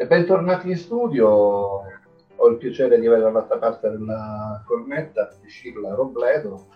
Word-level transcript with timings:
E 0.00 0.06
bentornati 0.06 0.70
in 0.70 0.78
studio, 0.78 1.28
ho 1.28 2.48
il 2.48 2.56
piacere 2.56 2.98
di 2.98 3.06
avere 3.06 3.20
dall'altra 3.20 3.58
parte 3.58 3.90
della 3.90 4.62
cornetta 4.66 5.28
Priscilla 5.38 5.92
Robledo, 5.92 6.68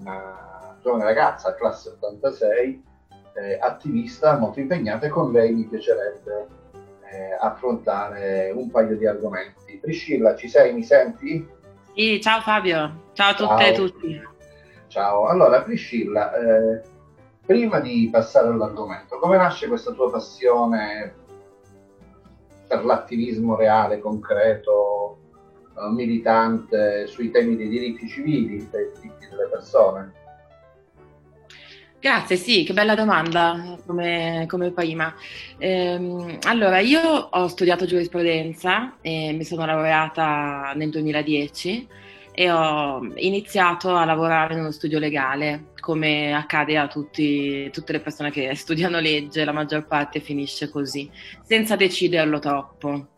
una 0.00 0.74
giovane 0.80 1.04
ragazza, 1.04 1.54
classe 1.54 1.90
86, 1.90 2.82
eh, 3.34 3.58
attivista 3.60 4.38
molto 4.38 4.60
impegnata 4.60 5.04
e 5.04 5.10
con 5.10 5.32
lei 5.32 5.52
mi 5.52 5.66
piacerebbe 5.66 6.46
eh, 7.12 7.36
affrontare 7.38 8.50
un 8.56 8.70
paio 8.70 8.96
di 8.96 9.06
argomenti. 9.06 9.76
Priscilla, 9.76 10.34
ci 10.34 10.48
sei? 10.48 10.72
Mi 10.72 10.84
senti? 10.84 11.46
Sì, 11.94 12.18
ciao 12.22 12.40
Fabio, 12.40 13.10
ciao 13.12 13.32
a 13.32 13.34
tutte 13.34 13.68
e 13.68 13.72
tutti. 13.74 14.28
Ciao, 14.86 15.26
allora 15.26 15.60
Priscilla, 15.60 16.32
eh, 16.36 16.80
prima 17.44 17.80
di 17.80 18.08
passare 18.10 18.48
all'argomento, 18.48 19.18
come 19.18 19.36
nasce 19.36 19.68
questa 19.68 19.92
tua 19.92 20.10
passione 20.10 21.20
per 22.72 22.86
l'attivismo 22.86 23.54
reale, 23.54 23.98
concreto, 23.98 25.18
uh, 25.74 25.92
militante 25.92 27.06
sui 27.06 27.30
temi 27.30 27.54
dei 27.54 27.68
diritti 27.68 28.08
civili, 28.08 28.66
dei 28.70 28.90
diritti 28.94 29.28
delle 29.28 29.48
persone? 29.50 30.12
Grazie, 32.00 32.36
sì, 32.36 32.64
che 32.64 32.72
bella 32.72 32.94
domanda 32.94 33.76
come, 33.86 34.46
come 34.48 34.70
prima. 34.72 35.14
Ehm, 35.58 36.38
allora, 36.48 36.78
io 36.78 37.00
ho 37.00 37.46
studiato 37.46 37.84
giurisprudenza 37.84 38.96
e 39.02 39.32
mi 39.34 39.44
sono 39.44 39.66
laureata 39.66 40.72
nel 40.74 40.88
2010 40.88 41.88
e 42.34 42.50
ho 42.50 43.00
iniziato 43.16 43.94
a 43.94 44.04
lavorare 44.04 44.54
in 44.54 44.60
uno 44.60 44.70
studio 44.70 44.98
legale, 44.98 45.66
come 45.80 46.34
accade 46.34 46.78
a 46.78 46.88
tutti, 46.88 47.68
tutte 47.70 47.92
le 47.92 48.00
persone 48.00 48.30
che 48.30 48.54
studiano 48.56 48.98
legge, 49.00 49.44
la 49.44 49.52
maggior 49.52 49.86
parte 49.86 50.20
finisce 50.20 50.70
così, 50.70 51.10
senza 51.42 51.76
deciderlo 51.76 52.38
troppo. 52.38 53.08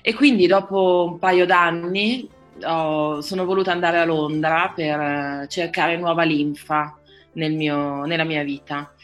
E 0.00 0.14
quindi 0.14 0.46
dopo 0.46 1.08
un 1.12 1.18
paio 1.18 1.44
d'anni 1.46 2.28
ho, 2.64 3.20
sono 3.20 3.44
voluta 3.44 3.72
andare 3.72 3.98
a 3.98 4.04
Londra 4.04 4.72
per 4.74 5.46
cercare 5.48 5.96
nuova 5.96 6.22
linfa 6.22 6.96
nel 7.32 7.52
mio, 7.54 8.04
nella 8.04 8.24
mia 8.24 8.44
vita. 8.44 8.94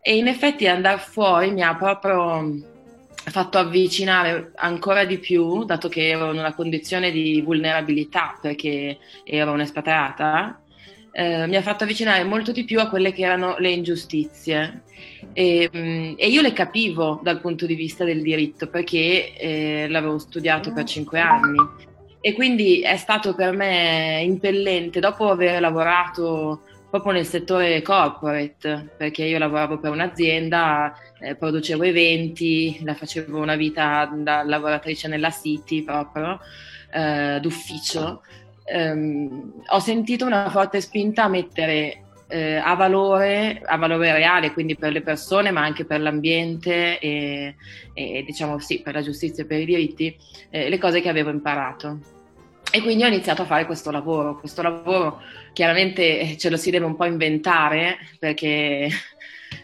E 0.00 0.16
in 0.16 0.26
effetti 0.26 0.66
andare 0.66 0.98
fuori 0.98 1.50
mi 1.50 1.62
ha 1.62 1.74
proprio 1.74 2.76
fatto 3.30 3.58
avvicinare 3.58 4.52
ancora 4.56 5.04
di 5.04 5.18
più, 5.18 5.64
dato 5.64 5.88
che 5.88 6.08
ero 6.08 6.32
in 6.32 6.38
una 6.38 6.54
condizione 6.54 7.10
di 7.10 7.40
vulnerabilità 7.40 8.38
perché 8.40 8.98
ero 9.24 9.52
un'espatriata, 9.52 10.60
eh, 11.12 11.46
mi 11.46 11.56
ha 11.56 11.62
fatto 11.62 11.84
avvicinare 11.84 12.22
molto 12.24 12.52
di 12.52 12.64
più 12.64 12.80
a 12.80 12.88
quelle 12.88 13.12
che 13.12 13.22
erano 13.22 13.56
le 13.58 13.70
ingiustizie. 13.70 14.82
E, 15.32 15.68
mm, 15.74 16.14
e 16.16 16.28
io 16.28 16.42
le 16.42 16.52
capivo 16.52 17.20
dal 17.22 17.40
punto 17.40 17.66
di 17.66 17.74
vista 17.74 18.04
del 18.04 18.22
diritto 18.22 18.68
perché 18.68 19.34
eh, 19.36 19.86
l'avevo 19.88 20.18
studiato 20.18 20.72
per 20.72 20.84
cinque 20.84 21.20
anni. 21.20 21.58
E 22.20 22.32
quindi 22.34 22.80
è 22.80 22.96
stato 22.96 23.34
per 23.34 23.54
me 23.54 24.20
impellente, 24.24 25.00
dopo 25.00 25.30
aver 25.30 25.60
lavorato 25.60 26.62
proprio 26.90 27.12
nel 27.12 27.26
settore 27.26 27.82
corporate, 27.82 28.94
perché 28.96 29.24
io 29.24 29.38
lavoravo 29.38 29.78
per 29.78 29.90
un'azienda, 29.90 30.94
eh, 31.20 31.34
producevo 31.34 31.82
eventi, 31.82 32.80
la 32.82 32.94
facevo 32.94 33.38
una 33.38 33.56
vita 33.56 34.10
da 34.14 34.42
lavoratrice 34.42 35.08
nella 35.08 35.30
City 35.30 35.82
proprio, 35.82 36.38
eh, 36.92 37.38
d'ufficio. 37.40 38.22
Um, 38.70 39.62
ho 39.66 39.78
sentito 39.78 40.26
una 40.26 40.50
forte 40.50 40.80
spinta 40.80 41.24
a 41.24 41.28
mettere 41.28 42.02
eh, 42.28 42.56
a, 42.56 42.74
valore, 42.74 43.62
a 43.64 43.76
valore 43.76 44.12
reale, 44.12 44.52
quindi 44.52 44.76
per 44.76 44.92
le 44.92 45.00
persone, 45.00 45.50
ma 45.50 45.62
anche 45.62 45.84
per 45.84 46.00
l'ambiente 46.00 46.98
e, 46.98 47.56
e 47.94 48.22
diciamo 48.26 48.58
sì, 48.58 48.80
per 48.82 48.94
la 48.94 49.02
giustizia 49.02 49.42
e 49.42 49.46
per 49.46 49.60
i 49.60 49.64
diritti, 49.64 50.16
eh, 50.50 50.68
le 50.68 50.78
cose 50.78 51.00
che 51.00 51.08
avevo 51.08 51.30
imparato. 51.30 52.16
E 52.70 52.82
quindi 52.82 53.02
ho 53.02 53.06
iniziato 53.06 53.42
a 53.42 53.46
fare 53.46 53.66
questo 53.66 53.90
lavoro. 53.90 54.38
Questo 54.38 54.62
lavoro 54.62 55.22
chiaramente 55.52 56.36
ce 56.36 56.50
lo 56.50 56.56
si 56.56 56.70
deve 56.70 56.84
un 56.84 56.96
po' 56.96 57.06
inventare 57.06 57.96
perché 58.18 58.88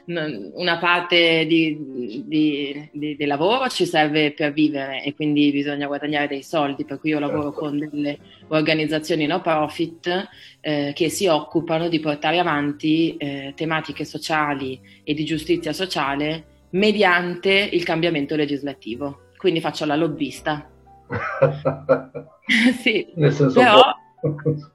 una 0.07 0.79
parte 0.79 1.47
di, 1.47 2.25
di, 2.27 2.89
di, 2.93 3.17
di, 3.17 3.25
lavoro 3.27 3.69
ci 3.69 3.87
serve 3.87 4.33
per 4.33 4.53
vivere 4.53 5.03
e 5.03 5.15
quindi 5.15 5.51
bisogna 5.51 5.87
guadagnare 5.87 6.29
dei 6.29 6.43
soldi, 6.43 6.85
per 6.85 6.99
cui 6.99 7.11
io 7.11 7.19
lavoro 7.19 7.53
certo. 7.53 7.59
con 7.59 7.79
delle 7.79 8.19
organizzazioni 8.49 9.27
no 9.27 9.41
profit 9.41 10.29
eh, 10.61 10.93
che 10.95 11.09
si 11.09 11.27
occupano 11.27 11.89
di 11.89 12.01
portare 12.01 12.39
avanti 12.39 13.17
eh, 13.17 13.53
tematiche 13.55 14.05
sociali 14.05 14.81
e 15.03 15.15
di 15.15 15.25
giustizia 15.25 15.73
sociale 15.73 16.45
mediante 16.71 17.51
il 17.51 17.85
cambiamento 17.85 18.37
legislativo. 18.37 19.31
Quindi 19.37 19.61
faccio 19.61 19.85
la 19.85 19.97
lobbista. 19.97 20.69
sì, 22.81 23.13
Nel 23.17 23.33
senso 23.33 23.59
però... 23.59 23.83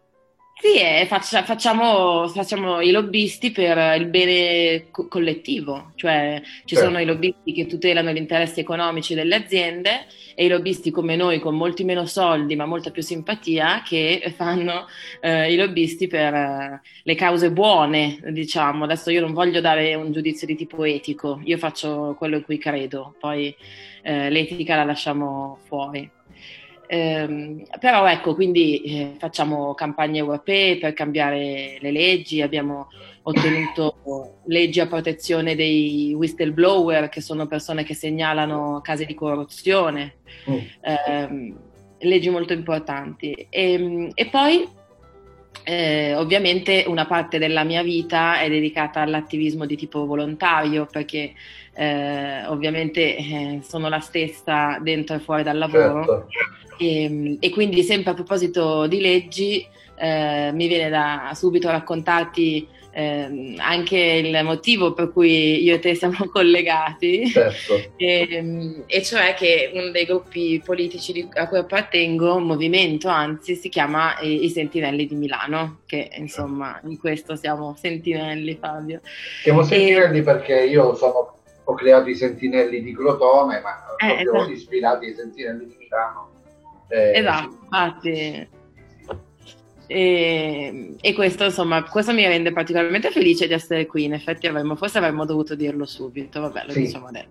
Sì, 0.62 0.78
eh, 0.78 1.06
faccia, 1.08 1.44
facciamo, 1.44 2.28
facciamo, 2.28 2.82
i 2.82 2.92
lobbisti 2.92 3.50
per 3.50 3.98
il 3.98 4.08
bene 4.08 4.88
co- 4.92 5.08
collettivo, 5.08 5.94
cioè 5.96 6.42
ci 6.66 6.76
certo. 6.76 6.84
sono 6.84 7.00
i 7.00 7.06
lobbisti 7.06 7.54
che 7.54 7.66
tutelano 7.66 8.12
gli 8.12 8.18
interessi 8.18 8.60
economici 8.60 9.14
delle 9.14 9.36
aziende 9.36 10.08
e 10.36 10.44
i 10.44 10.50
lobbisti 10.50 10.92
come 10.92 11.16
noi 11.16 11.40
con 11.40 11.56
molti 11.56 11.86
meno 11.86 12.06
soldi 12.06 12.58
ma 12.58 12.66
molta 12.66 12.92
più 12.92 13.02
simpatia 13.02 13.84
che 13.86 14.34
fanno 14.36 14.86
eh, 15.22 15.54
i 15.54 15.56
lobbisti 15.56 16.08
per 16.08 16.34
eh, 16.34 16.82
le 17.04 17.16
cause 17.16 17.54
buone, 17.54 18.20
diciamo. 18.30 18.84
Adesso 18.84 19.12
io 19.12 19.22
non 19.22 19.32
voglio 19.32 19.62
dare 19.62 19.96
un 19.96 20.12
giudizio 20.12 20.46
di 20.46 20.58
tipo 20.58 20.84
etico, 20.84 21.40
io 21.46 21.58
faccio 21.58 22.16
quello 22.18 22.36
in 22.36 22.44
cui 22.44 22.58
credo, 22.58 23.16
poi 23.18 23.56
eh, 24.02 24.30
l'etica 24.30 24.76
la 24.76 24.84
lasciamo 24.84 25.58
fuori. 25.68 26.19
Eh, 26.92 27.68
però 27.80 28.08
ecco, 28.10 28.34
quindi 28.34 28.82
eh, 28.82 29.12
facciamo 29.20 29.76
campagne 29.76 30.18
europee 30.18 30.80
per 30.80 30.94
cambiare 30.94 31.78
le 31.80 31.92
leggi, 31.92 32.42
abbiamo 32.42 32.88
ottenuto 33.22 34.40
leggi 34.46 34.80
a 34.80 34.88
protezione 34.88 35.54
dei 35.54 36.16
whistleblower, 36.18 37.10
che 37.10 37.22
sono 37.22 37.46
persone 37.46 37.84
che 37.84 37.94
segnalano 37.94 38.82
casi 38.82 39.06
di 39.06 39.14
corruzione, 39.14 40.16
eh, 40.82 41.54
leggi 42.00 42.30
molto 42.32 42.54
importanti. 42.54 43.34
E, 43.34 43.74
ehm, 43.74 44.10
e 44.16 44.26
poi 44.26 44.68
eh, 45.64 46.16
ovviamente 46.16 46.86
una 46.88 47.06
parte 47.06 47.38
della 47.38 47.64
mia 47.64 47.84
vita 47.84 48.40
è 48.40 48.50
dedicata 48.50 49.02
all'attivismo 49.02 49.66
di 49.66 49.76
tipo 49.76 50.06
volontario 50.06 50.88
perché 50.90 51.34
eh, 51.74 52.46
ovviamente 52.48 53.16
eh, 53.16 53.60
sono 53.64 53.88
la 53.88 54.00
stessa 54.00 54.80
dentro 54.82 55.16
e 55.16 55.20
fuori 55.20 55.44
dal 55.44 55.58
lavoro 55.58 56.28
certo. 56.28 56.28
e, 56.78 57.04
ehm, 57.04 57.38
e, 57.40 57.50
quindi 57.52 57.84
sempre 57.84 58.12
a 58.12 58.16
proposito 58.16 58.88
di 58.88 59.00
leggi 59.00 59.66
eh, 59.96 60.52
mi 60.54 60.68
viene 60.68 60.90
da 60.90 61.32
subito 61.36 61.70
raccontarti 61.70 62.68
eh, 63.00 63.56
anche 63.58 63.98
il 63.98 64.44
motivo 64.44 64.94
per 64.94 65.12
cui 65.14 65.64
io 65.64 65.76
e 65.76 65.80
te 65.80 65.96
siamo 65.96 66.28
collegati, 66.30 67.28
certo. 67.28 67.76
e, 67.96 68.28
ehm, 68.30 68.84
e, 68.86 69.02
cioè 69.02 69.34
che 69.36 69.72
uno 69.74 69.90
dei 69.92 70.06
gruppi 70.06 70.62
politici 70.64 71.14
di, 71.14 71.30
a 71.34 71.48
cui 71.48 71.60
appartengo, 71.60 72.36
un 72.36 72.44
movimento 72.44 73.08
anzi, 73.08 73.56
si 73.56 73.70
chiama 73.70 74.20
i, 74.20 74.44
i, 74.44 74.50
Sentinelli 74.50 75.08
di 75.08 75.16
Milano, 75.16 75.80
che 75.86 76.12
insomma 76.18 76.80
in 76.84 77.00
questo 77.00 77.36
siamo 77.36 77.76
sentinelli 77.80 78.58
Fabio. 78.60 79.00
Siamo 79.42 79.64
sentinelli 79.64 80.20
e, 80.20 80.24
perché 80.24 80.66
io 80.66 80.94
sono, 80.96 81.40
ho 81.64 81.74
creato 81.76 82.10
i 82.10 82.16
Sentinelli 82.16 82.82
di 82.82 82.94
Crotone, 82.94 83.62
ma 83.62 83.96
eh, 83.96 84.24
proprio 84.24 84.42
esatto. 84.42 84.52
ispirati 84.52 85.06
ai 85.06 85.14
Sentinelli 85.14 85.66
di 85.66 85.76
Milano. 85.80 86.32
Eh, 86.90 87.20
esatto, 87.20 87.58
infatti 87.64 88.58
e, 89.92 90.94
e, 91.02 91.14
questo, 91.16 91.46
insomma, 91.46 91.82
questo 91.82 92.14
mi 92.14 92.24
rende 92.24 92.52
particolarmente 92.52 93.10
felice 93.10 93.48
di 93.48 93.54
essere 93.54 93.88
qui. 93.88 94.04
In 94.04 94.14
effetti, 94.14 94.46
avremmo, 94.46 94.76
forse 94.76 95.00
avremmo 95.00 95.26
dovuto 95.26 95.56
dirlo 95.56 95.88
subito. 95.88 96.42
Vabbè, 96.42 96.66
lo 96.68 96.72
sì. 96.74 96.82
diciamo 96.82 97.08
adesso. 97.08 97.28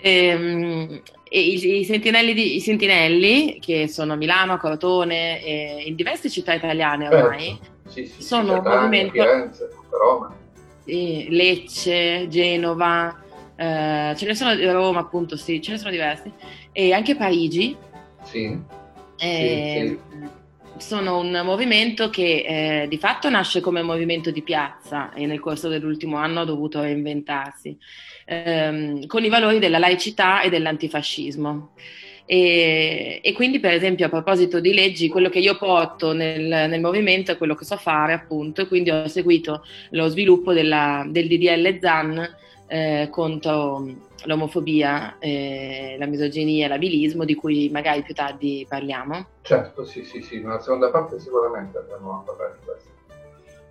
E, 0.00 1.02
e 1.22 1.40
i, 1.40 1.78
i, 1.78 1.84
sentinelli 1.84 2.34
di, 2.34 2.56
i, 2.56 2.60
sentinelli, 2.60 3.60
che 3.60 3.86
sono 3.86 4.14
a 4.14 4.16
Milano, 4.16 4.56
Crotone 4.56 5.40
e 5.44 5.84
in 5.86 5.94
diverse 5.94 6.28
città 6.28 6.52
italiane 6.52 7.06
ormai, 7.06 7.56
certo. 7.60 7.90
sì, 7.90 8.06
sì, 8.06 8.22
sono 8.24 8.54
un 8.54 8.62
movimento. 8.64 9.12
Firenze, 9.12 9.70
Roma. 9.88 10.36
Sì, 10.84 11.28
Lecce, 11.30 12.26
Genova, 12.28 13.22
eh, 13.54 14.14
ce 14.16 14.26
ne 14.26 14.34
sono 14.34 14.72
Roma, 14.72 14.98
appunto, 14.98 15.36
sì, 15.36 15.62
ce 15.62 15.70
ne 15.70 15.78
sono 15.78 15.92
diversi, 15.92 16.32
e 16.72 16.92
anche 16.92 17.14
Parigi. 17.14 17.76
Sì. 18.24 18.58
E, 19.16 19.98
sono 20.78 21.18
un 21.18 21.40
movimento 21.44 22.10
che 22.10 22.82
eh, 22.82 22.88
di 22.88 22.98
fatto 22.98 23.28
nasce 23.28 23.60
come 23.60 23.82
movimento 23.82 24.30
di 24.30 24.42
piazza 24.42 25.12
e 25.12 25.26
nel 25.26 25.40
corso 25.40 25.68
dell'ultimo 25.68 26.16
anno 26.16 26.40
ha 26.40 26.44
dovuto 26.44 26.80
reinventarsi, 26.80 27.76
ehm, 28.26 29.06
con 29.06 29.24
i 29.24 29.28
valori 29.28 29.58
della 29.58 29.78
laicità 29.78 30.40
e 30.40 30.48
dell'antifascismo. 30.50 31.72
E, 32.30 33.20
e, 33.22 33.32
quindi, 33.32 33.58
per 33.58 33.72
esempio, 33.72 34.04
a 34.04 34.10
proposito 34.10 34.60
di 34.60 34.74
leggi, 34.74 35.08
quello 35.08 35.30
che 35.30 35.38
io 35.38 35.56
porto 35.56 36.12
nel, 36.12 36.42
nel, 36.42 36.80
movimento 36.80 37.32
è 37.32 37.38
quello 37.38 37.54
che 37.54 37.64
so 37.64 37.76
fare, 37.76 38.12
appunto, 38.12 38.60
e 38.60 38.68
quindi 38.68 38.90
ho 38.90 39.08
seguito 39.08 39.64
lo 39.92 40.08
sviluppo 40.08 40.52
della, 40.52 41.06
del 41.08 41.26
DDL 41.26 41.78
ZAN 41.80 42.36
eh, 42.68 43.08
contro 43.10 43.84
l'omofobia, 44.24 45.18
eh, 45.18 45.96
la 45.98 46.06
misoginia 46.06 46.66
e 46.66 46.68
l'abilismo, 46.68 47.24
di 47.24 47.34
cui 47.34 47.68
magari 47.70 48.02
più 48.02 48.14
tardi 48.14 48.66
parliamo. 48.68 49.26
Certo, 49.42 49.84
sì, 49.84 50.04
sì, 50.04 50.20
sì, 50.22 50.40
nella 50.40 50.60
seconda 50.60 50.90
parte 50.90 51.18
sicuramente 51.18 51.78
andremo 51.78 52.20
a 52.20 52.22
parlare 52.24 52.56
di 52.58 52.64
questo. 52.64 52.88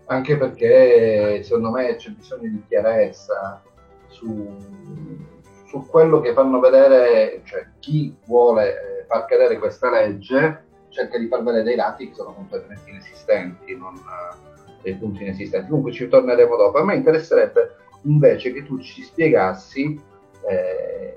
Anche 0.05 0.37
perché 0.37 1.41
secondo 1.43 1.69
me 1.69 1.95
c'è 1.97 2.09
bisogno 2.11 2.49
di 2.49 2.63
chiarezza 2.67 3.61
su, 4.07 4.55
su 5.67 5.85
quello 5.85 6.21
che 6.21 6.33
fanno 6.33 6.59
vedere, 6.59 7.41
cioè 7.43 7.67
chi 7.79 8.15
vuole 8.25 8.71
eh, 8.71 9.05
far 9.05 9.25
cadere 9.25 9.59
questa 9.59 9.91
legge 9.91 10.65
cerca 10.89 11.17
di 11.19 11.27
far 11.27 11.43
vedere 11.43 11.63
dei 11.63 11.75
lati 11.75 12.07
che 12.07 12.15
sono 12.15 12.33
completamente 12.33 12.89
inesistenti, 12.89 13.75
non 13.75 13.93
uh, 13.93 14.81
dei 14.81 14.95
punti 14.95 15.23
inesistenti. 15.23 15.67
Comunque 15.67 15.91
ci 15.91 16.07
torneremo 16.07 16.55
dopo. 16.55 16.79
A 16.79 16.85
me 16.85 16.95
interesserebbe 16.95 17.75
invece 18.07 18.51
che 18.51 18.63
tu 18.63 18.79
ci 18.79 19.03
spiegassi 19.03 19.99
eh, 20.49 21.15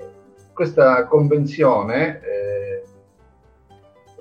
questa 0.53 1.07
convenzione 1.07 2.21
eh, 2.23 2.85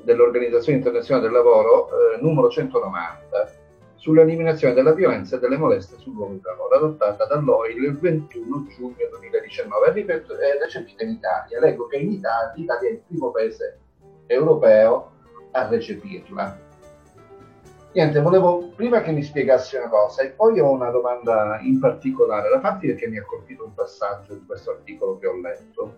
dell'Organizzazione 0.03 0.77
Internazionale 0.77 1.27
del 1.27 1.35
Lavoro 1.35 1.89
eh, 1.89 2.21
numero 2.21 2.49
190 2.49 3.57
sull'eliminazione 3.95 4.73
della 4.73 4.93
violenza 4.93 5.35
e 5.35 5.39
delle 5.39 5.57
molestie 5.57 5.97
sul 5.97 6.13
luogo 6.13 6.33
di 6.33 6.41
lavoro, 6.41 6.75
adottata 6.75 7.25
dall'OIL 7.25 7.83
il 7.83 7.97
21 7.97 8.67
giugno 8.69 8.95
2019 9.09 10.05
e 10.05 10.57
recepita 10.63 11.03
in 11.03 11.09
Italia. 11.09 11.59
Leggo 11.59 11.87
che 11.87 11.97
in 11.97 12.13
Italia 12.13 12.53
l'Italia 12.55 12.89
è 12.89 12.91
il 12.93 13.01
primo 13.05 13.31
paese 13.31 13.79
europeo 14.27 15.11
a 15.51 15.67
recepirla. 15.67 16.68
Niente, 17.91 18.21
volevo 18.21 18.71
prima 18.75 19.01
che 19.01 19.11
mi 19.11 19.23
spiegassi 19.23 19.75
una 19.75 19.89
cosa 19.89 20.21
e 20.21 20.27
poi 20.27 20.59
ho 20.59 20.69
una 20.69 20.91
domanda 20.91 21.59
in 21.63 21.79
particolare 21.79 22.47
da 22.49 22.59
farti 22.59 22.85
perché 22.85 23.07
mi 23.07 23.17
ha 23.17 23.23
colpito 23.23 23.65
un 23.65 23.73
passaggio 23.73 24.35
di 24.35 24.45
questo 24.45 24.71
articolo 24.71 25.17
che 25.17 25.27
ho 25.27 25.35
letto. 25.39 25.93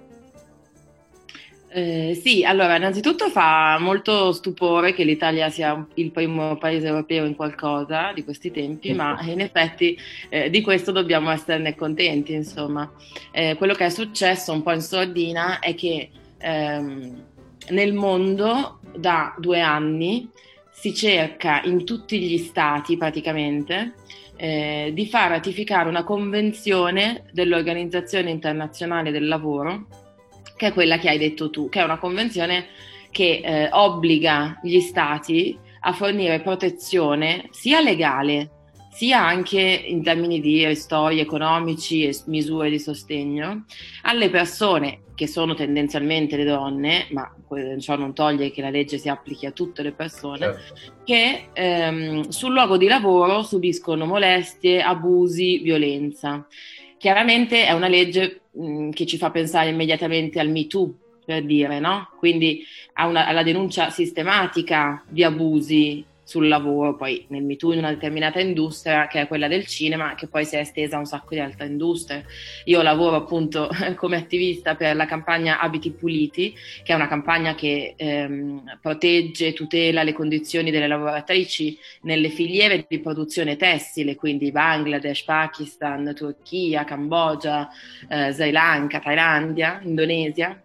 Eh, 1.73 2.19
sì, 2.21 2.43
allora 2.43 2.75
innanzitutto 2.75 3.29
fa 3.29 3.77
molto 3.79 4.33
stupore 4.33 4.93
che 4.93 5.05
l'Italia 5.05 5.49
sia 5.49 5.85
il 5.95 6.11
primo 6.11 6.57
paese 6.57 6.87
europeo 6.87 7.25
in 7.25 7.35
qualcosa 7.35 8.11
di 8.13 8.23
questi 8.23 8.51
tempi, 8.51 8.93
ma 8.93 9.19
in 9.23 9.39
effetti 9.41 9.97
eh, 10.29 10.49
di 10.49 10.61
questo 10.61 10.91
dobbiamo 10.91 11.29
esserne 11.29 11.75
contenti. 11.75 12.33
Insomma, 12.33 12.89
eh, 13.31 13.55
quello 13.57 13.73
che 13.73 13.85
è 13.85 13.89
successo 13.89 14.53
un 14.53 14.63
po' 14.63 14.71
in 14.71 14.81
sordina 14.81 15.59
è 15.59 15.75
che 15.75 16.09
ehm, 16.37 17.23
nel 17.69 17.93
mondo 17.93 18.79
da 18.95 19.33
due 19.37 19.61
anni 19.61 20.29
si 20.71 20.93
cerca 20.93 21.61
in 21.63 21.85
tutti 21.85 22.19
gli 22.19 22.37
stati 22.37 22.97
praticamente 22.97 23.93
eh, 24.35 24.91
di 24.93 25.05
far 25.05 25.29
ratificare 25.29 25.87
una 25.87 26.03
convenzione 26.03 27.25
dell'Organizzazione 27.31 28.31
Internazionale 28.31 29.11
del 29.11 29.27
Lavoro, 29.27 29.87
che 30.57 30.67
è 30.67 30.73
quella 30.73 30.97
che 30.97 31.09
hai 31.09 31.19
detto 31.19 31.49
tu, 31.49 31.69
che 31.69 31.81
è 31.81 31.83
una 31.83 31.99
convenzione 31.99 32.67
che 33.11 33.41
eh, 33.43 33.69
obbliga 33.71 34.59
gli 34.63 34.79
stati 34.79 35.57
a 35.81 35.93
fornire 35.93 36.41
protezione 36.41 37.49
sia 37.51 37.81
legale 37.81 38.51
sia 38.91 39.25
anche 39.25 39.59
in 39.59 40.03
termini 40.03 40.41
di 40.41 40.65
ristori 40.65 41.19
economici 41.19 42.03
e 42.03 42.15
misure 42.25 42.69
di 42.69 42.77
sostegno 42.77 43.65
alle 44.03 44.29
persone 44.29 45.03
che 45.21 45.27
sono 45.27 45.53
tendenzialmente 45.53 46.35
le 46.35 46.45
donne, 46.45 47.05
ma 47.11 47.31
ciò 47.77 47.95
non 47.95 48.11
toglie 48.15 48.49
che 48.49 48.63
la 48.63 48.71
legge 48.71 48.97
si 48.97 49.07
applichi 49.07 49.45
a 49.45 49.51
tutte 49.51 49.83
le 49.83 49.91
persone, 49.91 50.39
certo. 50.39 50.73
che 51.03 51.49
ehm, 51.53 52.29
sul 52.29 52.53
luogo 52.53 52.75
di 52.75 52.87
lavoro 52.87 53.43
subiscono 53.43 54.07
molestie, 54.07 54.81
abusi, 54.81 55.59
violenza. 55.59 56.47
Chiaramente 56.97 57.67
è 57.67 57.71
una 57.71 57.87
legge 57.87 58.41
mh, 58.49 58.89
che 58.89 59.05
ci 59.05 59.17
fa 59.17 59.29
pensare 59.29 59.69
immediatamente 59.69 60.39
al 60.39 60.49
Me 60.49 60.65
Too, 60.65 60.91
per 61.23 61.43
dire, 61.43 61.79
no? 61.79 62.09
Quindi 62.17 62.65
alla 62.93 63.43
denuncia 63.43 63.91
sistematica 63.91 65.03
di 65.07 65.23
abusi 65.23 66.03
sul 66.23 66.47
lavoro, 66.47 66.95
poi 66.95 67.25
nel 67.29 67.43
MeToo 67.43 67.73
in 67.73 67.79
una 67.79 67.89
determinata 67.89 68.39
industria 68.39 69.07
che 69.07 69.21
è 69.21 69.27
quella 69.27 69.47
del 69.47 69.65
cinema, 69.65 70.15
che 70.15 70.27
poi 70.27 70.45
si 70.45 70.55
è 70.55 70.59
estesa 70.59 70.95
a 70.95 70.99
un 70.99 71.05
sacco 71.05 71.33
di 71.33 71.39
altre 71.39 71.65
industrie. 71.65 72.25
Io 72.65 72.81
lavoro 72.81 73.17
appunto 73.17 73.69
come 73.95 74.17
attivista 74.17 74.75
per 74.75 74.95
la 74.95 75.05
campagna 75.05 75.59
Abiti 75.59 75.91
Puliti, 75.91 76.55
che 76.83 76.93
è 76.93 76.95
una 76.95 77.07
campagna 77.07 77.55
che 77.55 77.95
ehm, 77.97 78.77
protegge 78.79 79.47
e 79.47 79.53
tutela 79.53 80.03
le 80.03 80.13
condizioni 80.13 80.71
delle 80.71 80.87
lavoratrici 80.87 81.77
nelle 82.03 82.29
filiere 82.29 82.85
di 82.87 82.99
produzione 82.99 83.57
tessile, 83.57 84.15
quindi 84.15 84.51
Bangladesh, 84.51 85.23
Pakistan, 85.23 86.13
Turchia, 86.15 86.83
Cambogia, 86.83 87.69
eh, 88.07 88.31
Sri 88.31 88.51
Lanka, 88.51 88.99
Thailandia, 88.99 89.81
Indonesia. 89.83 90.61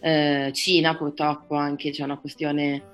Eh, 0.00 0.50
Cina 0.52 0.96
purtroppo 0.96 1.54
anche 1.54 1.90
c'è 1.90 2.02
una 2.02 2.18
questione 2.18 2.92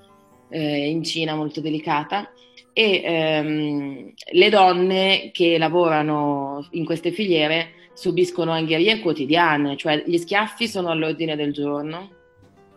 eh, 0.50 0.88
in 0.88 1.02
Cina 1.02 1.34
molto 1.34 1.60
delicata. 1.60 2.30
E 2.72 3.02
ehm, 3.04 4.12
le 4.32 4.48
donne 4.48 5.30
che 5.32 5.58
lavorano 5.58 6.68
in 6.72 6.84
queste 6.84 7.10
filiere 7.10 7.72
subiscono 7.94 8.52
angherie 8.52 9.00
quotidiane, 9.00 9.76
cioè 9.76 10.02
gli 10.06 10.16
schiaffi 10.16 10.68
sono 10.68 10.90
all'ordine 10.90 11.36
del 11.36 11.52
giorno, 11.52 12.10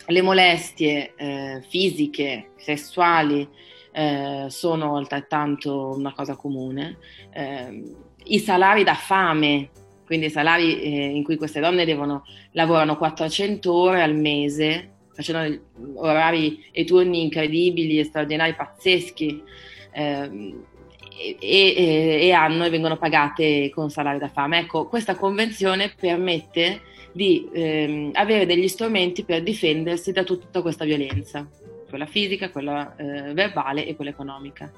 le 0.07 0.21
molestie 0.21 1.13
eh, 1.15 1.63
fisiche, 1.67 2.49
sessuali 2.57 3.47
eh, 3.93 4.47
sono 4.49 4.97
altrettanto 4.97 5.93
una 5.95 6.13
cosa 6.13 6.35
comune, 6.35 6.97
eh, 7.31 7.83
i 8.25 8.39
salari 8.39 8.83
da 8.83 8.95
fame, 8.95 9.69
quindi 10.05 10.25
i 10.25 10.31
salari 10.31 10.81
eh, 10.81 11.05
in 11.05 11.23
cui 11.23 11.37
queste 11.37 11.59
donne 11.59 11.85
devono, 11.85 12.25
lavorano 12.51 12.97
400 12.97 13.73
ore 13.73 14.01
al 14.01 14.15
mese 14.15 14.92
facendo 15.13 15.61
orari 15.95 16.65
e 16.71 16.83
turni 16.83 17.21
incredibili 17.21 18.03
straordinari, 18.03 18.55
pazzeschi. 18.55 19.43
Ehm, 19.91 20.65
e, 21.15 21.37
e, 21.39 22.27
e, 22.27 22.31
hanno 22.31 22.65
e 22.65 22.69
vengono 22.69 22.97
pagate 22.97 23.69
con 23.69 23.89
salario 23.89 24.19
da 24.19 24.29
fame. 24.29 24.59
Ecco, 24.59 24.87
questa 24.87 25.15
convenzione 25.15 25.93
permette 25.97 26.81
di 27.11 27.47
ehm, 27.53 28.11
avere 28.13 28.45
degli 28.45 28.67
strumenti 28.67 29.23
per 29.23 29.43
difendersi 29.43 30.11
da 30.11 30.23
tutta 30.23 30.61
questa 30.61 30.85
violenza, 30.85 31.47
quella 31.87 32.07
fisica, 32.07 32.49
quella 32.49 32.95
eh, 32.95 33.33
verbale 33.33 33.85
e 33.85 33.95
quella 33.95 34.11
economica. 34.11 34.71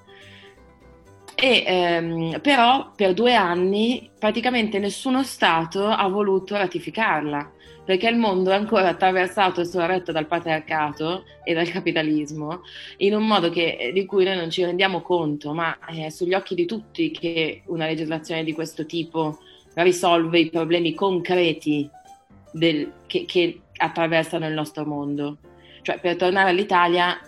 E, 1.33 1.63
ehm, 1.65 2.39
però 2.41 2.91
per 2.95 3.13
due 3.13 3.35
anni 3.35 4.09
praticamente 4.17 4.79
nessuno 4.79 5.23
Stato 5.23 5.85
ha 5.87 6.07
voluto 6.07 6.55
ratificarla 6.55 7.51
perché 7.85 8.09
il 8.09 8.17
mondo 8.17 8.49
è 8.49 8.55
ancora 8.55 8.89
attraversato 8.89 9.61
e 9.61 9.65
sorretto 9.65 10.11
dal 10.11 10.25
patriarcato 10.25 11.23
e 11.43 11.53
dal 11.53 11.69
capitalismo 11.69 12.61
in 12.97 13.13
un 13.13 13.25
modo 13.25 13.51
che, 13.51 13.91
di 13.93 14.05
cui 14.05 14.25
noi 14.25 14.35
non 14.35 14.49
ci 14.49 14.65
rendiamo 14.65 15.01
conto, 15.01 15.53
ma 15.53 15.77
è 15.85 16.09
sugli 16.09 16.33
occhi 16.33 16.55
di 16.55 16.65
tutti 16.65 17.11
che 17.11 17.61
una 17.67 17.85
legislazione 17.85 18.43
di 18.43 18.53
questo 18.53 18.87
tipo 18.87 19.37
risolve 19.75 20.39
i 20.39 20.49
problemi 20.49 20.95
concreti 20.95 21.87
del, 22.51 22.91
che, 23.05 23.25
che 23.25 23.61
attraversano 23.77 24.47
il 24.47 24.53
nostro 24.53 24.83
mondo. 24.83 25.37
Cioè, 25.83 25.99
per 25.99 26.15
tornare 26.15 26.49
all'Italia, 26.49 27.19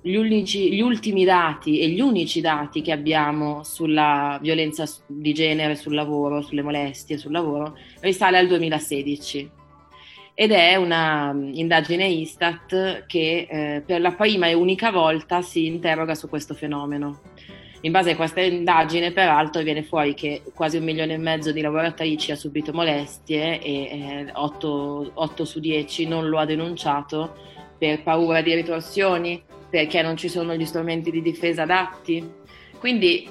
gli, 0.00 0.14
unici, 0.14 0.72
gli, 0.72 0.80
ultimi 0.80 1.24
dati 1.24 1.80
e 1.80 1.88
gli 1.88 2.00
unici 2.00 2.40
dati 2.40 2.80
che 2.80 2.92
abbiamo 2.92 3.64
sulla 3.64 4.38
violenza 4.40 4.84
di 5.06 5.34
genere 5.34 5.74
sul 5.74 5.94
lavoro, 5.94 6.42
sulle 6.42 6.62
molestie 6.62 7.18
sul 7.18 7.32
lavoro, 7.32 7.76
risale 8.00 8.38
al 8.38 8.46
2016 8.46 9.58
ed 10.40 10.52
è 10.52 10.74
una 10.74 11.34
mm, 11.34 11.52
indagine 11.52 12.06
Istat 12.06 13.04
che 13.04 13.46
eh, 13.46 13.82
per 13.84 14.00
la 14.00 14.12
prima 14.12 14.46
e 14.46 14.54
unica 14.54 14.90
volta 14.90 15.42
si 15.42 15.66
interroga 15.66 16.14
su 16.14 16.30
questo 16.30 16.54
fenomeno. 16.54 17.20
In 17.82 17.92
base 17.92 18.12
a 18.12 18.16
questa 18.16 18.40
indagine, 18.40 19.12
peraltro, 19.12 19.60
viene 19.60 19.82
fuori 19.82 20.14
che 20.14 20.40
quasi 20.54 20.78
un 20.78 20.84
milione 20.84 21.12
e 21.12 21.18
mezzo 21.18 21.52
di 21.52 21.60
lavoratrici 21.60 22.32
ha 22.32 22.36
subito 22.36 22.72
molestie 22.72 23.60
e 23.60 23.72
eh, 23.72 24.30
8, 24.32 25.10
8 25.12 25.44
su 25.44 25.60
10 25.60 26.06
non 26.06 26.30
lo 26.30 26.38
ha 26.38 26.46
denunciato 26.46 27.36
per 27.76 28.02
paura 28.02 28.40
di 28.40 28.54
ritorsioni, 28.54 29.42
perché 29.68 30.00
non 30.00 30.16
ci 30.16 30.30
sono 30.30 30.54
gli 30.54 30.64
strumenti 30.64 31.10
di 31.10 31.20
difesa 31.20 31.64
adatti. 31.64 32.26
Quindi 32.78 33.28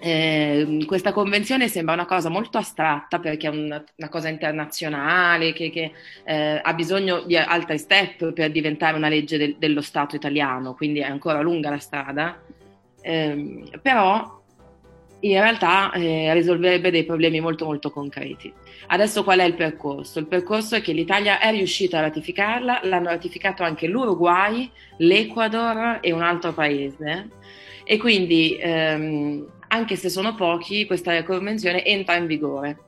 eh, 0.00 0.84
questa 0.86 1.12
convenzione 1.12 1.68
sembra 1.68 1.94
una 1.94 2.06
cosa 2.06 2.28
molto 2.28 2.58
astratta 2.58 3.18
perché 3.18 3.48
è 3.48 3.50
una, 3.50 3.82
una 3.96 4.08
cosa 4.08 4.28
internazionale 4.28 5.52
che, 5.52 5.70
che 5.70 5.92
eh, 6.24 6.60
ha 6.62 6.74
bisogno 6.74 7.22
di 7.22 7.36
altri 7.36 7.78
step 7.78 8.32
per 8.32 8.50
diventare 8.50 8.96
una 8.96 9.08
legge 9.08 9.38
de, 9.38 9.56
dello 9.58 9.80
Stato 9.80 10.16
italiano, 10.16 10.74
quindi 10.74 11.00
è 11.00 11.04
ancora 11.04 11.40
lunga 11.40 11.70
la 11.70 11.78
strada, 11.78 12.40
eh, 13.00 13.64
però 13.82 14.36
in 15.20 15.40
realtà 15.40 15.90
eh, 15.92 16.32
risolverebbe 16.32 16.90
dei 16.90 17.04
problemi 17.04 17.40
molto 17.40 17.64
molto 17.64 17.90
concreti. 17.90 18.52
Adesso 18.88 19.24
qual 19.24 19.40
è 19.40 19.44
il 19.44 19.54
percorso? 19.54 20.20
Il 20.20 20.26
percorso 20.26 20.76
è 20.76 20.80
che 20.80 20.92
l'Italia 20.92 21.40
è 21.40 21.50
riuscita 21.50 21.98
a 21.98 22.02
ratificarla, 22.02 22.80
l'hanno 22.84 23.08
ratificato 23.08 23.64
anche 23.64 23.88
l'Uruguay, 23.88 24.70
l'Ecuador 24.98 25.98
e 26.00 26.12
un 26.12 26.22
altro 26.22 26.52
paese 26.52 27.30
e 27.82 27.96
quindi 27.96 28.56
ehm, 28.60 29.46
anche 29.68 29.96
se 29.96 30.08
sono 30.08 30.34
pochi, 30.34 30.86
questa 30.86 31.22
convenzione 31.24 31.84
entra 31.84 32.16
in 32.16 32.26
vigore. 32.26 32.78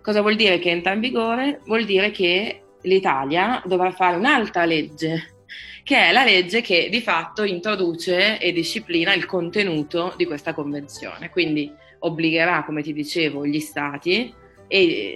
Cosa 0.00 0.20
vuol 0.20 0.36
dire 0.36 0.58
che 0.58 0.70
entra 0.70 0.92
in 0.92 1.00
vigore? 1.00 1.60
Vuol 1.64 1.84
dire 1.84 2.10
che 2.10 2.62
l'Italia 2.82 3.62
dovrà 3.66 3.90
fare 3.90 4.16
un'altra 4.16 4.64
legge, 4.64 5.34
che 5.82 6.08
è 6.08 6.12
la 6.12 6.24
legge 6.24 6.60
che 6.60 6.88
di 6.90 7.00
fatto 7.00 7.42
introduce 7.42 8.38
e 8.38 8.52
disciplina 8.52 9.14
il 9.14 9.26
contenuto 9.26 10.14
di 10.16 10.24
questa 10.24 10.54
convenzione. 10.54 11.30
Quindi 11.30 11.72
obbligherà, 11.98 12.64
come 12.64 12.82
ti 12.82 12.92
dicevo, 12.92 13.44
gli 13.46 13.60
stati 13.60 14.32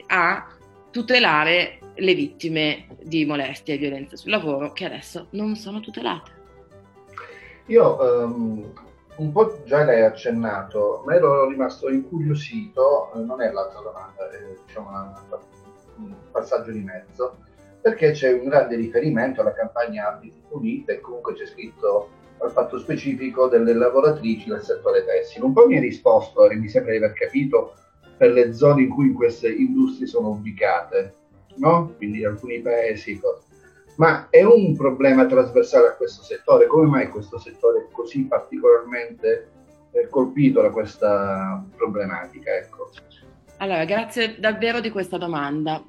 a 0.06 0.46
tutelare 0.90 1.78
le 1.96 2.14
vittime 2.14 2.86
di 3.02 3.24
molestie 3.24 3.74
e 3.74 3.78
violenza 3.78 4.16
sul 4.16 4.30
lavoro 4.30 4.72
che 4.72 4.84
adesso 4.86 5.28
non 5.30 5.54
sono 5.56 5.80
tutelate. 5.80 6.38
Io 7.66 8.24
um, 8.24 8.72
un 9.20 9.32
po' 9.32 9.62
già 9.64 9.84
l'hai 9.84 10.02
accennato, 10.02 11.02
ma 11.04 11.14
ero 11.14 11.46
rimasto 11.46 11.90
incuriosito, 11.90 13.10
non 13.14 13.42
è 13.42 13.52
l'altra 13.52 13.80
domanda, 13.80 14.30
è 14.30 14.56
diciamo 14.66 14.88
un 15.98 16.14
passaggio 16.30 16.70
di 16.70 16.80
mezzo, 16.80 17.36
perché 17.82 18.12
c'è 18.12 18.32
un 18.32 18.48
grande 18.48 18.76
riferimento 18.76 19.42
alla 19.42 19.52
campagna 19.52 20.08
Abiti 20.08 20.42
Pulite 20.48 20.94
e 20.94 21.00
comunque 21.00 21.34
c'è 21.34 21.44
scritto 21.44 22.08
al 22.38 22.50
fatto 22.50 22.78
specifico 22.78 23.48
delle 23.48 23.74
lavoratrici 23.74 24.48
del 24.48 24.62
settore 24.62 25.04
tessile. 25.04 25.44
Un 25.44 25.52
po' 25.52 25.66
mi 25.66 25.76
hai 25.76 25.82
risposto, 25.82 26.48
e 26.48 26.56
mi 26.56 26.68
sembra 26.68 26.92
di 26.92 26.96
aver 26.96 27.12
capito, 27.12 27.74
per 28.16 28.32
le 28.32 28.54
zone 28.54 28.82
in 28.82 28.88
cui 28.88 29.12
queste 29.12 29.50
industrie 29.50 30.06
sono 30.06 30.28
ubicate, 30.30 31.14
no? 31.56 31.92
Quindi 31.98 32.24
alcuni 32.24 32.60
paesi. 32.60 33.20
Ma 34.00 34.28
è 34.30 34.42
un 34.42 34.75
problema 34.75 35.26
trasversale 35.26 35.88
a 35.88 35.95
questo 35.95 36.23
settore? 36.23 36.66
Come 36.66 36.88
mai 36.88 37.09
questo 37.11 37.38
settore 37.38 37.80
è 37.80 37.92
così 37.92 38.25
particolarmente 38.25 39.50
eh, 39.92 40.09
colpito 40.09 40.62
da 40.62 40.71
questa 40.71 41.62
problematica? 41.76 42.50
Ecco. 42.57 42.88
Allora, 43.59 43.85
grazie 43.85 44.40
davvero 44.40 44.80
di 44.80 44.88
questa 44.88 45.19
domanda. 45.19 45.85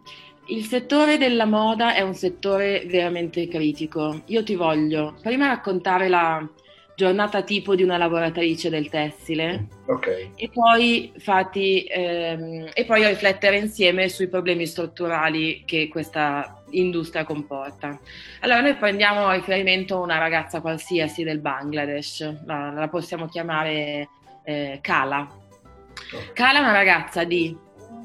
Il 0.47 0.65
settore 0.65 1.17
della 1.17 1.45
moda 1.45 1.93
è 1.93 2.01
un 2.01 2.13
settore 2.13 2.83
veramente 2.85 3.47
critico. 3.47 4.23
Io 4.25 4.43
ti 4.43 4.55
voglio 4.55 5.15
prima 5.21 5.47
raccontare 5.47 6.09
la, 6.09 6.45
giornata 6.95 7.41
tipo 7.41 7.75
di 7.75 7.83
una 7.83 7.97
lavoratrice 7.97 8.69
del 8.69 8.89
tessile 8.89 9.67
okay. 9.85 10.31
e, 10.35 10.49
poi 10.53 11.11
fatti, 11.17 11.83
ehm, 11.83 12.69
e 12.73 12.85
poi 12.85 13.07
riflettere 13.07 13.57
insieme 13.57 14.09
sui 14.09 14.27
problemi 14.27 14.65
strutturali 14.65 15.63
che 15.65 15.87
questa 15.87 16.63
industria 16.71 17.23
comporta. 17.23 17.99
Allora 18.41 18.61
noi 18.61 18.75
prendiamo 18.75 19.25
a 19.25 19.33
riferimento 19.33 19.99
una 19.99 20.17
ragazza 20.17 20.61
qualsiasi 20.61 21.23
del 21.23 21.39
Bangladesh, 21.39 22.45
la, 22.45 22.71
la 22.71 22.87
possiamo 22.87 23.27
chiamare 23.27 24.09
eh, 24.43 24.79
Kala. 24.81 25.27
Okay. 26.13 26.33
Kala 26.33 26.59
è 26.59 26.61
una 26.61 26.71
ragazza 26.71 27.23
di 27.23 27.55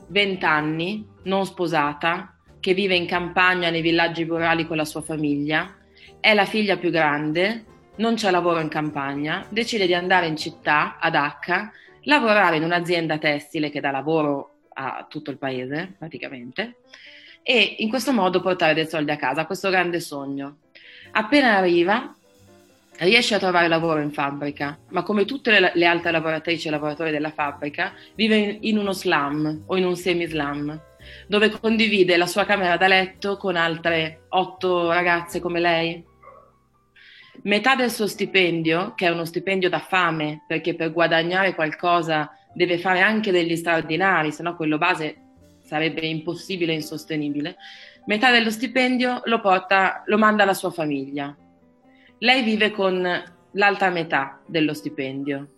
20 0.09 0.45
anni, 0.45 1.07
non 1.25 1.45
sposata, 1.45 2.37
che 2.61 2.75
vive 2.75 2.97
in 2.97 3.07
campagna 3.07 3.71
nei 3.71 3.81
villaggi 3.81 4.25
rurali 4.25 4.67
con 4.67 4.77
la 4.77 4.85
sua 4.85 5.03
famiglia, 5.03 5.77
è 6.21 6.35
la 6.35 6.45
figlia 6.45 6.77
più 6.77 6.91
grande, 6.91 7.65
non 7.97 8.15
c'è 8.15 8.31
lavoro 8.31 8.61
in 8.61 8.69
campagna, 8.69 9.45
decide 9.49 9.87
di 9.87 9.95
andare 9.95 10.27
in 10.27 10.37
città, 10.37 10.99
ad 10.99 11.15
Acca, 11.15 11.73
lavorare 12.03 12.57
in 12.57 12.65
un'azienda 12.65 13.19
tessile 13.19 13.71
che 13.71 13.81
dà 13.81 13.91
lavoro 13.91 14.51
a 14.75 15.07
tutto 15.09 15.31
il 15.31 15.39
paese 15.39 15.95
praticamente 15.99 16.77
e 17.43 17.77
in 17.79 17.89
questo 17.89 18.13
modo 18.13 18.41
portare 18.41 18.75
dei 18.75 18.89
soldi 18.89 19.13
a 19.13 19.17
casa, 19.17 19.47
questo 19.47 19.71
grande 19.71 20.01
sogno. 20.01 20.59
Appena 21.13 21.57
arriva 21.57 22.13
riesce 22.99 23.35
a 23.35 23.39
trovare 23.39 23.69
lavoro 23.69 24.01
in 24.01 24.11
fabbrica, 24.11 24.77
ma 24.89 25.03
come 25.03 25.25
tutte 25.25 25.61
le, 25.61 25.73
le 25.75 25.87
altre 25.87 26.11
lavoratrici 26.11 26.67
e 26.67 26.71
lavoratori 26.71 27.11
della 27.11 27.31
fabbrica 27.31 27.93
vive 28.15 28.37
in, 28.37 28.59
in 28.63 28.79
uno 28.79 28.93
slum 28.93 29.65
o 29.67 29.77
in 29.77 29.85
un 29.85 29.97
semi-slum 29.97 30.81
dove 31.29 31.51
condivide 31.51 32.17
la 32.17 32.27
sua 32.27 32.45
camera 32.45 32.77
da 32.77 32.89
letto 32.89 33.37
con 33.37 33.55
altre 33.55 34.25
otto 34.31 34.91
ragazze 34.91 35.41
come 35.41 35.61
lei 35.61 36.05
metà 37.43 37.75
del 37.75 37.91
suo 37.91 38.07
stipendio, 38.07 38.95
che 38.95 39.07
è 39.07 39.11
uno 39.11 39.25
stipendio 39.25 39.69
da 39.69 39.79
fame, 39.79 40.45
perché 40.47 40.75
per 40.75 40.93
guadagnare 40.93 41.55
qualcosa 41.55 42.31
deve 42.55 42.79
fare 42.79 43.01
anche 43.01 43.31
degli 43.31 43.57
straordinari, 43.57 44.33
se 44.33 44.43
no 44.43 44.57
quello 44.57 44.79
base 44.79 45.17
sarebbe 45.63 46.07
impossibile 46.07 46.73
e 46.73 46.77
insostenibile, 46.77 47.57
metà 48.07 48.31
dello 48.31 48.51
stipendio 48.51 49.23
lo, 49.25 49.41
porta, 49.41 50.03
lo 50.07 50.19
manda 50.19 50.45
alla 50.45 50.55
sua 50.55 50.71
famiglia. 50.71 51.37
Lei 52.19 52.43
vive 52.43 52.71
con 52.71 53.23
l'altra 53.53 53.91
metà 53.91 54.41
dello 54.47 54.75
stipendio. 54.75 55.51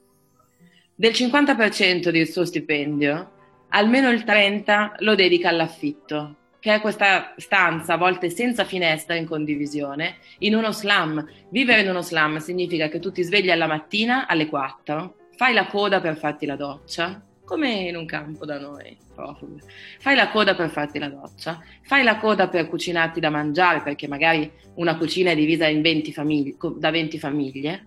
Del 0.94 1.12
50% 1.12 2.10
del 2.10 2.26
suo 2.26 2.44
stipendio, 2.44 3.32
almeno 3.68 4.10
il 4.10 4.24
30% 4.24 4.94
lo 4.98 5.14
dedica 5.14 5.50
all'affitto 5.50 6.37
che 6.60 6.74
è 6.74 6.80
questa 6.80 7.34
stanza 7.36 7.94
a 7.94 7.96
volte 7.96 8.30
senza 8.30 8.64
finestra 8.64 9.14
in 9.14 9.26
condivisione, 9.26 10.16
in 10.38 10.54
uno 10.54 10.72
slum. 10.72 11.24
Vivere 11.50 11.82
in 11.82 11.88
uno 11.88 12.02
slum 12.02 12.38
significa 12.38 12.88
che 12.88 12.98
tu 12.98 13.12
ti 13.12 13.22
svegli 13.22 13.50
alla 13.50 13.66
mattina 13.66 14.26
alle 14.26 14.46
4, 14.48 15.14
fai 15.36 15.54
la 15.54 15.66
coda 15.66 16.00
per 16.00 16.16
farti 16.16 16.46
la 16.46 16.56
doccia, 16.56 17.22
come 17.44 17.70
in 17.70 17.96
un 17.96 18.04
campo 18.04 18.44
da 18.44 18.58
noi, 18.58 18.96
profughi. 19.14 19.60
Fai 20.00 20.14
la 20.14 20.28
coda 20.28 20.54
per 20.54 20.68
farti 20.68 20.98
la 20.98 21.08
doccia, 21.08 21.62
fai 21.82 22.02
la 22.02 22.18
coda 22.18 22.48
per 22.48 22.68
cucinarti 22.68 23.20
da 23.20 23.30
mangiare, 23.30 23.80
perché 23.80 24.08
magari 24.08 24.50
una 24.74 24.96
cucina 24.98 25.30
è 25.30 25.34
divisa 25.34 25.66
20 25.66 26.12
famiglie, 26.12 26.56
da 26.76 26.90
20 26.90 27.18
famiglie. 27.18 27.86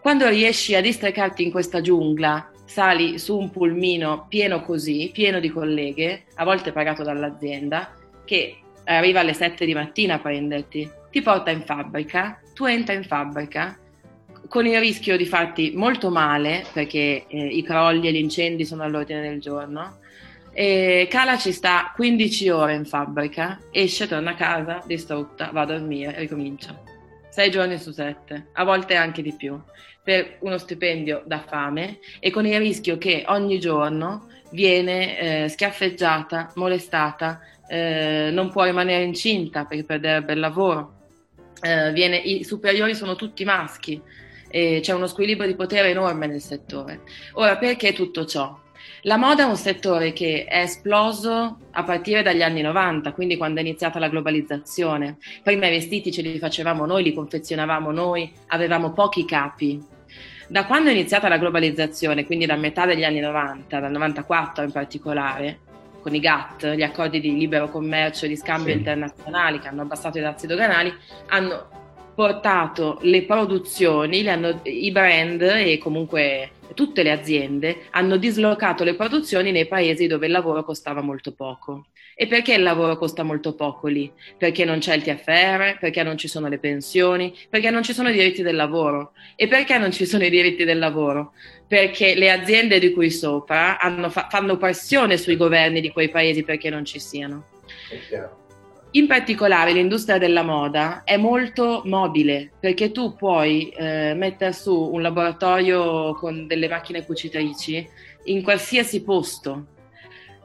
Quando 0.00 0.28
riesci 0.28 0.74
a 0.76 0.80
distrecarti 0.80 1.42
in 1.42 1.50
questa 1.50 1.80
giungla 1.80 2.52
sali 2.68 3.18
su 3.18 3.36
un 3.36 3.50
pulmino 3.50 4.26
pieno 4.28 4.62
così, 4.62 5.10
pieno 5.12 5.40
di 5.40 5.48
colleghe, 5.48 6.24
a 6.34 6.44
volte 6.44 6.70
pagato 6.70 7.02
dall'azienda, 7.02 7.94
che 8.24 8.58
arriva 8.84 9.20
alle 9.20 9.32
7 9.32 9.64
di 9.64 9.72
mattina 9.72 10.14
a 10.14 10.18
prenderti, 10.18 10.88
ti 11.10 11.22
porta 11.22 11.50
in 11.50 11.62
fabbrica, 11.62 12.38
tu 12.52 12.66
entri 12.66 12.94
in 12.94 13.04
fabbrica 13.04 13.78
con 14.48 14.66
il 14.66 14.78
rischio 14.78 15.16
di 15.16 15.24
farti 15.24 15.72
molto 15.74 16.10
male, 16.10 16.64
perché 16.72 17.24
eh, 17.26 17.46
i 17.46 17.62
crolli 17.62 18.06
e 18.06 18.12
gli 18.12 18.16
incendi 18.16 18.66
sono 18.66 18.82
all'ordine 18.82 19.22
del 19.22 19.40
giorno, 19.40 19.98
e 20.52 21.06
Cala 21.10 21.38
ci 21.38 21.52
sta 21.52 21.92
15 21.94 22.48
ore 22.50 22.74
in 22.74 22.84
fabbrica, 22.84 23.60
esce, 23.70 24.06
torna 24.06 24.32
a 24.32 24.34
casa, 24.34 24.82
distrutta, 24.86 25.50
va 25.52 25.62
a 25.62 25.66
dormire 25.66 26.14
e 26.14 26.20
ricomincia. 26.20 26.78
6 27.30 27.50
giorni 27.50 27.78
su 27.78 27.92
7, 27.92 28.48
a 28.52 28.64
volte 28.64 28.94
anche 28.94 29.22
di 29.22 29.32
più 29.32 29.58
per 30.08 30.38
uno 30.40 30.56
stipendio 30.56 31.22
da 31.26 31.44
fame 31.46 31.98
e 32.18 32.30
con 32.30 32.46
il 32.46 32.56
rischio 32.56 32.96
che 32.96 33.24
ogni 33.26 33.60
giorno 33.60 34.28
viene 34.52 35.18
eh, 35.44 35.48
schiaffeggiata, 35.48 36.50
molestata, 36.54 37.40
eh, 37.68 38.30
non 38.32 38.48
può 38.48 38.64
rimanere 38.64 39.04
incinta 39.04 39.66
perché 39.66 39.84
perderebbe 39.84 40.32
il 40.32 40.38
lavoro. 40.38 40.94
Eh, 41.60 41.92
viene, 41.92 42.16
I 42.16 42.42
superiori 42.42 42.94
sono 42.94 43.16
tutti 43.16 43.44
maschi 43.44 44.00
e 44.48 44.80
c'è 44.82 44.94
uno 44.94 45.06
squilibrio 45.06 45.46
di 45.46 45.54
potere 45.54 45.90
enorme 45.90 46.26
nel 46.26 46.40
settore. 46.40 47.02
Ora, 47.32 47.58
perché 47.58 47.92
tutto 47.92 48.24
ciò? 48.24 48.58
La 49.02 49.18
moda 49.18 49.42
è 49.42 49.46
un 49.46 49.56
settore 49.56 50.14
che 50.14 50.46
è 50.46 50.60
esploso 50.60 51.58
a 51.70 51.84
partire 51.84 52.22
dagli 52.22 52.40
anni 52.40 52.62
90, 52.62 53.12
quindi 53.12 53.36
quando 53.36 53.60
è 53.60 53.62
iniziata 53.62 53.98
la 53.98 54.08
globalizzazione. 54.08 55.18
Prima 55.42 55.66
i 55.66 55.70
vestiti 55.70 56.10
ce 56.10 56.22
li 56.22 56.38
facevamo 56.38 56.86
noi, 56.86 57.02
li 57.02 57.12
confezionavamo 57.12 57.90
noi, 57.90 58.32
avevamo 58.46 58.94
pochi 58.94 59.26
capi, 59.26 59.96
da 60.48 60.64
quando 60.64 60.88
è 60.88 60.92
iniziata 60.92 61.28
la 61.28 61.38
globalizzazione, 61.38 62.24
quindi 62.24 62.46
da 62.46 62.56
metà 62.56 62.86
degli 62.86 63.04
anni 63.04 63.20
90, 63.20 63.80
dal 63.80 63.90
94 63.90 64.64
in 64.64 64.72
particolare, 64.72 65.58
con 66.00 66.14
i 66.14 66.20
GATT, 66.20 66.74
gli 66.74 66.82
accordi 66.82 67.20
di 67.20 67.36
libero 67.36 67.68
commercio 67.68 68.24
e 68.24 68.28
di 68.28 68.36
scambio 68.36 68.72
sì. 68.72 68.78
internazionali 68.78 69.58
che 69.58 69.68
hanno 69.68 69.82
abbassato 69.82 70.18
i 70.18 70.22
dazi 70.22 70.46
doganali, 70.46 70.92
hanno 71.26 71.68
portato 72.14 72.98
le 73.02 73.22
produzioni, 73.24 74.22
le 74.22 74.30
hanno, 74.30 74.60
i 74.64 74.90
brand 74.90 75.42
e 75.42 75.78
comunque 75.78 76.52
tutte 76.74 77.02
le 77.02 77.10
aziende 77.10 77.86
hanno 77.90 78.16
dislocato 78.16 78.84
le 78.84 78.94
produzioni 78.94 79.52
nei 79.52 79.66
paesi 79.66 80.06
dove 80.06 80.26
il 80.26 80.32
lavoro 80.32 80.64
costava 80.64 81.00
molto 81.00 81.32
poco. 81.32 81.86
E 82.20 82.26
perché 82.26 82.54
il 82.54 82.64
lavoro 82.64 82.96
costa 82.96 83.22
molto 83.22 83.54
poco 83.54 83.86
lì? 83.86 84.10
Perché 84.36 84.64
non 84.64 84.80
c'è 84.80 84.92
il 84.96 85.02
TFR, 85.02 85.78
perché 85.78 86.02
non 86.02 86.18
ci 86.18 86.26
sono 86.26 86.48
le 86.48 86.58
pensioni, 86.58 87.32
perché 87.48 87.70
non 87.70 87.84
ci 87.84 87.92
sono 87.92 88.08
i 88.08 88.12
diritti 88.12 88.42
del 88.42 88.56
lavoro. 88.56 89.12
E 89.36 89.46
perché 89.46 89.78
non 89.78 89.92
ci 89.92 90.04
sono 90.04 90.24
i 90.24 90.28
diritti 90.28 90.64
del 90.64 90.80
lavoro? 90.80 91.30
Perché 91.68 92.16
le 92.16 92.32
aziende 92.32 92.80
di 92.80 92.90
cui 92.92 93.12
sopra 93.12 93.78
fa- 94.08 94.26
fanno 94.28 94.56
pressione 94.56 95.16
sui 95.16 95.36
governi 95.36 95.80
di 95.80 95.92
quei 95.92 96.08
paesi 96.08 96.42
perché 96.42 96.70
non 96.70 96.84
ci 96.84 96.98
siano. 96.98 97.44
In 98.90 99.06
particolare 99.06 99.70
l'industria 99.70 100.18
della 100.18 100.42
moda 100.42 101.04
è 101.04 101.16
molto 101.16 101.82
mobile 101.84 102.50
perché 102.58 102.90
tu 102.90 103.14
puoi 103.14 103.68
eh, 103.68 104.14
mettere 104.16 104.52
su 104.52 104.74
un 104.74 105.02
laboratorio 105.02 106.14
con 106.14 106.48
delle 106.48 106.68
macchine 106.68 107.04
cucitrici 107.06 107.88
in 108.24 108.42
qualsiasi 108.42 109.04
posto 109.04 109.76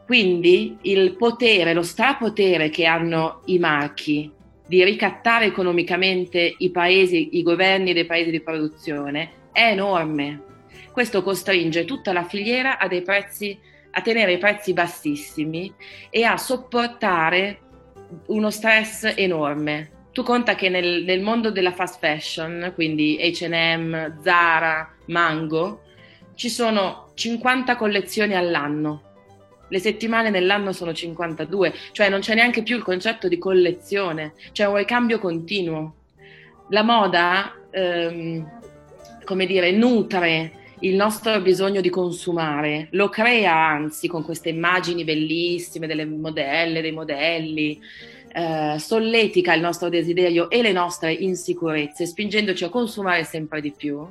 quindi 0.06 0.78
il 0.82 1.16
potere, 1.16 1.74
lo 1.74 1.84
strapotere 1.84 2.70
che 2.70 2.86
hanno 2.86 3.42
i 3.46 3.60
marchi 3.60 4.32
di 4.66 4.84
ricattare 4.84 5.46
economicamente 5.46 6.56
i 6.58 6.72
paesi, 6.72 7.38
i 7.38 7.44
governi 7.44 7.94
dei 7.94 8.06
paesi 8.06 8.32
di 8.32 8.42
produzione 8.42 9.32
è 9.52 9.70
enorme. 9.72 10.42
Questo 10.92 11.24
costringe 11.24 11.86
tutta 11.86 12.12
la 12.14 12.24
filiera 12.24 12.78
a 12.78 12.88
prezzi 12.88 13.58
a 13.96 14.02
tenere 14.02 14.34
i 14.34 14.38
prezzi 14.38 14.74
bassissimi 14.74 15.72
e 16.10 16.24
a 16.24 16.38
sopportare 16.38 17.60
uno 18.28 18.50
stress 18.50 19.14
enorme. 19.16 19.92
Tu 20.12 20.24
conta 20.24 20.56
che 20.56 20.70
nel, 20.70 21.04
nel 21.04 21.22
mondo 21.22 21.52
della 21.52 21.72
fast 21.72 22.00
fashion, 22.00 22.72
quindi 22.76 23.18
HM, 23.20 24.22
Zara, 24.22 24.92
Mango, 25.08 25.82
ci 26.36 26.50
sono 26.50 27.12
50 27.14 27.76
collezioni 27.76 28.36
all'anno. 28.36 29.13
Le 29.74 29.80
settimane 29.80 30.30
nell'anno 30.30 30.72
sono 30.72 30.94
52, 30.94 31.74
cioè 31.94 32.08
non 32.08 32.20
c'è 32.20 32.36
neanche 32.36 32.62
più 32.62 32.76
il 32.76 32.84
concetto 32.84 33.28
di 33.28 33.40
collezione, 33.40 34.34
c'è 34.52 34.68
un 34.68 34.76
ricambio 34.76 35.18
continuo. 35.18 35.96
La 36.70 36.84
moda, 36.84 37.56
ehm, 37.72 38.60
come 39.24 39.48
dire, 39.48 39.72
nutre 39.72 40.76
il 40.82 40.94
nostro 40.94 41.42
bisogno 41.42 41.82
di 41.82 41.90
consumare, 41.90 42.90
lo 42.92 43.10
crea 43.10 43.52
anzi 43.56 44.08
con 44.08 44.24
queste 44.24 44.50
immagini 44.50 45.04
bellissime 45.04 45.88
delle 45.88 46.06
modelle, 46.06 46.82
dei 46.82 46.92
modelli, 46.92 47.82
eh, 48.32 48.76
solletica 48.78 49.56
il 49.56 49.62
nostro 49.62 49.90
desiderio 49.90 50.52
e 50.52 50.62
le 50.62 50.72
nostre 50.72 51.14
insicurezze, 51.14 52.06
spingendoci 52.06 52.64
a 52.64 52.70
consumare 52.70 53.24
sempre 53.24 53.60
di 53.60 53.74
più. 53.76 54.08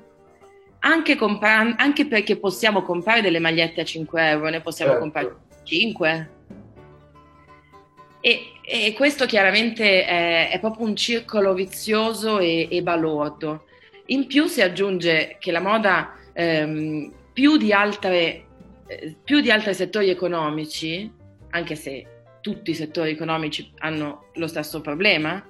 Anche, 0.81 1.14
compra- 1.14 1.76
anche 1.76 2.07
perché 2.07 2.37
possiamo 2.37 2.83
comprare 2.83 3.21
delle 3.21 3.38
magliette 3.38 3.83
a 3.83 3.85
5 3.85 4.28
euro, 4.28 4.49
ne 4.49 4.61
possiamo 4.61 4.90
certo. 4.90 5.04
comprare 5.04 5.50
5. 5.62 6.31
E, 8.21 8.52
e 8.64 8.92
questo 8.92 9.26
chiaramente 9.26 10.04
è, 10.04 10.50
è, 10.50 10.61
proprio 10.61 10.87
un 10.87 10.95
circolo 10.95 11.54
vizioso 11.54 12.38
e, 12.38 12.69
e 12.71 12.83
balordo. 12.83 13.64
In 14.07 14.26
più 14.26 14.47
si 14.47 14.62
aggiunge 14.62 15.37
che 15.38 15.50
la 15.50 15.61
moda 15.61 16.14
ehm, 16.33 17.12
più, 17.33 17.57
di 17.57 17.73
altre, 17.73 18.45
eh, 18.87 19.16
più 19.23 19.40
di 19.40 19.50
altri 19.50 19.75
settori 19.75 20.11
economici, 20.11 21.11
anche 21.50 21.75
se 21.75 22.07
tutti 22.40 22.71
i 22.71 22.75
settori 22.75 23.11
economici 23.11 23.73
hanno 23.78 24.26
lo 24.35 24.47
stesso 24.47 24.81
problema, 24.81 25.45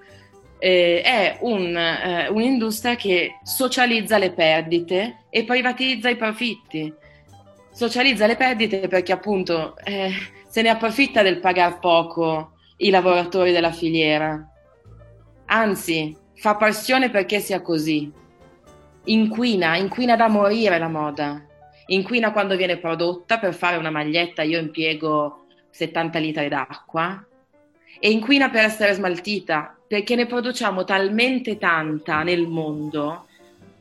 eh, 0.58 1.02
è 1.02 1.38
un, 1.40 1.76
eh, 1.76 2.28
un'industria 2.28 2.94
che 2.94 3.40
socializza 3.42 4.16
le 4.16 4.30
perdite 4.30 5.24
e 5.28 5.44
privatizza 5.44 6.08
i 6.08 6.16
profitti. 6.16 6.94
Socializza 7.72 8.26
le 8.26 8.36
perdite 8.36 8.86
perché 8.86 9.12
appunto 9.12 9.76
eh, 9.78 10.12
se 10.46 10.60
ne 10.60 10.68
approfitta 10.68 11.22
del 11.22 11.40
pagar 11.40 11.78
poco 11.78 12.52
i 12.76 12.90
lavoratori 12.90 13.50
della 13.50 13.72
filiera. 13.72 14.46
Anzi, 15.46 16.14
fa 16.34 16.56
pressione 16.56 17.08
perché 17.08 17.40
sia 17.40 17.62
così 17.62 18.12
inquina, 19.04 19.76
inquina 19.76 20.16
da 20.16 20.28
morire 20.28 20.78
la 20.78 20.88
moda. 20.88 21.42
Inquina 21.86 22.32
quando 22.32 22.56
viene 22.56 22.76
prodotta, 22.76 23.38
per 23.38 23.54
fare 23.54 23.76
una 23.76 23.90
maglietta 23.90 24.42
io 24.42 24.58
impiego 24.58 25.46
70 25.70 26.18
litri 26.18 26.48
d'acqua 26.48 27.24
e 27.98 28.10
inquina 28.10 28.50
per 28.50 28.64
essere 28.64 28.94
smaltita, 28.94 29.76
perché 29.86 30.14
ne 30.14 30.26
produciamo 30.26 30.84
talmente 30.84 31.56
tanta 31.56 32.22
nel 32.22 32.46
mondo 32.46 33.26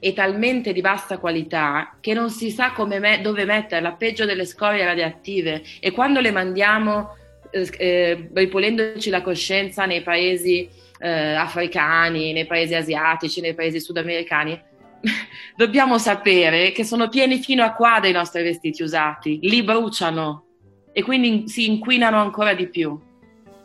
e 0.04 0.14
talmente 0.14 0.74
di 0.74 0.82
bassa 0.82 1.20
qualità 1.20 1.96
che 2.02 2.16
non 2.16 2.32
si 2.32 2.50
sa 2.50 2.74
me- 2.88 3.22
dove 3.22 3.46
metterla, 3.46 3.92
peggio 3.92 4.26
delle 4.26 4.46
scorie 4.46 4.84
radioattive 4.84 5.62
e 5.80 5.92
quando 5.92 6.20
le 6.20 6.32
mandiamo 6.32 7.16
eh, 7.52 7.70
eh, 7.78 8.30
ripulendoci 8.34 9.12
la 9.12 9.22
coscienza 9.22 9.86
nei 9.86 10.02
paesi 10.02 10.68
eh, 11.00 11.34
africani, 11.36 12.34
nei 12.34 12.48
paesi 12.48 12.74
asiatici, 12.74 13.42
nei 13.42 13.54
paesi 13.54 13.80
sudamericani, 13.80 14.60
dobbiamo 15.56 16.00
sapere 16.00 16.72
che 16.72 16.84
sono 16.84 17.08
pieni 17.08 17.38
fino 17.38 17.64
a 17.64 17.74
qua 17.74 18.00
dei 18.00 18.12
nostri 18.12 18.42
vestiti 18.42 18.82
usati, 18.82 19.38
li 19.42 19.62
bruciano 19.62 20.46
e 20.94 21.04
quindi 21.04 21.48
si 21.48 21.70
inquinano 21.70 22.20
ancora 22.20 22.56
di 22.56 22.68
più. 22.68 23.00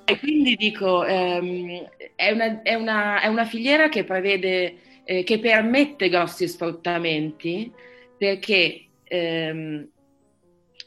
E 0.08 0.18
quindi 0.20 0.54
dico, 0.54 1.04
ehm, 1.04 1.88
è, 2.14 2.30
una, 2.30 2.62
è, 2.62 2.74
una, 2.74 3.20
è, 3.20 3.26
una, 3.26 3.44
filiera 3.44 3.88
che 3.88 4.04
prevede, 4.04 4.76
eh, 5.08 5.22
che 5.22 5.38
permette 5.38 6.08
grossi 6.08 6.48
sfruttamenti 6.48 7.72
perché 8.18 8.86
ehm, 9.04 9.88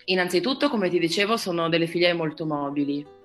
innanzitutto, 0.05 0.69
come 0.69 0.89
ti 0.89 0.99
dicevo, 0.99 1.37
sono 1.37 1.69
delle 1.69 1.87
filiere 1.87 2.13
molto 2.13 2.45
mobili 2.45 3.17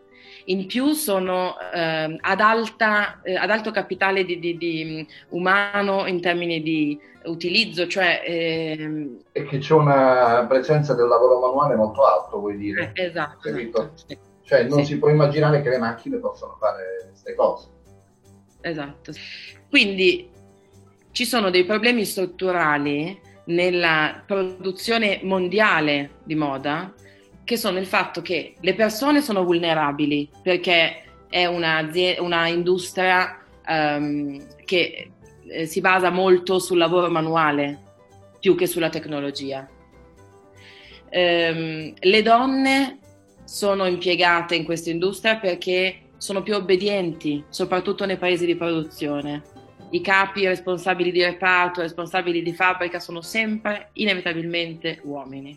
in 0.46 0.66
più 0.66 0.92
sono 0.92 1.56
eh, 1.72 2.16
ad, 2.20 2.40
alta, 2.40 3.22
eh, 3.22 3.34
ad, 3.34 3.50
alto 3.50 3.70
capitale 3.70 4.24
di, 4.24 4.38
di, 4.38 4.56
di, 4.56 4.84
mm, 4.84 5.30
umano 5.30 6.06
in 6.06 6.20
termini 6.20 6.62
di 6.62 6.98
utilizzo, 7.24 7.86
cioè... 7.86 8.22
Ehm... 8.26 9.22
E 9.32 9.44
che 9.44 9.58
c'è 9.58 9.72
una 9.72 10.44
presenza 10.46 10.94
del 10.94 11.06
lavoro 11.06 11.40
manuale 11.40 11.76
molto 11.76 12.04
alto, 12.04 12.40
vuoi 12.40 12.58
dire? 12.58 12.92
Eh, 12.94 13.04
esatto. 13.04 13.48
esatto 13.48 13.90
sì. 13.94 14.18
Cioè 14.42 14.64
non 14.64 14.80
sì. 14.80 14.92
si 14.92 14.98
può 14.98 15.08
immaginare 15.08 15.62
che 15.62 15.70
le 15.70 15.78
macchine 15.78 16.18
possano 16.18 16.56
fare 16.58 17.06
queste 17.08 17.34
cose. 17.34 17.68
Esatto. 18.60 19.12
Quindi 19.70 20.28
ci 21.14 21.24
sono 21.24 21.48
dei 21.50 21.64
problemi 21.64 22.04
strutturali 22.04 23.16
nella 23.44 24.24
produzione 24.26 25.20
mondiale 25.22 26.16
di 26.24 26.34
moda 26.34 26.92
che 27.44 27.56
sono 27.56 27.78
il 27.78 27.86
fatto 27.86 28.20
che 28.20 28.54
le 28.58 28.74
persone 28.74 29.20
sono 29.20 29.44
vulnerabili 29.44 30.28
perché 30.42 31.04
è 31.28 31.46
una, 31.46 32.48
industria 32.48 33.38
um, 33.64 34.44
che 34.64 35.10
eh, 35.46 35.66
si 35.66 35.80
basa 35.80 36.10
molto 36.10 36.58
sul 36.58 36.78
lavoro 36.78 37.08
manuale 37.08 37.82
più 38.40 38.56
che 38.56 38.66
sulla 38.66 38.88
tecnologia. 38.88 39.68
Um, 41.12 41.94
le 41.96 42.22
donne 42.22 42.98
sono 43.44 43.86
impiegate 43.86 44.56
in 44.56 44.64
questa 44.64 44.90
industria 44.90 45.36
perché 45.36 46.10
sono 46.16 46.42
più 46.42 46.54
obbedienti, 46.54 47.44
soprattutto 47.50 48.04
nei 48.04 48.16
paesi 48.16 48.46
di 48.46 48.56
produzione. 48.56 49.53
I 49.94 50.00
capi 50.00 50.44
responsabili 50.44 51.12
di 51.12 51.22
reparto, 51.22 51.80
responsabili 51.80 52.42
di 52.42 52.52
fabbrica 52.52 52.98
sono 52.98 53.20
sempre 53.20 53.90
inevitabilmente 53.92 54.98
uomini. 55.04 55.56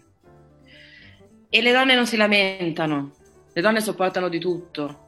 E 1.49 1.61
le 1.63 1.71
donne 1.71 1.95
non 1.95 2.05
si 2.05 2.17
lamentano, 2.17 3.13
le 3.51 3.61
donne 3.61 3.81
sopportano 3.81 4.29
di 4.29 4.37
tutto. 4.37 5.05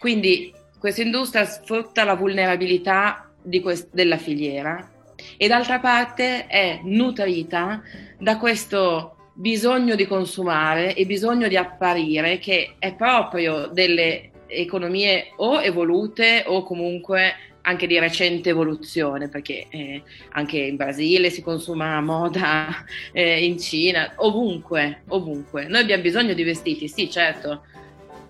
Quindi 0.00 0.52
questa 0.80 1.02
industria 1.02 1.44
sfrutta 1.44 2.02
la 2.02 2.16
vulnerabilità 2.16 3.30
quest- 3.62 3.90
della 3.92 4.16
filiera 4.16 4.90
e 5.36 5.46
d'altra 5.46 5.78
parte 5.78 6.48
è 6.48 6.80
nutrita 6.82 7.82
da 8.18 8.36
questo 8.36 9.30
bisogno 9.32 9.94
di 9.94 10.08
consumare 10.08 10.96
e 10.96 11.06
bisogno 11.06 11.46
di 11.46 11.56
apparire 11.56 12.38
che 12.38 12.74
è 12.80 12.96
proprio 12.96 13.68
delle 13.68 14.30
economie 14.48 15.32
o 15.36 15.62
evolute 15.62 16.42
o 16.48 16.64
comunque 16.64 17.51
anche 17.62 17.86
di 17.86 17.98
recente 17.98 18.50
evoluzione, 18.50 19.28
perché 19.28 19.66
eh, 19.68 20.02
anche 20.32 20.58
in 20.58 20.76
Brasile 20.76 21.30
si 21.30 21.42
consuma 21.42 22.00
moda, 22.00 22.68
eh, 23.12 23.44
in 23.44 23.58
Cina, 23.58 24.12
ovunque, 24.16 25.02
ovunque. 25.08 25.66
Noi 25.66 25.82
abbiamo 25.82 26.02
bisogno 26.02 26.34
di 26.34 26.42
vestiti, 26.42 26.88
sì, 26.88 27.10
certo, 27.10 27.64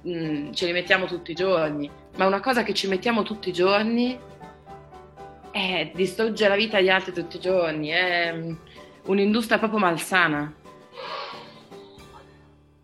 mm, 0.06 0.52
ce 0.52 0.66
li 0.66 0.72
mettiamo 0.72 1.06
tutti 1.06 1.30
i 1.32 1.34
giorni, 1.34 1.90
ma 2.16 2.26
una 2.26 2.40
cosa 2.40 2.62
che 2.62 2.74
ci 2.74 2.88
mettiamo 2.88 3.22
tutti 3.22 3.48
i 3.48 3.52
giorni 3.52 4.18
è 5.50 5.90
distrugge 5.94 6.48
la 6.48 6.56
vita 6.56 6.78
agli 6.78 6.88
altri 6.88 7.12
tutti 7.12 7.36
i 7.36 7.40
giorni, 7.40 7.88
è 7.88 8.32
mm, 8.32 8.54
un'industria 9.06 9.58
proprio 9.58 9.80
malsana. 9.80 10.54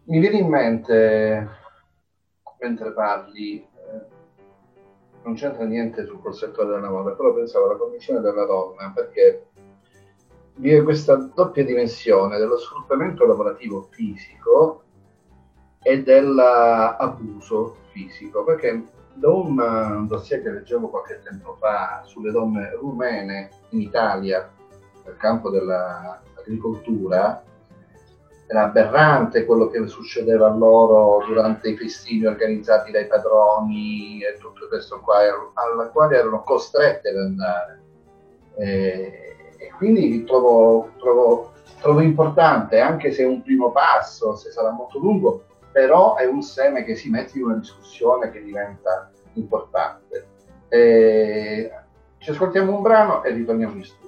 Mi 0.04 0.20
viene 0.20 0.38
in 0.38 0.48
mente, 0.48 1.48
mentre 2.60 2.92
parli, 2.92 3.66
non 5.28 5.36
c'entra 5.36 5.64
niente 5.64 6.06
sul 6.06 6.34
settore 6.34 6.70
della 6.70 6.88
moda, 6.88 7.10
però 7.10 7.34
pensavo 7.34 7.66
alla 7.66 7.76
condizione 7.76 8.20
della 8.20 8.46
donna 8.46 8.90
perché 8.94 9.48
vi 10.54 10.72
è 10.72 10.82
questa 10.82 11.16
doppia 11.16 11.64
dimensione 11.64 12.38
dello 12.38 12.56
sfruttamento 12.56 13.26
lavorativo 13.26 13.88
fisico 13.90 14.84
e 15.82 16.02
dell'abuso 16.02 17.76
fisico, 17.90 18.42
perché 18.42 18.84
da 19.12 19.30
un 19.30 20.06
dossier 20.08 20.42
che 20.42 20.50
leggevo 20.50 20.88
qualche 20.88 21.20
tempo 21.22 21.56
fa 21.60 22.02
sulle 22.04 22.30
donne 22.30 22.72
rumene 22.74 23.50
in 23.70 23.82
Italia 23.82 24.50
nel 25.04 25.16
campo 25.16 25.50
dell'agricoltura, 25.50 27.42
era 28.50 28.64
aberrante 28.64 29.44
quello 29.44 29.68
che 29.68 29.86
succedeva 29.88 30.46
a 30.46 30.54
loro 30.54 31.22
durante 31.26 31.68
i 31.68 31.76
festini 31.76 32.24
organizzati 32.24 32.90
dai 32.90 33.06
padroni 33.06 34.22
e 34.22 34.38
tutto 34.38 34.68
questo 34.68 35.00
qua, 35.00 35.18
alla 35.52 35.88
quale 35.88 36.16
erano 36.16 36.42
costrette 36.42 37.10
ad 37.10 37.16
andare. 37.16 37.82
E, 38.56 39.36
e 39.58 39.70
quindi 39.76 40.24
trovo, 40.24 40.92
trovo, 40.96 41.52
trovo, 41.78 42.00
importante, 42.00 42.80
anche 42.80 43.12
se 43.12 43.22
è 43.22 43.26
un 43.26 43.42
primo 43.42 43.70
passo, 43.70 44.34
se 44.34 44.50
sarà 44.50 44.70
molto 44.70 44.98
lungo, 44.98 45.44
però 45.70 46.16
è 46.16 46.24
un 46.24 46.40
seme 46.40 46.84
che 46.84 46.96
si 46.96 47.10
mette 47.10 47.36
in 47.36 47.44
una 47.44 47.56
discussione 47.56 48.30
che 48.30 48.42
diventa 48.42 49.10
importante. 49.34 50.26
E 50.68 51.70
ci 52.16 52.30
ascoltiamo 52.30 52.74
un 52.74 52.80
brano 52.80 53.22
e 53.24 53.30
ritorniamo 53.30 53.74
in 53.74 53.84
studio. 53.84 54.07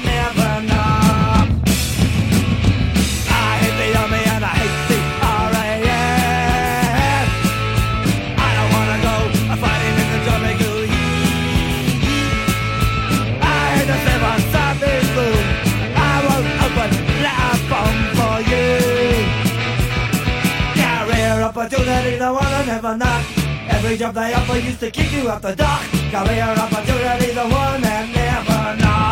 knock. 22.97 23.25
Every 23.69 23.97
job 23.97 24.13
they 24.15 24.33
offer 24.33 24.57
used 24.57 24.79
to 24.79 24.91
keep 24.91 25.11
you 25.11 25.29
off 25.29 25.41
the 25.41 25.55
dock. 25.55 25.81
Career 26.11 26.43
opportunity, 26.43 27.31
the 27.33 27.47
one 27.47 27.81
that 27.81 28.09
never 28.13 28.81
knock. 28.81 29.10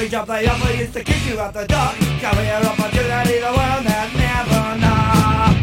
Every 0.00 0.12
job 0.12 0.28
they 0.28 0.46
offer 0.46 0.72
used 0.72 0.94
to 0.94 1.04
keep 1.04 1.26
you 1.26 1.38
out 1.38 1.52
the 1.52 1.66
dark. 1.66 1.94
Career 1.94 2.56
opportunity, 2.64 3.38
the 3.38 3.52
one 3.52 3.84
that 3.84 4.08
never 4.16 4.78
knock. 4.80 5.56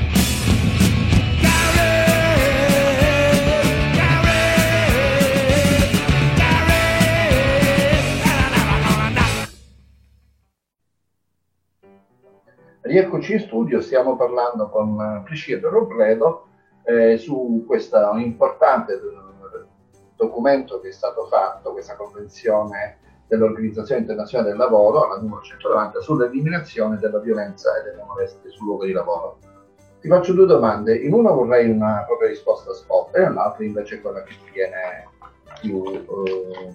Rieccoci 12.81 13.33
in 13.33 13.39
studio, 13.39 13.81
stiamo 13.81 14.15
parlando 14.15 14.69
con 14.69 15.01
eh, 15.01 15.23
Priscilla 15.23 15.67
Robledo 15.67 16.45
eh, 16.83 17.17
su 17.17 17.63
questo 17.65 18.15
importante 18.17 18.93
eh, 18.93 19.65
documento 20.15 20.79
che 20.79 20.89
è 20.89 20.91
stato 20.91 21.25
fatto, 21.25 21.71
questa 21.71 21.95
convenzione 21.95 23.05
dell'Organizzazione 23.27 24.01
Internazionale 24.01 24.49
del 24.49 24.57
Lavoro, 24.57 25.07
la 25.07 25.19
numero 25.19 25.41
190, 25.41 25.99
sull'eliminazione 25.99 26.97
della 26.97 27.19
violenza 27.19 27.77
e 27.77 27.83
delle 27.83 28.03
molestie 28.03 28.49
sul 28.49 28.65
luogo 28.65 28.85
di 28.85 28.93
lavoro. 28.93 29.39
Ti 29.99 30.07
faccio 30.07 30.33
due 30.33 30.45
domande, 30.45 30.95
in 30.95 31.13
una 31.13 31.31
vorrei 31.31 31.69
una 31.69 32.03
propria 32.05 32.29
risposta 32.29 32.73
spot 32.73 33.15
e 33.15 33.21
nell'altra 33.21 33.65
invece 33.65 33.99
quella 33.99 34.23
che 34.23 34.33
ti 34.43 34.51
viene 34.53 35.09
più 35.59 35.83
eh, 35.91 36.73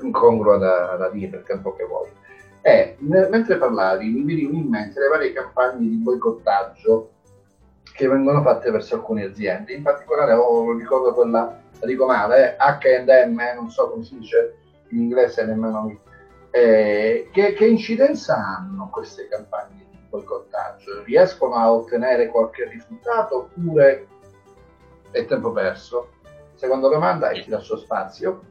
incongrua 0.00 0.56
da, 0.56 0.96
da 0.96 1.08
dire, 1.10 1.36
il 1.36 1.42
tempo 1.44 1.74
che 1.74 1.84
vuoi. 1.84 2.08
E 2.62 2.96
mentre 2.98 3.56
parlavi 3.56 4.08
mi 4.08 4.24
venivano 4.24 4.58
in 4.58 4.68
mente 4.68 4.98
le 4.98 5.08
varie 5.08 5.32
campagne 5.32 5.88
di 5.88 5.94
boicottaggio 5.96 7.10
che 7.92 8.08
vengono 8.08 8.42
fatte 8.42 8.70
verso 8.70 8.96
alcune 8.96 9.24
aziende, 9.24 9.72
in 9.72 9.82
particolare 9.82 10.32
oh, 10.32 10.76
ricordo 10.76 11.12
quella, 11.14 11.60
la 11.78 11.86
dico 11.86 12.06
male, 12.06 12.56
H&M, 12.58 13.40
eh, 13.40 13.54
non 13.54 13.70
so 13.70 13.90
come 13.90 14.04
si 14.04 14.18
dice 14.18 14.57
in 14.90 15.00
inglese 15.00 15.44
nemmeno 15.44 15.82
mi... 15.82 16.00
Eh, 16.50 17.28
che, 17.32 17.52
che 17.52 17.66
incidenza 17.66 18.34
hanno 18.36 18.88
queste 18.90 19.28
campagne 19.28 19.86
di 19.90 19.98
boicottaggio? 20.08 21.02
Riescono 21.04 21.54
a 21.54 21.72
ottenere 21.72 22.28
qualche 22.28 22.68
risultato 22.68 23.36
oppure 23.36 24.06
è 25.10 25.24
tempo 25.24 25.52
perso? 25.52 26.10
Seconda 26.54 26.88
domanda 26.88 27.30
e 27.30 27.42
ti 27.42 27.50
lascio 27.50 27.76
spazio. 27.76 28.42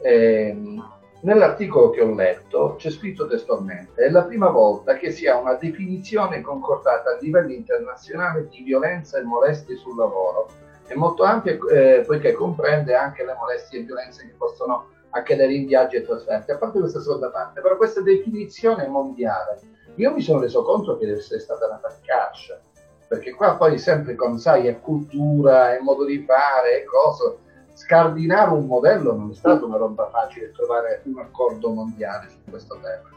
Ehm, 0.00 0.92
Nell'articolo 1.24 1.88
che 1.88 2.02
ho 2.02 2.14
letto 2.14 2.74
c'è 2.76 2.90
scritto 2.90 3.26
testualmente: 3.26 4.04
è 4.04 4.10
la 4.10 4.24
prima 4.24 4.50
volta 4.50 4.94
che 4.94 5.10
si 5.10 5.26
ha 5.26 5.38
una 5.38 5.54
definizione 5.54 6.42
concordata 6.42 7.12
a 7.12 7.18
livello 7.18 7.50
internazionale 7.50 8.46
di 8.48 8.62
violenza 8.62 9.18
e 9.18 9.22
molestie 9.22 9.76
sul 9.76 9.96
lavoro. 9.96 10.48
È 10.86 10.92
molto 10.92 11.22
ampia 11.22 11.56
eh, 11.72 12.02
poiché 12.06 12.32
comprende 12.32 12.94
anche 12.94 13.24
le 13.24 13.34
molestie 13.38 13.80
e 13.80 13.82
violenze 13.84 14.26
che 14.26 14.34
possono 14.36 14.88
accadere 15.14 15.54
in 15.54 15.66
viaggi 15.66 15.96
e 15.96 16.02
trasferti. 16.02 16.50
A 16.50 16.58
parte 16.58 16.80
questa 16.80 17.00
seconda 17.00 17.30
parte, 17.30 17.60
però 17.60 17.76
questa 17.76 18.02
definizione 18.02 18.86
mondiale, 18.86 19.60
io 19.94 20.12
mi 20.12 20.20
sono 20.20 20.40
reso 20.40 20.62
conto 20.62 20.98
che 20.98 21.06
deve 21.06 21.18
essere 21.18 21.40
stata 21.40 21.66
una 21.66 21.80
faccaccia, 21.80 22.60
perché 23.08 23.32
qua 23.32 23.56
poi 23.56 23.78
sempre 23.78 24.14
con, 24.14 24.38
sai, 24.38 24.66
è 24.66 24.80
cultura, 24.80 25.76
è 25.76 25.80
modo 25.80 26.04
di 26.04 26.24
fare, 26.24 26.82
è 26.82 26.84
cosa 26.84 27.36
scardinare 27.74 28.52
un 28.52 28.66
modello 28.66 29.16
non 29.16 29.30
è 29.30 29.34
stata 29.34 29.64
una 29.64 29.76
roba 29.76 30.08
facile 30.08 30.52
trovare 30.52 31.02
un 31.04 31.18
accordo 31.18 31.70
mondiale 31.70 32.28
su 32.30 32.38
questo 32.48 32.78
tema. 32.80 33.10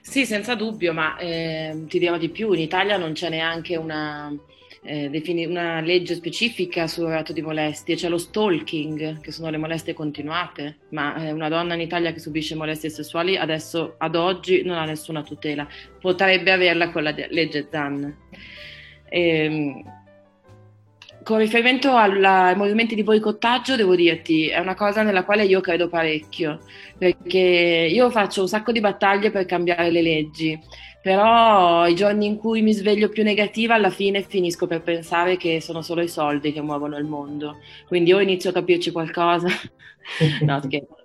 Sì, 0.00 0.24
senza 0.24 0.54
dubbio, 0.54 0.92
ma 0.92 1.16
eh, 1.16 1.84
ti 1.88 1.98
dirò 1.98 2.16
di 2.16 2.28
più, 2.28 2.52
in 2.52 2.60
Italia 2.60 2.96
non 2.96 3.12
c'è 3.12 3.28
neanche 3.28 3.76
una, 3.76 4.32
eh, 4.86 5.10
defini- 5.10 5.44
una 5.44 5.80
legge 5.80 6.14
specifica 6.14 6.86
sul 6.86 7.08
reato 7.08 7.32
di 7.32 7.42
molestie, 7.42 7.96
c'è 7.96 8.08
lo 8.08 8.18
stalking, 8.18 9.20
che 9.20 9.32
sono 9.32 9.50
le 9.50 9.56
molestie 9.56 9.94
continuate, 9.94 10.78
ma 10.90 11.16
eh, 11.16 11.32
una 11.32 11.48
donna 11.48 11.74
in 11.74 11.80
Italia 11.80 12.12
che 12.12 12.20
subisce 12.20 12.54
molestie 12.54 12.90
sessuali 12.90 13.36
adesso, 13.36 13.96
ad 13.98 14.14
oggi, 14.14 14.62
non 14.62 14.76
ha 14.78 14.84
nessuna 14.84 15.22
tutela, 15.22 15.66
potrebbe 16.00 16.52
averla 16.52 16.90
con 16.90 17.02
la 17.02 17.12
de- 17.12 17.28
legge 17.30 17.68
Zan. 17.70 18.16
Ehm, 19.08 19.82
con 21.22 21.38
riferimento 21.38 21.96
alla- 21.96 22.44
ai 22.46 22.56
movimenti 22.56 22.94
di 22.94 23.02
boicottaggio, 23.02 23.74
devo 23.74 23.96
dirti, 23.96 24.46
è 24.46 24.60
una 24.60 24.76
cosa 24.76 25.02
nella 25.02 25.24
quale 25.24 25.44
io 25.44 25.60
credo 25.60 25.88
parecchio, 25.88 26.60
perché 26.96 27.88
io 27.90 28.10
faccio 28.10 28.42
un 28.42 28.48
sacco 28.48 28.70
di 28.70 28.78
battaglie 28.78 29.32
per 29.32 29.44
cambiare 29.44 29.90
le 29.90 30.02
leggi, 30.02 30.56
però 31.06 31.86
i 31.86 31.94
giorni 31.94 32.26
in 32.26 32.36
cui 32.36 32.62
mi 32.62 32.72
sveglio 32.72 33.08
più 33.08 33.22
negativa, 33.22 33.74
alla 33.74 33.90
fine 33.90 34.22
finisco 34.22 34.66
per 34.66 34.82
pensare 34.82 35.36
che 35.36 35.60
sono 35.60 35.80
solo 35.80 36.00
i 36.02 36.08
soldi 36.08 36.52
che 36.52 36.60
muovono 36.60 36.96
il 36.96 37.04
mondo. 37.04 37.58
Quindi 37.86 38.12
o 38.12 38.18
inizio 38.18 38.50
a 38.50 38.52
capirci 38.52 38.90
qualcosa, 38.90 39.46
no 40.42 40.60
scherzo. 40.64 40.96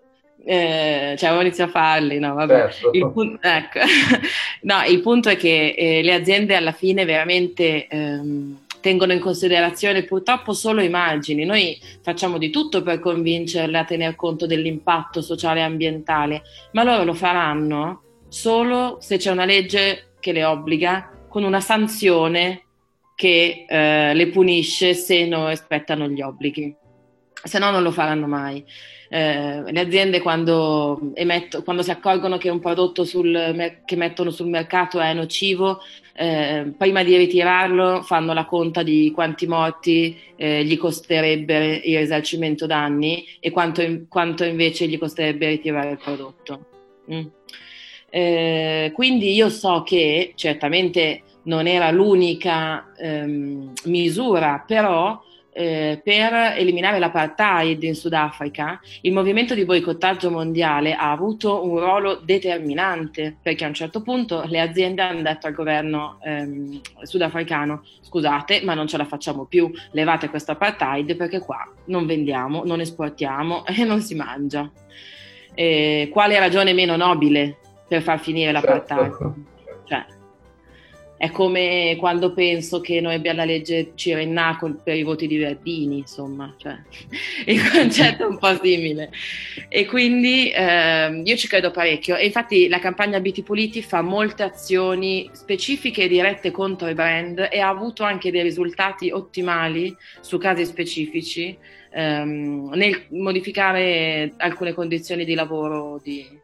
Eh, 0.44 1.14
cioè, 1.20 1.34
o 1.34 1.42
inizio 1.42 1.66
a 1.66 1.68
farli, 1.68 2.18
no, 2.18 2.34
vabbè. 2.34 2.72
Certo. 2.72 2.90
Il, 2.94 3.12
pun- 3.12 3.38
ecco. 3.40 3.78
no, 4.62 4.84
il 4.90 5.02
punto 5.02 5.30
è 5.30 5.36
che 5.36 5.76
eh, 5.78 6.02
le 6.02 6.14
aziende 6.16 6.56
alla 6.56 6.72
fine 6.72 7.06
veramente 7.06 7.86
ehm, 7.86 8.58
tengono 8.82 9.14
in 9.14 9.20
considerazione 9.20 10.02
purtroppo 10.02 10.54
solo 10.54 10.82
i 10.82 10.90
margini. 10.90 11.46
Noi 11.46 11.80
facciamo 12.02 12.40
di 12.40 12.50
tutto 12.50 12.82
per 12.82 13.00
convincerle 13.00 13.78
a 13.78 13.86
tener 13.86 14.16
conto 14.16 14.48
dell'impatto 14.48 15.22
sociale 15.22 15.60
e 15.60 15.64
ambientale, 15.64 16.42
ma 16.72 16.82
loro 16.82 17.04
lo 17.04 17.14
faranno 17.14 18.02
solo 18.32 18.98
se 19.02 19.17
c'è 19.17 19.30
una 19.30 19.44
legge 19.44 20.13
che 20.22 20.32
le 20.32 20.46
obbliga 20.46 21.26
con 21.28 21.44
una 21.44 21.60
sanzione 21.60 22.63
che 23.13 23.65
eh, 23.67 24.13
le 24.13 24.28
punisce 24.30 24.94
se 24.94 25.26
non 25.26 25.50
rispettano 25.50 26.08
gli 26.08 26.22
obblighi. 26.22 26.74
Se 27.44 27.60
no 27.60 27.72
non 27.72 27.84
lo 27.84 27.91
faranno 27.91 28.28
mai. 28.28 28.63
Eh, 29.10 29.70
le 29.70 29.80
aziende 29.82 30.22
quando, 30.22 31.12
emetto- 31.13 31.62
quando 31.63 31.84
si 31.84 31.91
accorgono 31.91 32.38
che 32.38 32.48
un 32.48 32.62
prodotto 32.62 33.04
sul 33.04 33.82
che 33.84 33.96
mettono 33.98 34.30
sul 34.30 34.48
mercato 34.48 35.02
è 35.02 35.13
nocivo, 35.13 35.82
eh, 36.13 36.72
prima 36.78 37.04
di 37.04 37.17
ritirarlo 37.17 38.02
fanno 38.02 38.32
la 38.32 38.46
conta 38.46 38.82
di 38.82 39.12
quanti 39.13 39.46
morti 39.46 40.17
eh, 40.38 40.63
gli 40.63 40.78
costerebbe 40.78 41.82
il 41.84 41.98
risarcimento 41.98 42.65
danni 42.65 43.26
e 43.41 43.52
quanto, 43.52 43.84
quanto 44.08 44.46
invece 44.46 44.88
gli 44.88 44.98
costerebbe 44.98 45.50
ritirare 45.50 45.91
il 45.91 46.00
prodotto. 46.02 46.65
Mm. 47.12 47.26
Eh, 48.13 48.91
quindi 48.93 49.34
io 49.34 49.47
so 49.50 49.84
che 49.84 50.34
certamente 50.36 51.24
non 51.43 51.65
era 51.65 51.89
l'unica 51.91 52.91
ehm, 52.97 53.71
misura, 53.86 54.63
però 54.67 55.19
eh, 55.54 56.00
per 56.04 56.34
eliminare 56.58 57.00
l'apartheid 57.00 57.82
in 57.84 57.95
Sudafrica, 57.95 58.80
il 59.02 59.13
movimento 59.13 59.54
di 59.54 59.65
boicottaggio 59.65 60.30
mondiale 60.30 60.93
ha 60.93 61.12
avuto 61.12 61.65
un 61.65 61.80
ruolo 61.80 62.15
determinante 62.24 63.36
perché 63.41 63.65
a 63.65 63.67
un 63.67 63.74
certo 63.74 64.02
punto 64.02 64.43
le 64.45 64.60
aziende 64.60 65.02
hanno 65.02 65.21
detto 65.21 65.47
al 65.47 65.54
governo 65.54 66.19
ehm, 66.24 66.80
sudafricano 67.04 67.84
scusate 68.02 68.62
ma 68.63 68.74
non 68.74 68.88
ce 68.88 68.97
la 68.97 69.06
facciamo 69.06 69.45
più, 69.45 69.71
levate 69.91 70.30
questo 70.30 70.52
apartheid 70.52 71.15
perché 71.15 71.39
qua 71.39 71.65
non 71.86 72.06
vendiamo, 72.06 72.63
non 72.65 72.82
esportiamo 72.82 73.65
e 73.71 73.84
non 73.84 74.02
si 74.02 74.15
mangia. 74.15 74.69
Eh, 75.54 76.08
quale 76.13 76.39
ragione 76.39 76.71
meno 76.71 76.95
nobile 76.95 77.58
per 77.92 78.02
far 78.02 78.22
finire 78.22 78.54
l'apartheid? 78.54 79.02
Certo, 79.02 79.36
certo. 79.84 79.84
Cioè, 79.84 80.06
è 81.18 81.30
come 81.30 81.98
quando 82.00 82.32
penso 82.32 82.80
che 82.80 83.02
noi 83.02 83.16
abbiamo 83.16 83.40
la 83.40 83.44
legge 83.44 83.92
Cirenna 83.96 84.56
col- 84.58 84.80
per 84.82 84.96
i 84.96 85.04
voti 85.04 85.28
di 85.28 85.36
Verdini, 85.36 85.98
insomma, 85.98 86.56
cioè, 86.58 86.78
il 87.48 87.70
concetto 87.70 88.24
è 88.24 88.28
un 88.28 88.38
po' 88.38 88.58
simile. 88.64 89.12
E 89.68 89.86
quindi 89.88 90.54
ehm, 90.56 91.24
io 91.26 91.36
ci 91.36 91.50
credo 91.50 91.72
parecchio. 91.72 92.16
E 92.16 92.28
infatti 92.28 92.70
la 92.70 92.80
campagna 92.80 93.20
BT 93.20 93.44
Puliti 93.44 93.82
fa 93.82 94.02
molte 94.02 94.44
azioni 94.44 95.30
specifiche 95.34 96.04
e 96.04 96.08
dirette 96.08 96.50
contro 96.50 96.88
i 96.88 96.94
brand 96.94 97.50
e 97.52 97.60
ha 97.60 97.68
avuto 97.68 98.04
anche 98.04 98.32
dei 98.32 98.42
risultati 98.42 99.12
ottimali 99.12 99.94
su 100.22 100.38
casi 100.38 100.64
specifici 100.64 101.58
ehm, 101.92 102.72
nel 102.74 103.08
modificare 103.10 104.32
alcune 104.38 104.72
condizioni 104.72 105.26
di 105.26 105.34
lavoro 105.34 106.00
di 106.02 106.40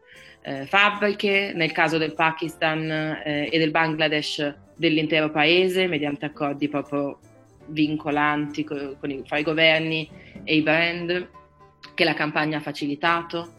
eh, 0.48 0.64
fabbriche, 0.64 1.52
nel 1.54 1.72
caso 1.72 1.98
del 1.98 2.14
Pakistan 2.14 2.90
eh, 2.90 3.48
e 3.52 3.58
del 3.58 3.70
Bangladesh 3.70 4.54
dell'intero 4.74 5.30
paese 5.30 5.86
mediante 5.86 6.24
accordi 6.24 6.68
proprio 6.68 7.18
vincolanti 7.66 8.64
co- 8.64 8.96
con 8.98 9.10
i, 9.10 9.22
fra 9.26 9.36
i 9.36 9.42
governi 9.42 10.08
e 10.44 10.56
i 10.56 10.62
brand 10.62 11.28
che 11.94 12.04
la 12.04 12.14
campagna 12.14 12.56
ha 12.56 12.60
facilitato. 12.60 13.56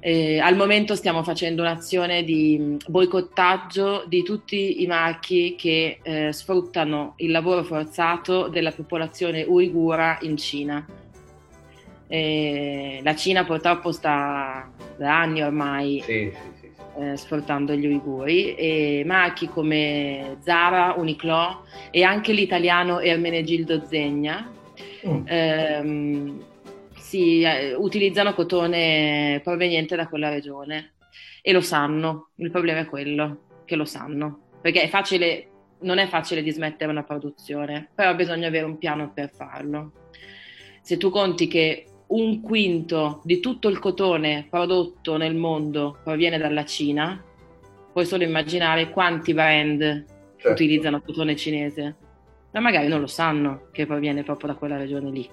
Eh, 0.00 0.40
al 0.40 0.56
momento 0.56 0.96
stiamo 0.96 1.22
facendo 1.22 1.62
un'azione 1.62 2.24
di 2.24 2.76
boicottaggio 2.88 4.04
di 4.08 4.22
tutti 4.22 4.82
i 4.82 4.86
marchi 4.86 5.54
che 5.56 5.98
eh, 6.02 6.32
sfruttano 6.32 7.12
il 7.18 7.30
lavoro 7.30 7.62
forzato 7.62 8.48
della 8.48 8.72
popolazione 8.72 9.42
uigura 9.42 10.18
in 10.22 10.38
Cina. 10.38 10.84
Eh, 12.08 13.00
la 13.02 13.14
Cina 13.14 13.44
purtroppo 13.44 13.92
sta 13.92 14.70
anni 15.06 15.42
ormai 15.42 16.00
Sì, 16.04 16.32
sì, 16.32 16.50
sì. 16.60 16.70
eh, 17.00 17.16
sfruttando 17.16 17.74
gli 17.74 17.86
uiguri 17.86 18.54
e 18.54 19.02
marchi 19.06 19.48
come 19.48 20.36
Zara, 20.40 20.94
Uniqlo 20.96 21.64
e 21.90 22.02
anche 22.02 22.32
l'italiano 22.32 23.00
Ermenegildo 23.00 23.84
Zegna 23.86 24.50
Mm. 25.06 25.22
ehm, 25.26 26.44
si 26.96 27.42
eh, 27.42 27.74
utilizzano 27.74 28.34
cotone 28.34 29.40
proveniente 29.42 29.96
da 29.96 30.06
quella 30.08 30.28
regione 30.28 30.92
e 31.42 31.52
lo 31.52 31.60
sanno, 31.60 32.30
il 32.36 32.50
problema 32.50 32.80
è 32.80 32.86
quello, 32.86 33.46
che 33.64 33.74
lo 33.74 33.84
sanno, 33.84 34.50
perché 34.60 34.82
è 34.82 34.88
facile, 34.88 35.48
non 35.80 35.98
è 35.98 36.06
facile 36.06 36.42
dismettere 36.42 36.90
una 36.90 37.02
produzione, 37.02 37.90
però 37.94 38.14
bisogna 38.14 38.46
avere 38.46 38.64
un 38.64 38.78
piano 38.78 39.10
per 39.12 39.30
farlo. 39.30 39.92
Se 40.82 40.96
tu 40.96 41.10
conti 41.10 41.48
che 41.48 41.86
un 42.14 42.40
quinto 42.40 43.20
di 43.24 43.40
tutto 43.40 43.68
il 43.68 43.78
cotone 43.78 44.46
prodotto 44.48 45.16
nel 45.16 45.34
mondo 45.34 45.98
proviene 46.02 46.38
dalla 46.38 46.64
Cina, 46.64 47.22
puoi 47.92 48.06
solo 48.06 48.24
immaginare 48.24 48.90
quanti 48.90 49.34
brand 49.34 50.10
Certo. 50.42 50.60
utilizzano 50.60 51.00
cotone 51.00 51.36
cinese, 51.36 51.94
ma 52.50 52.58
magari 52.58 52.88
non 52.88 53.00
lo 53.00 53.06
sanno 53.06 53.68
che 53.70 53.86
proviene 53.86 54.24
proprio 54.24 54.48
da 54.48 54.56
quella 54.56 54.76
regione 54.76 55.10
lì. 55.10 55.30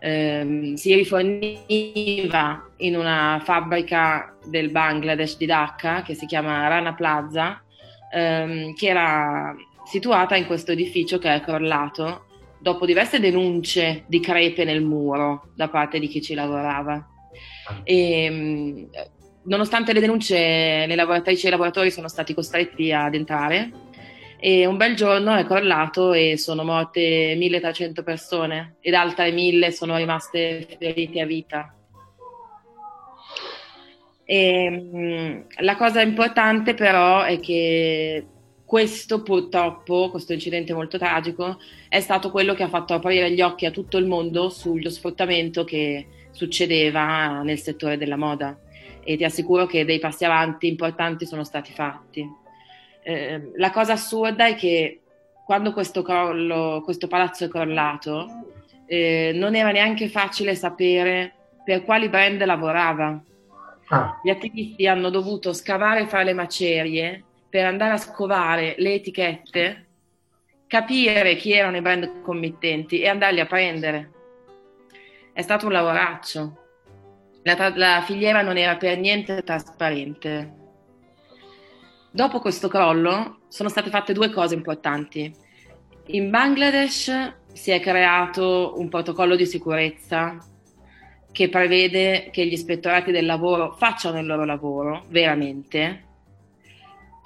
ehm, 0.01 0.73
si 0.73 0.93
riforniva 0.93 2.69
in 2.77 2.97
una 2.97 3.41
fabbrica 3.41 4.35
del 4.45 4.71
Bangladesh 4.71 5.37
di 5.37 5.45
Dhaka 5.45 6.01
che 6.01 6.15
si 6.15 6.25
chiama 6.25 6.67
Rana 6.67 6.93
Plaza 6.93 7.63
ehm, 8.13 8.73
che 8.73 8.87
era 8.87 9.55
situata 9.85 10.35
in 10.35 10.47
questo 10.47 10.73
edificio 10.73 11.17
che 11.17 11.33
è 11.33 11.39
crollato 11.39 12.24
dopo 12.65 12.87
diverse 12.87 13.19
denunce 13.19 14.05
di 14.07 14.19
crepe 14.19 14.63
nel 14.63 14.81
muro 14.81 15.51
da 15.55 15.69
parte 15.69 15.99
di 15.99 16.07
chi 16.07 16.19
ci 16.19 16.33
lavorava. 16.33 17.07
E, 17.83 18.27
mh, 18.27 18.89
nonostante 19.43 19.93
le 19.93 19.99
denunce, 19.99 20.87
le 20.87 20.95
lavoratrici 20.95 21.45
e 21.45 21.49
i 21.49 21.51
lavoratori 21.51 21.91
sono 21.91 22.07
stati 22.07 22.33
costretti 22.33 22.91
ad 22.91 23.13
entrare 23.13 23.71
e 24.39 24.65
un 24.65 24.77
bel 24.77 24.95
giorno 24.95 25.35
è 25.35 25.45
crollato 25.45 26.13
e 26.13 26.39
sono 26.39 26.63
morte 26.63 27.35
1300 27.37 28.01
persone 28.01 28.77
ed 28.79 28.95
altre 28.95 29.31
1000 29.31 29.69
sono 29.69 29.95
rimaste 29.97 30.65
ferite 30.79 31.21
a 31.21 31.25
vita. 31.27 31.71
E, 34.25 34.69
mh, 34.71 35.45
la 35.59 35.75
cosa 35.75 36.01
importante 36.01 36.73
però 36.73 37.21
è 37.21 37.39
che 37.39 38.25
questo 38.75 39.23
purtroppo, 39.23 40.09
questo 40.09 40.33
incidente 40.33 40.73
molto 40.73 40.97
tragico, 40.97 41.59
è 41.87 42.01
stato 42.01 42.29
quello 42.29 42.53
che 42.53 42.63
ha 42.63 42.67
fatto 42.67 42.93
aprire 42.93 43.31
gli 43.31 43.39
occhi 43.39 43.65
a 43.65 43.71
tutto 43.71 43.95
il 43.95 44.05
mondo 44.05 44.49
sullo 44.49 44.89
sfruttamento 44.89 45.63
che 45.63 46.07
succedeva 46.31 47.41
nel 47.41 47.57
settore 47.57 47.95
della 47.95 48.17
moda 48.17 48.59
e 49.01 49.15
ti 49.15 49.23
assicuro 49.23 49.65
che 49.65 49.85
dei 49.85 49.99
passi 49.99 50.25
avanti 50.25 50.67
importanti 50.67 51.25
sono 51.25 51.45
stati 51.45 51.71
fatti. 51.71 52.29
Eh, 53.01 53.51
la 53.55 53.71
cosa 53.71 53.93
assurda 53.93 54.45
è 54.45 54.55
che 54.55 54.99
quando 55.45 55.71
questo, 55.71 56.01
crollo, 56.01 56.81
questo 56.83 57.07
palazzo 57.07 57.45
è 57.45 57.47
crollato, 57.47 58.27
eh, 58.87 59.31
non 59.35 59.55
era 59.55 59.71
neanche 59.71 60.09
facile 60.09 60.53
sapere 60.53 61.33
per 61.63 61.85
quali 61.85 62.09
brand 62.09 62.43
lavorava. 62.43 63.23
Ah, 63.87 64.19
Gli 64.21 64.29
attivisti 64.29 64.85
hanno 64.85 65.09
dovuto 65.09 65.53
scavare 65.53 66.07
fra 66.07 66.23
le 66.23 66.33
macerie 66.33 67.23
per 67.55 67.63
andare 67.63 67.93
a 67.93 67.97
scovare 67.97 68.75
le 68.79 68.95
etichette, 68.95 69.85
capire 70.67 71.37
chi 71.37 71.53
erano 71.53 71.77
i 71.77 71.81
brand 71.81 72.21
committenti 72.21 72.99
e 72.99 73.07
andarli 73.07 73.39
a 73.39 73.45
prendere. 73.45 74.11
È 75.31 75.41
stato 75.41 75.67
un 75.67 75.71
lavoraccio. 75.71 76.57
La, 77.43 77.55
tra- 77.55 77.73
la 77.73 78.03
filiera 78.05 78.41
non 78.41 78.57
era 78.57 78.75
per 78.75 78.97
niente 78.97 79.41
trasparente. 79.41 80.53
Dopo 82.11 82.41
questo 82.41 82.67
crollo 82.67 83.43
sono 83.47 83.69
state 83.69 83.89
fatte 83.89 84.11
due 84.11 84.31
cose 84.31 84.53
importanti. 84.53 85.33
In 86.07 86.29
Bangladesh 86.29 87.35
si 87.53 87.71
è 87.71 87.79
creato 87.79 88.73
un 88.75 88.89
protocollo 88.89 89.37
di 89.37 89.45
sicurezza 89.45 90.37
che 91.31 91.47
prevede 91.47 92.27
che 92.33 92.45
gli 92.45 92.51
ispettorati 92.51 93.13
del 93.13 93.25
lavoro 93.25 93.77
facciano 93.77 94.19
il 94.19 94.25
loro 94.25 94.43
lavoro 94.43 95.05
veramente 95.07 96.03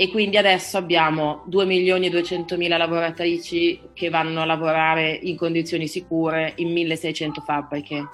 e 0.02 0.10
quindi 0.12 0.38
adesso 0.38 0.78
abbiamo 0.78 1.44
2 1.48 1.66
milioni 1.66 2.06
e 2.06 2.10
200 2.10 2.56
mila 2.56 2.78
lavoratrici 2.78 3.82
che 3.94 4.08
vanno 4.08 4.42
a 4.42 4.46
lavorare 4.46 5.12
in 5.12 5.36
condizioni 5.36 5.90
sicure 5.90 6.54
in 6.56 6.72
1600 6.72 7.42
fabbriche 7.42 8.08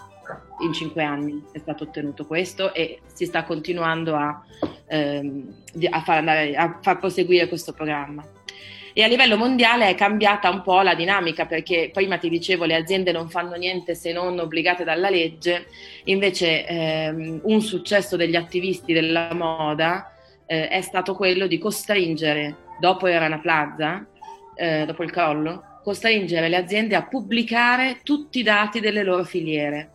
in 0.62 0.74
5 0.74 1.04
anni 1.04 1.44
è 1.52 1.60
stato 1.60 1.84
ottenuto 1.84 2.26
questo 2.26 2.74
e 2.74 3.02
si 3.14 3.26
sta 3.26 3.44
continuando 3.44 4.16
a, 4.16 4.44
ehm, 4.88 5.54
a 5.92 6.02
far, 6.02 6.18
andare- 6.18 6.56
a 6.56 6.80
far 6.82 6.98
proseguire 6.98 7.48
questo 7.48 7.72
programma. 7.72 8.26
E 8.92 9.04
a 9.04 9.08
livello 9.08 9.38
mondiale 9.38 9.88
è 9.88 9.94
cambiata 9.94 10.50
un 10.50 10.64
po' 10.64 10.82
la 10.82 10.96
dinamica 10.96 11.46
perché 11.46 11.92
prima 11.94 12.18
ti 12.18 12.30
dicevo 12.30 12.66
le 12.66 12.78
aziende 12.78 13.12
non 13.12 13.30
fanno 13.30 13.54
niente 13.58 13.94
se 13.94 14.12
non 14.12 14.40
obbligate 14.40 14.84
dalla 14.84 15.12
legge, 15.12 15.68
invece 16.06 16.66
ehm, 16.66 17.42
un 17.44 17.62
successo 17.62 18.16
degli 18.16 18.36
attivisti 18.36 18.92
della 18.92 19.32
moda 19.36 20.10
eh, 20.46 20.68
è 20.68 20.82
stato 20.82 21.16
quello 21.16 21.48
di 21.48 21.58
costringere, 21.58 22.56
dopo 22.80 23.08
il 23.08 23.20
Rana 23.20 23.40
Plaza, 23.40 24.06
eh, 24.56 24.86
dopo 24.86 25.04
il 25.04 25.12
crollo, 25.12 25.80
costringere 25.84 26.50
le 26.50 26.56
aziende 26.56 26.96
a 26.96 27.06
pubblicare 27.06 28.00
tutti 28.04 28.40
i 28.40 28.44
dati 28.44 28.80
delle 28.80 29.04
loro 29.04 29.24
filiere. 29.24 29.92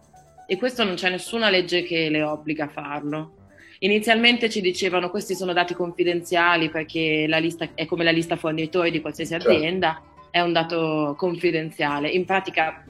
E 0.47 0.57
questo 0.57 0.85
non 0.85 0.95
c'è 0.95 1.11
nessuna 1.11 1.51
legge 1.51 1.83
che 1.83 2.09
le 2.09 2.23
obbliga 2.23 2.65
a 2.65 2.69
farlo. 2.69 3.35
Inizialmente 3.81 4.51
ci 4.51 4.61
dicevano 4.61 5.11
questi 5.11 5.35
sono 5.35 5.53
dati 5.53 5.75
confidenziali 5.75 6.71
perché 6.71 7.27
la 7.27 7.39
lista 7.39 7.69
è 7.75 7.87
come 7.87 8.05
la 8.05 8.11
lista 8.11 8.37
fornitori 8.37 8.91
di 8.91 9.01
qualsiasi 9.01 9.33
Certo. 9.33 9.49
azienda, 9.49 10.03
è 10.31 10.41
un 10.41 10.53
dato 10.53 11.15
confidenziale. 11.17 12.09
In 12.09 12.25
pratica 12.25 12.85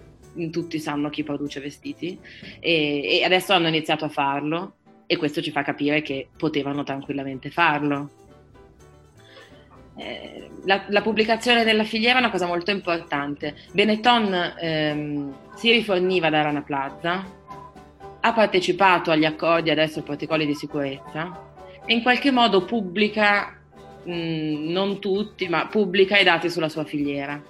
tutti 0.50 0.78
sanno 0.78 1.10
chi 1.10 1.22
produce 1.22 1.60
vestiti 1.60 2.18
e, 2.60 3.18
e 3.18 3.24
adesso 3.24 3.52
hanno 3.52 3.68
iniziato 3.68 4.04
a 4.04 4.08
farlo 4.08 4.76
e 5.10 5.16
questo 5.16 5.42
ci 5.42 5.50
fa 5.50 5.64
capire 5.64 6.02
che 6.02 6.28
potevano 6.36 6.84
tranquillamente 6.84 7.50
farlo. 7.50 8.10
Eh, 9.96 10.48
la, 10.66 10.84
la 10.86 11.02
pubblicazione 11.02 11.64
della 11.64 11.82
filiera 11.82 12.18
è 12.18 12.20
una 12.20 12.30
cosa 12.30 12.46
molto 12.46 12.70
importante. 12.70 13.56
Benetton 13.72 14.54
ehm, 14.56 15.34
si 15.56 15.72
riforniva 15.72 16.30
da 16.30 16.42
Rana 16.42 16.62
Plaza, 16.62 17.26
ha 18.20 18.32
partecipato 18.32 19.10
agli 19.10 19.24
accordi 19.24 19.70
adesso 19.70 19.98
ai 19.98 20.04
protocolli 20.04 20.46
di 20.46 20.54
sicurezza 20.54 21.54
e 21.84 21.92
in 21.92 22.02
qualche 22.02 22.30
modo 22.30 22.64
pubblica, 22.64 23.58
mh, 24.04 24.70
non 24.70 25.00
tutti, 25.00 25.48
ma 25.48 25.66
pubblica 25.66 26.18
i 26.18 26.24
dati 26.24 26.48
sulla 26.48 26.68
sua 26.68 26.84
filiera. 26.84 27.42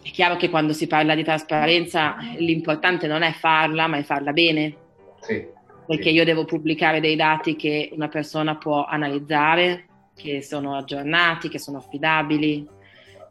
È 0.00 0.10
chiaro 0.12 0.36
che 0.36 0.48
quando 0.50 0.72
si 0.72 0.86
parla 0.86 1.16
di 1.16 1.24
trasparenza 1.24 2.14
l'importante 2.36 3.08
non 3.08 3.22
è 3.22 3.32
farla, 3.32 3.88
ma 3.88 3.96
è 3.96 4.04
farla 4.04 4.30
bene, 4.32 4.76
Sì. 5.20 5.60
Perché 5.86 6.10
io 6.10 6.24
devo 6.24 6.44
pubblicare 6.44 7.00
dei 7.00 7.16
dati 7.16 7.56
che 7.56 7.90
una 7.92 8.08
persona 8.08 8.56
può 8.56 8.84
analizzare, 8.84 9.86
che 10.14 10.42
sono 10.42 10.76
aggiornati, 10.76 11.48
che 11.48 11.58
sono 11.58 11.78
affidabili, 11.78 12.66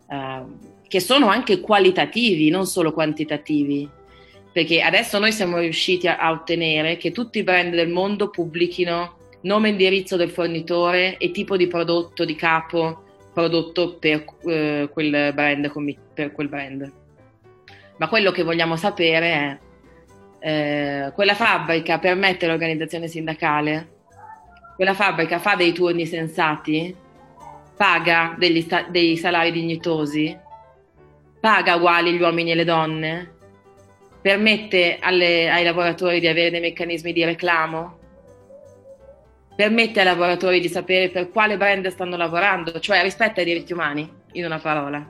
eh, 0.10 0.44
che 0.88 1.00
sono 1.00 1.28
anche 1.28 1.60
qualitativi, 1.60 2.50
non 2.50 2.66
solo 2.66 2.92
quantitativi. 2.92 3.90
Perché 4.52 4.82
adesso 4.82 5.18
noi 5.18 5.32
siamo 5.32 5.60
riusciti 5.60 6.08
a, 6.08 6.18
a 6.18 6.32
ottenere 6.32 6.98
che 6.98 7.12
tutti 7.12 7.40
i 7.40 7.44
brand 7.44 7.74
del 7.74 7.88
mondo 7.88 8.30
pubblichino 8.30 9.18
nome 9.42 9.70
e 9.70 9.72
indirizzo 9.72 10.18
del 10.18 10.30
fornitore 10.30 11.18
e 11.18 11.32
tipo 11.32 11.56
di 11.56 11.68
prodotto 11.68 12.26
di 12.26 12.36
capo 12.36 13.04
prodotto 13.34 13.96
per, 13.96 14.26
eh, 14.46 14.90
quel 14.92 15.32
brand, 15.34 15.72
per 16.14 16.32
quel 16.32 16.50
brand. 16.50 16.92
Ma 17.98 18.10
quello 18.10 18.32
che 18.32 18.44
vogliamo 18.44 18.76
sapere 18.76 19.32
è 19.32 19.58
eh, 20.42 21.12
quella 21.14 21.36
fabbrica 21.36 22.00
permette 22.00 22.48
l'organizzazione 22.48 23.08
sindacale? 23.08 23.90
Quella 24.76 24.96
fabbrica 24.96 25.38
fa 25.38 25.56
dei 25.56 25.72
turni 25.72 26.08
sensati? 26.08 26.96
Paga 27.78 28.36
sta- 28.62 28.88
dei 28.90 29.16
salari 29.18 29.52
dignitosi? 29.52 30.36
Paga 31.40 31.76
uguali 31.76 32.14
gli 32.14 32.22
uomini 32.22 32.52
e 32.52 32.56
le 32.56 32.64
donne? 32.64 33.32
Permette 34.22 34.98
alle- 35.00 35.50
ai 35.50 35.64
lavoratori 35.64 36.20
di 36.20 36.28
avere 36.28 36.50
dei 36.52 36.60
meccanismi 36.60 37.14
di 37.14 37.24
reclamo? 37.24 38.00
Permette 39.56 40.00
ai 40.00 40.06
lavoratori 40.06 40.60
di 40.60 40.70
sapere 40.70 41.10
per 41.10 41.30
quale 41.30 41.58
brand 41.58 41.88
stanno 41.88 42.18
lavorando, 42.18 42.80
cioè 42.80 43.02
rispetta 43.04 43.42
i 43.42 43.46
diritti 43.46 43.74
umani, 43.74 44.10
in 44.34 44.46
una 44.46 44.60
parola. 44.60 45.08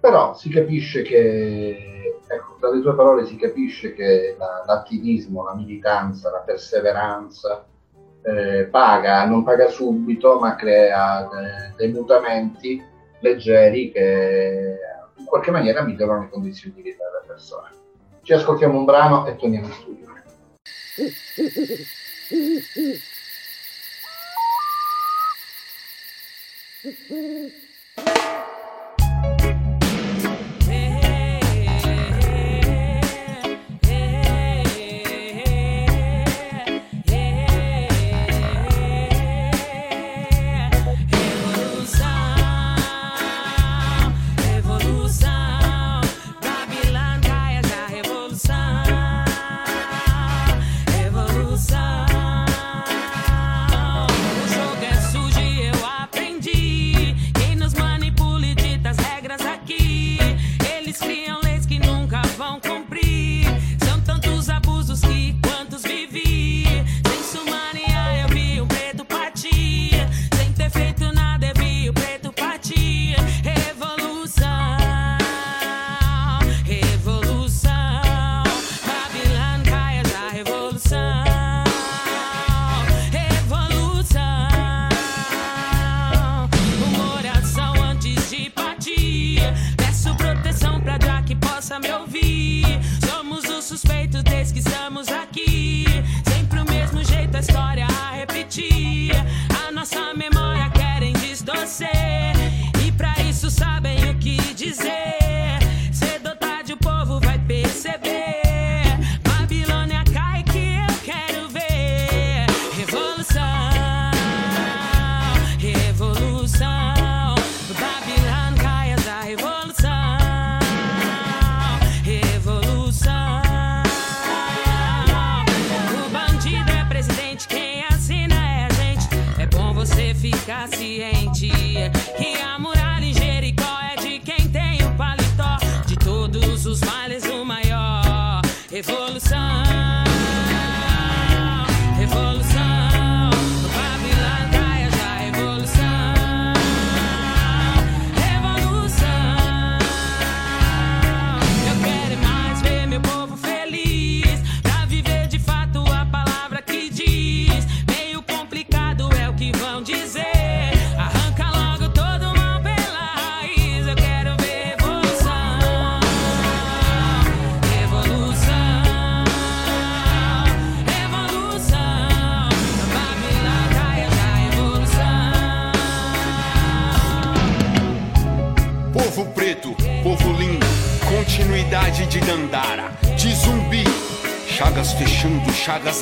Però 0.00 0.34
si 0.34 0.48
capisce 0.48 1.02
che, 1.02 2.11
ecco, 2.26 2.56
dalle 2.60 2.80
tue 2.80 2.94
parole 2.94 3.26
si 3.26 3.36
capisce 3.36 3.92
che 3.94 4.34
la- 4.38 4.62
l'attivismo, 4.66 5.44
la 5.44 5.54
militanza, 5.54 6.30
la 6.30 6.38
perseveranza 6.38 7.66
eh, 8.24 8.64
paga, 8.70 9.24
non 9.26 9.42
paga 9.42 9.68
subito, 9.68 10.38
ma 10.38 10.54
crea 10.54 11.28
de- 11.28 11.74
dei 11.76 11.90
mutamenti 11.92 12.80
leggeri 13.20 13.90
che 13.90 14.78
in 15.16 15.24
qualche 15.24 15.50
maniera 15.50 15.82
migliorano 15.82 16.22
le 16.22 16.28
condizioni 16.30 16.74
di 16.76 16.82
vita 16.82 17.04
delle 17.04 17.24
persone. 17.26 17.70
Ci 18.22 18.32
ascoltiamo 18.32 18.78
un 18.78 18.84
brano 18.84 19.26
e 19.26 19.36
torniamo 19.36 19.66
in 19.66 19.72
studio. 19.72 20.00
Revolução, 26.84 28.22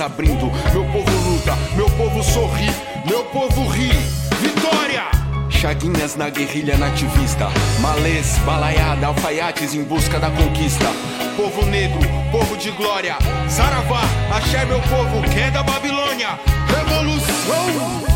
abrindo. 0.01 0.51
Meu 0.73 0.85
povo 0.85 1.31
luta, 1.31 1.57
meu 1.75 1.91
povo 1.91 2.23
sorri, 2.23 2.71
meu 3.05 3.25
povo 3.25 3.67
ri. 3.69 3.91
Vitória! 4.41 5.05
Chaguinhas 5.51 6.17
na 6.17 6.31
guerrilha 6.31 6.77
nativista, 6.79 7.49
malês, 7.81 8.39
balaiada, 8.47 9.09
alfaiates 9.09 9.75
em 9.75 9.85
busca 9.85 10.19
da 10.19 10.31
conquista. 10.31 10.87
Povo 11.37 11.67
negro, 11.67 12.01
povo 12.33 12.57
de 12.57 12.71
glória, 12.71 13.17
Saravá, 13.49 14.03
axé 14.35 14.65
meu 14.65 14.81
povo, 14.81 15.23
que 15.29 15.39
é 15.39 15.51
da 15.51 15.63
Babilônia. 15.63 16.39
Revolução! 16.67 18.10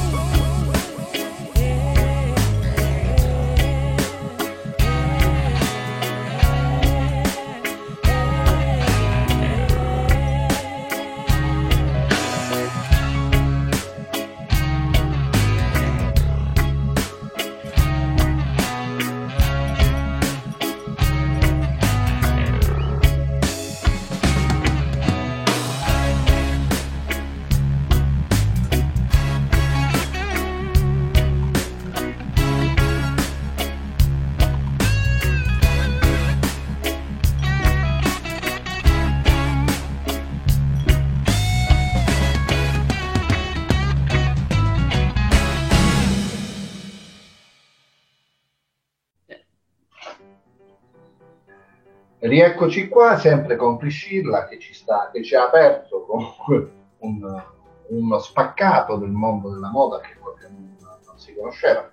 Rieccoci 52.35 52.89
qua, 52.89 53.17
sempre 53.17 53.55
con 53.55 53.77
Priscilla 53.77 54.49
che 54.49 54.59
ci, 54.59 54.75
sta, 54.75 55.09
che 55.13 55.23
ci 55.23 55.37
ha 55.37 55.45
aperto 55.45 56.05
comunque 56.05 56.73
un- 56.99 57.43
uno 57.87 58.19
spaccato 58.19 58.97
del 58.97 59.11
mondo 59.11 59.51
della 59.51 59.71
moda 59.71 60.01
che 60.01 60.17
non, 60.21 60.77
non 61.07 61.17
si 61.17 61.33
conosceva. 61.33 61.89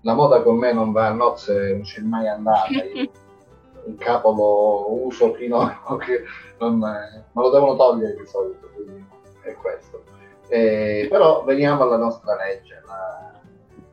La 0.00 0.14
moda 0.14 0.42
con 0.42 0.56
me 0.56 0.72
non 0.72 0.90
va 0.90 1.06
a 1.06 1.12
nozze, 1.12 1.74
non 1.74 1.82
c'è 1.82 2.00
mai 2.00 2.26
andata. 2.26 2.66
Io 2.72 3.08
un 3.86 3.94
capo 3.94 4.32
lo 4.32 5.04
uso 5.06 5.32
fino 5.34 5.60
a 5.60 5.96
che 5.98 6.24
non, 6.58 6.78
me 6.78 7.24
lo 7.32 7.50
devono 7.50 7.76
togliere 7.76 8.16
di 8.16 8.26
solito, 8.26 8.68
quindi 8.74 9.06
è 9.42 9.54
questo. 9.54 10.02
Eh, 10.48 11.06
però 11.08 11.44
veniamo 11.44 11.84
alla 11.84 11.98
nostra 11.98 12.34
legge, 12.34 12.82
la, 12.84 13.40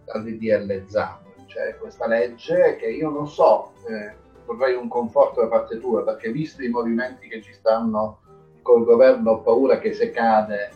la 0.06 0.20
DDL 0.20 0.88
ZAN, 0.88 1.20
cioè 1.46 1.78
questa 1.78 2.08
legge 2.08 2.76
che 2.78 2.88
io 2.88 3.12
non 3.12 3.28
so, 3.28 3.74
eh, 3.88 4.24
vorrei 4.46 4.76
un 4.76 4.88
conforto 4.88 5.42
da 5.42 5.48
parte 5.48 5.80
tua, 5.80 6.04
perché 6.04 6.32
visto 6.32 6.64
i 6.64 6.70
movimenti 6.70 7.28
che 7.28 7.42
ci 7.42 7.54
stanno 7.54 8.20
col 8.62 8.84
governo 8.84 9.32
ho 9.32 9.42
paura 9.42 9.80
che 9.80 9.94
se 9.94 10.12
cade 10.12 10.72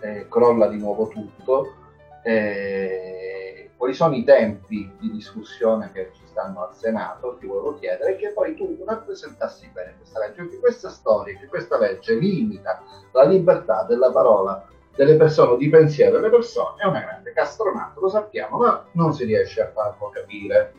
eh, 0.00 0.26
crolla 0.28 0.68
di 0.68 0.78
nuovo 0.78 1.08
tutto. 1.08 1.74
Eh, 2.22 3.70
quali 3.76 3.94
sono 3.94 4.14
i 4.16 4.24
tempi 4.24 4.90
di 4.98 5.10
discussione 5.10 5.90
che 5.92 6.10
ci 6.12 6.22
stanno 6.26 6.64
al 6.64 6.74
Senato? 6.74 7.36
Ti 7.38 7.46
volevo 7.46 7.74
chiedere 7.74 8.16
che 8.16 8.30
poi 8.30 8.54
tu 8.54 8.82
rappresentassi 8.84 9.70
bene 9.72 9.94
questa 9.96 10.18
legge, 10.18 10.42
perché 10.42 10.58
questa 10.58 10.88
storia, 10.88 11.38
che 11.38 11.46
questa 11.46 11.78
legge 11.78 12.14
limita 12.14 12.82
la 13.12 13.24
libertà 13.24 13.84
della 13.84 14.10
parola 14.10 14.66
delle 14.96 15.14
persone, 15.14 15.56
di 15.58 15.68
pensiero 15.68 16.16
delle 16.16 16.28
persone, 16.28 16.82
è 16.82 16.86
una 16.86 17.00
grande 17.00 17.32
castronata, 17.32 18.00
lo 18.00 18.08
sappiamo, 18.08 18.58
ma 18.58 18.84
non 18.92 19.14
si 19.14 19.24
riesce 19.24 19.62
a 19.62 19.70
farlo 19.70 20.10
capire. 20.10 20.74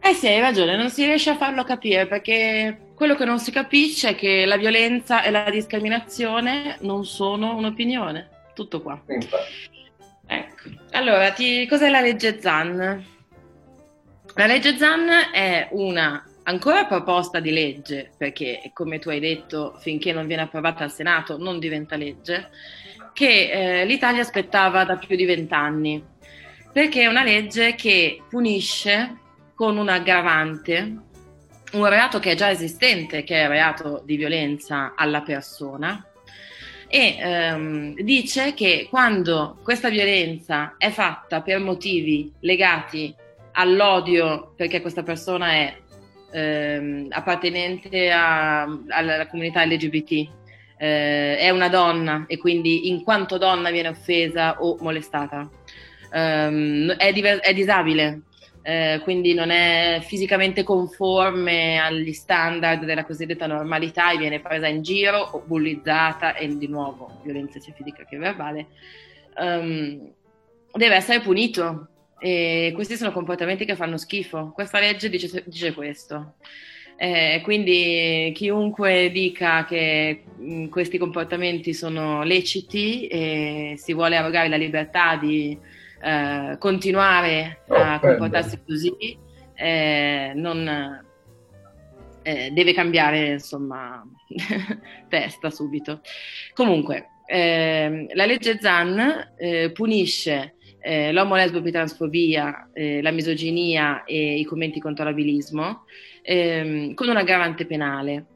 Eh 0.00 0.14
sì, 0.14 0.26
hai 0.26 0.40
ragione, 0.40 0.76
non 0.76 0.90
si 0.90 1.04
riesce 1.04 1.30
a 1.30 1.36
farlo 1.36 1.64
capire 1.64 2.06
perché 2.06 2.92
quello 2.94 3.14
che 3.14 3.24
non 3.24 3.38
si 3.38 3.50
capisce 3.50 4.10
è 4.10 4.14
che 4.14 4.44
la 4.44 4.56
violenza 4.56 5.22
e 5.22 5.30
la 5.30 5.50
discriminazione 5.50 6.78
non 6.80 7.04
sono 7.04 7.56
un'opinione. 7.56 8.28
Tutto 8.54 8.82
qua. 8.82 9.00
Ecco. 10.26 10.68
Allora, 10.92 11.30
ti- 11.30 11.66
cos'è 11.66 11.88
la 11.88 12.00
legge 12.00 12.40
ZAN? 12.40 13.04
La 14.34 14.46
legge 14.46 14.76
ZAN 14.76 15.08
è 15.32 15.68
una 15.72 16.24
ancora 16.44 16.86
proposta 16.86 17.40
di 17.40 17.50
legge, 17.50 18.10
perché 18.16 18.70
come 18.72 18.98
tu 18.98 19.10
hai 19.10 19.20
detto, 19.20 19.76
finché 19.80 20.12
non 20.12 20.26
viene 20.26 20.42
approvata 20.42 20.84
al 20.84 20.92
Senato 20.92 21.38
non 21.38 21.58
diventa 21.58 21.96
legge, 21.96 22.48
che 23.12 23.50
eh, 23.50 23.84
l'Italia 23.84 24.22
aspettava 24.22 24.84
da 24.84 24.96
più 24.96 25.14
di 25.14 25.24
vent'anni, 25.24 26.02
perché 26.72 27.02
è 27.02 27.06
una 27.06 27.22
legge 27.22 27.74
che 27.74 28.22
punisce 28.28 29.16
con 29.58 29.76
un 29.76 29.88
aggravante 29.88 30.98
un 31.72 31.88
reato 31.88 32.20
che 32.20 32.30
è 32.30 32.34
già 32.36 32.48
esistente, 32.48 33.24
che 33.24 33.40
è 33.40 33.42
il 33.42 33.48
reato 33.48 34.02
di 34.06 34.16
violenza 34.16 34.92
alla 34.94 35.22
persona, 35.22 36.06
e 36.86 37.16
ehm, 37.18 38.00
dice 38.00 38.54
che 38.54 38.86
quando 38.88 39.58
questa 39.64 39.88
violenza 39.88 40.76
è 40.78 40.90
fatta 40.90 41.42
per 41.42 41.58
motivi 41.58 42.32
legati 42.38 43.12
all'odio 43.54 44.54
perché 44.56 44.80
questa 44.80 45.02
persona 45.02 45.50
è 45.50 45.76
ehm, 46.30 47.08
appartenente 47.10 48.12
a- 48.12 48.62
alla 48.62 49.26
comunità 49.26 49.64
LGBT, 49.64 50.28
eh, 50.78 51.36
è 51.36 51.50
una 51.50 51.68
donna 51.68 52.26
e 52.28 52.38
quindi 52.38 52.88
in 52.90 53.02
quanto 53.02 53.38
donna 53.38 53.72
viene 53.72 53.88
offesa 53.88 54.62
o 54.62 54.76
molestata, 54.80 55.50
ehm, 56.12 56.92
è, 56.92 57.12
diver- 57.12 57.40
è 57.42 57.52
disabile, 57.52 58.20
eh, 58.68 59.00
quindi 59.02 59.32
non 59.32 59.48
è 59.48 59.98
fisicamente 60.02 60.62
conforme 60.62 61.78
agli 61.78 62.12
standard 62.12 62.84
della 62.84 63.06
cosiddetta 63.06 63.46
normalità 63.46 64.12
e 64.12 64.18
viene 64.18 64.40
presa 64.40 64.66
in 64.66 64.82
giro 64.82 65.16
o 65.18 65.42
bullizzata 65.42 66.34
e 66.34 66.54
di 66.54 66.68
nuovo 66.68 67.18
violenza 67.24 67.58
sia 67.60 67.72
fisica 67.72 68.04
che 68.04 68.18
verbale, 68.18 68.66
ehm, 69.38 70.12
deve 70.74 70.94
essere 70.94 71.20
punito. 71.20 71.88
E 72.20 72.72
questi 72.74 72.96
sono 72.96 73.10
comportamenti 73.10 73.64
che 73.64 73.74
fanno 73.74 73.96
schifo. 73.96 74.52
Questa 74.54 74.78
legge 74.78 75.08
dice, 75.08 75.44
dice 75.46 75.72
questo. 75.72 76.34
Eh, 76.98 77.40
quindi 77.44 78.32
chiunque 78.34 79.10
dica 79.10 79.64
che 79.64 80.24
mh, 80.36 80.66
questi 80.66 80.98
comportamenti 80.98 81.72
sono 81.72 82.22
leciti 82.22 83.06
e 83.06 83.76
si 83.78 83.94
vuole 83.94 84.16
arrogare 84.16 84.48
la 84.48 84.56
libertà 84.56 85.16
di 85.16 85.56
eh, 86.00 86.56
continuare 86.58 87.62
a 87.68 87.74
Offendere. 87.74 87.98
comportarsi 88.00 88.60
così, 88.64 89.18
eh, 89.54 90.32
non, 90.34 91.02
eh, 92.22 92.50
deve 92.52 92.72
cambiare 92.72 93.32
insomma 93.32 94.02
testa 95.08 95.50
subito. 95.50 96.00
Comunque, 96.54 97.08
ehm, 97.26 98.06
la 98.14 98.26
legge 98.26 98.58
ZAN 98.60 99.34
eh, 99.36 99.70
punisce 99.72 100.54
eh, 100.80 101.12
l'omo 101.12 101.34
lesbo 101.34 101.60
transfobia, 101.60 102.70
la 102.72 103.10
misoginia 103.10 104.04
e 104.04 104.38
i 104.38 104.44
commenti 104.44 104.78
contro 104.80 105.04
l'abilismo 105.04 105.84
ehm, 106.28 106.94
con 106.94 107.08
un 107.08 107.16
aggravante 107.16 107.64
penale, 107.64 108.26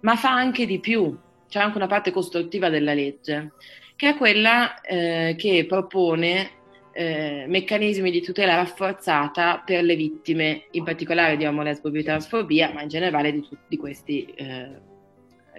ma 0.00 0.16
fa 0.16 0.32
anche 0.32 0.66
di 0.66 0.80
più, 0.80 1.16
c'è 1.48 1.60
anche 1.60 1.76
una 1.76 1.86
parte 1.86 2.10
costruttiva 2.10 2.68
della 2.68 2.92
legge, 2.92 3.52
che 3.94 4.10
è 4.10 4.16
quella 4.16 4.80
eh, 4.80 5.36
che 5.38 5.64
propone 5.66 6.50
eh, 6.96 7.44
meccanismi 7.46 8.10
di 8.10 8.22
tutela 8.22 8.54
rafforzata 8.54 9.62
per 9.64 9.84
le 9.84 9.94
vittime, 9.94 10.64
in 10.70 10.82
particolare 10.82 11.36
di 11.36 11.44
omo 11.44 11.62
lesbo 11.62 11.90
transfobia, 11.90 12.72
ma 12.72 12.80
in 12.80 12.88
generale 12.88 13.32
di, 13.32 13.46
di 13.68 13.76
questi, 13.76 14.24
eh, 14.34 14.68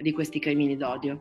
di 0.00 0.10
questi 0.10 0.40
crimini 0.40 0.76
d'odio. 0.76 1.20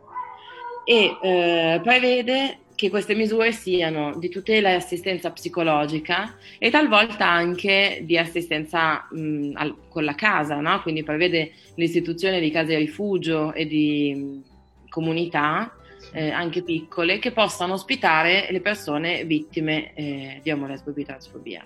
E 0.85 1.17
eh, 1.21 1.79
prevede 1.83 2.59
che 2.73 2.89
queste 2.89 3.13
misure 3.13 3.51
siano 3.51 4.17
di 4.17 4.29
tutela 4.29 4.69
e 4.69 4.73
assistenza 4.73 5.31
psicologica 5.31 6.35
e 6.57 6.69
talvolta 6.69 7.27
anche 7.27 8.01
di 8.03 8.17
assistenza 8.17 9.07
mh, 9.11 9.51
al- 9.53 9.75
con 9.87 10.03
la 10.03 10.15
casa, 10.15 10.59
no? 10.59 10.81
quindi 10.81 11.03
prevede 11.03 11.51
l'istituzione 11.75 12.39
di 12.39 12.49
case 12.49 12.75
rifugio 12.77 13.53
e 13.53 13.67
di 13.67 14.13
mh, 14.15 14.89
comunità 14.89 15.76
eh, 16.11 16.29
anche 16.29 16.63
piccole 16.63 17.19
che 17.19 17.31
possano 17.31 17.73
ospitare 17.73 18.47
le 18.49 18.61
persone 18.61 19.23
vittime 19.25 19.93
eh, 19.93 20.39
di 20.41 20.51
omolesbo 20.51 20.93
e 20.95 21.03
transfobia. 21.03 21.63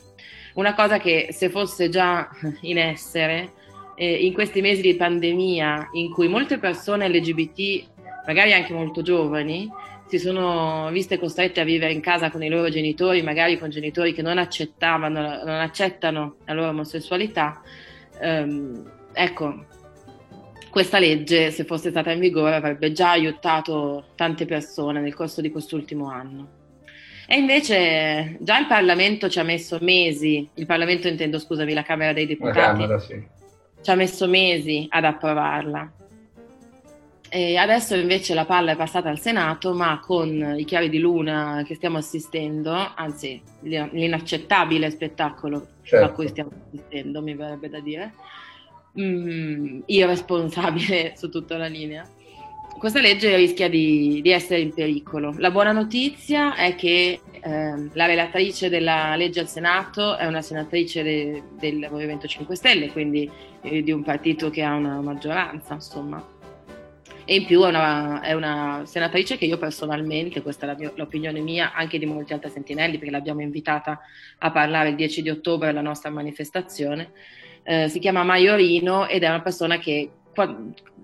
Una 0.54 0.74
cosa 0.74 1.00
che 1.00 1.30
se 1.32 1.50
fosse 1.50 1.90
già 1.90 2.30
in 2.62 2.78
essere 2.78 3.54
eh, 3.96 4.26
in 4.26 4.34
questi 4.34 4.62
mesi 4.62 4.82
di 4.82 4.96
pandemia 4.96 5.90
in 5.94 6.12
cui 6.12 6.28
molte 6.28 6.58
persone 6.58 7.08
LGBT, 7.08 7.88
magari 8.26 8.54
anche 8.54 8.74
molto 8.74 9.02
giovani, 9.02 9.70
si 10.08 10.20
sono 10.20 10.90
viste 10.92 11.18
costrette 11.18 11.62
a 11.62 11.64
vivere 11.64 11.94
in 11.94 12.02
casa 12.02 12.30
con 12.30 12.44
i 12.44 12.50
loro 12.50 12.68
genitori, 12.70 13.22
magari 13.22 13.58
con 13.58 13.70
genitori 13.70 14.12
che 14.12 14.22
non 14.22 14.38
accettavano, 14.38 15.22
non 15.46 15.62
accettano 15.62 16.36
la 16.46 16.54
loro 16.54 16.70
omosessualità, 16.70 17.62
ehm, 18.20 18.92
ecco, 19.14 19.66
questa 20.72 20.98
legge, 21.00 21.52
se 21.52 21.66
fosse 21.66 21.90
stata 21.90 22.12
in 22.12 22.20
vigore, 22.20 22.56
avrebbe 22.56 22.92
già 22.92 23.12
aiutato 23.12 24.06
tante 24.16 24.46
persone 24.46 25.02
nel 25.02 25.14
corso 25.14 25.42
di 25.42 25.52
quest'ultimo 25.52 26.10
anno. 26.10 26.60
E 27.28 27.38
invece 27.38 28.38
già 28.40 28.58
il 28.58 28.68
Parlamento 28.68 29.30
ci 29.30 29.40
ha 29.40 29.44
messo 29.44 29.78
mesi, 29.82 30.50
il 30.56 30.66
Parlamento 30.66 31.08
intendo, 31.08 31.40
scusami, 31.40 31.74
la 31.74 31.84
Camera 31.84 32.14
dei 32.14 32.26
Deputati, 32.26 32.82
Camera, 32.82 33.00
sì. 33.00 33.24
ci 33.82 33.90
ha 33.92 33.96
messo 33.96 34.28
mesi 34.28 34.88
ad 34.90 35.04
approvarla. 35.04 35.92
E 37.30 37.56
adesso 37.56 37.96
invece 37.96 38.34
la 38.34 38.46
palla 38.46 38.72
è 38.72 38.76
passata 38.76 39.10
al 39.10 39.20
Senato, 39.20 39.74
ma 39.74 40.00
con 40.02 40.56
i 40.58 40.66
chiavi 40.66 40.90
di 40.90 41.00
luna 41.00 41.64
che 41.66 41.76
stiamo 41.76 41.98
assistendo, 41.98 42.74
anzi 42.96 43.42
l'inaccettabile 43.62 44.90
spettacolo 44.90 45.68
Certo. 45.84 46.06
a 46.06 46.10
cui 46.10 46.28
stiamo 46.28 46.52
assistendo, 46.68 47.22
mi 47.22 47.34
verrebbe 47.34 47.70
da 47.70 47.80
dire, 47.80 48.14
mm, 49.00 49.82
irresponsabile 49.86 51.14
su 51.18 51.30
tutta 51.30 51.58
la 51.58 51.68
linea. 51.68 52.08
Questa 52.78 53.00
legge 53.00 53.36
rischia 53.36 53.70
di, 53.70 54.22
di 54.24 54.32
essere 54.32 54.62
in 54.62 54.74
pericolo. 54.74 55.36
La 55.38 55.52
buona 55.52 55.72
notizia 55.72 56.56
è 56.56 56.74
che 56.74 57.20
ehm, 57.40 57.92
la 57.94 58.06
relatrice 58.06 58.70
della 58.70 59.16
legge 59.16 59.40
al 59.40 59.48
Senato 59.48 60.18
è 60.18 60.26
una 60.26 60.42
senatrice 60.42 61.04
de- 61.04 61.44
del 61.60 61.88
Movimento 61.92 62.28
5 62.28 62.56
Stelle, 62.56 62.90
quindi 62.92 63.30
eh, 63.62 63.84
di 63.84 63.92
un 63.92 64.02
partito 64.02 64.50
che 64.50 64.64
ha 64.64 64.74
una 64.74 65.00
maggioranza, 65.02 65.76
insomma. 65.76 66.40
E 67.24 67.36
in 67.36 67.46
più 67.46 67.62
è 67.62 67.68
una, 67.68 68.22
è 68.22 68.34
una 68.34 68.82
senatrice 68.86 69.38
che 69.38 69.46
io 69.46 69.60
personalmente, 69.60 70.42
questa 70.42 70.66
è 70.66 70.70
la 70.70 70.76
mia- 70.76 70.92
l'opinione 70.96 71.40
mia, 71.40 71.74
anche 71.74 72.00
di 72.00 72.06
molti 72.08 72.34
altri 72.34 72.50
sentinelli, 72.50 72.98
perché 72.98 73.12
l'abbiamo 73.12 73.42
invitata 73.42 74.00
a 74.40 74.52
parlare 74.52 74.90
il 74.90 74.96
10 74.96 75.22
di 75.22 75.30
ottobre 75.30 75.70
alla 75.70 75.82
nostra 75.82 76.10
manifestazione, 76.10 77.12
eh, 77.64 77.88
si 77.90 78.00
chiama 78.00 78.24
Maiorino 78.24 79.08
ed 79.08 79.24
è 79.24 79.28
una 79.28 79.42
persona 79.42 79.78
che, 79.78 80.10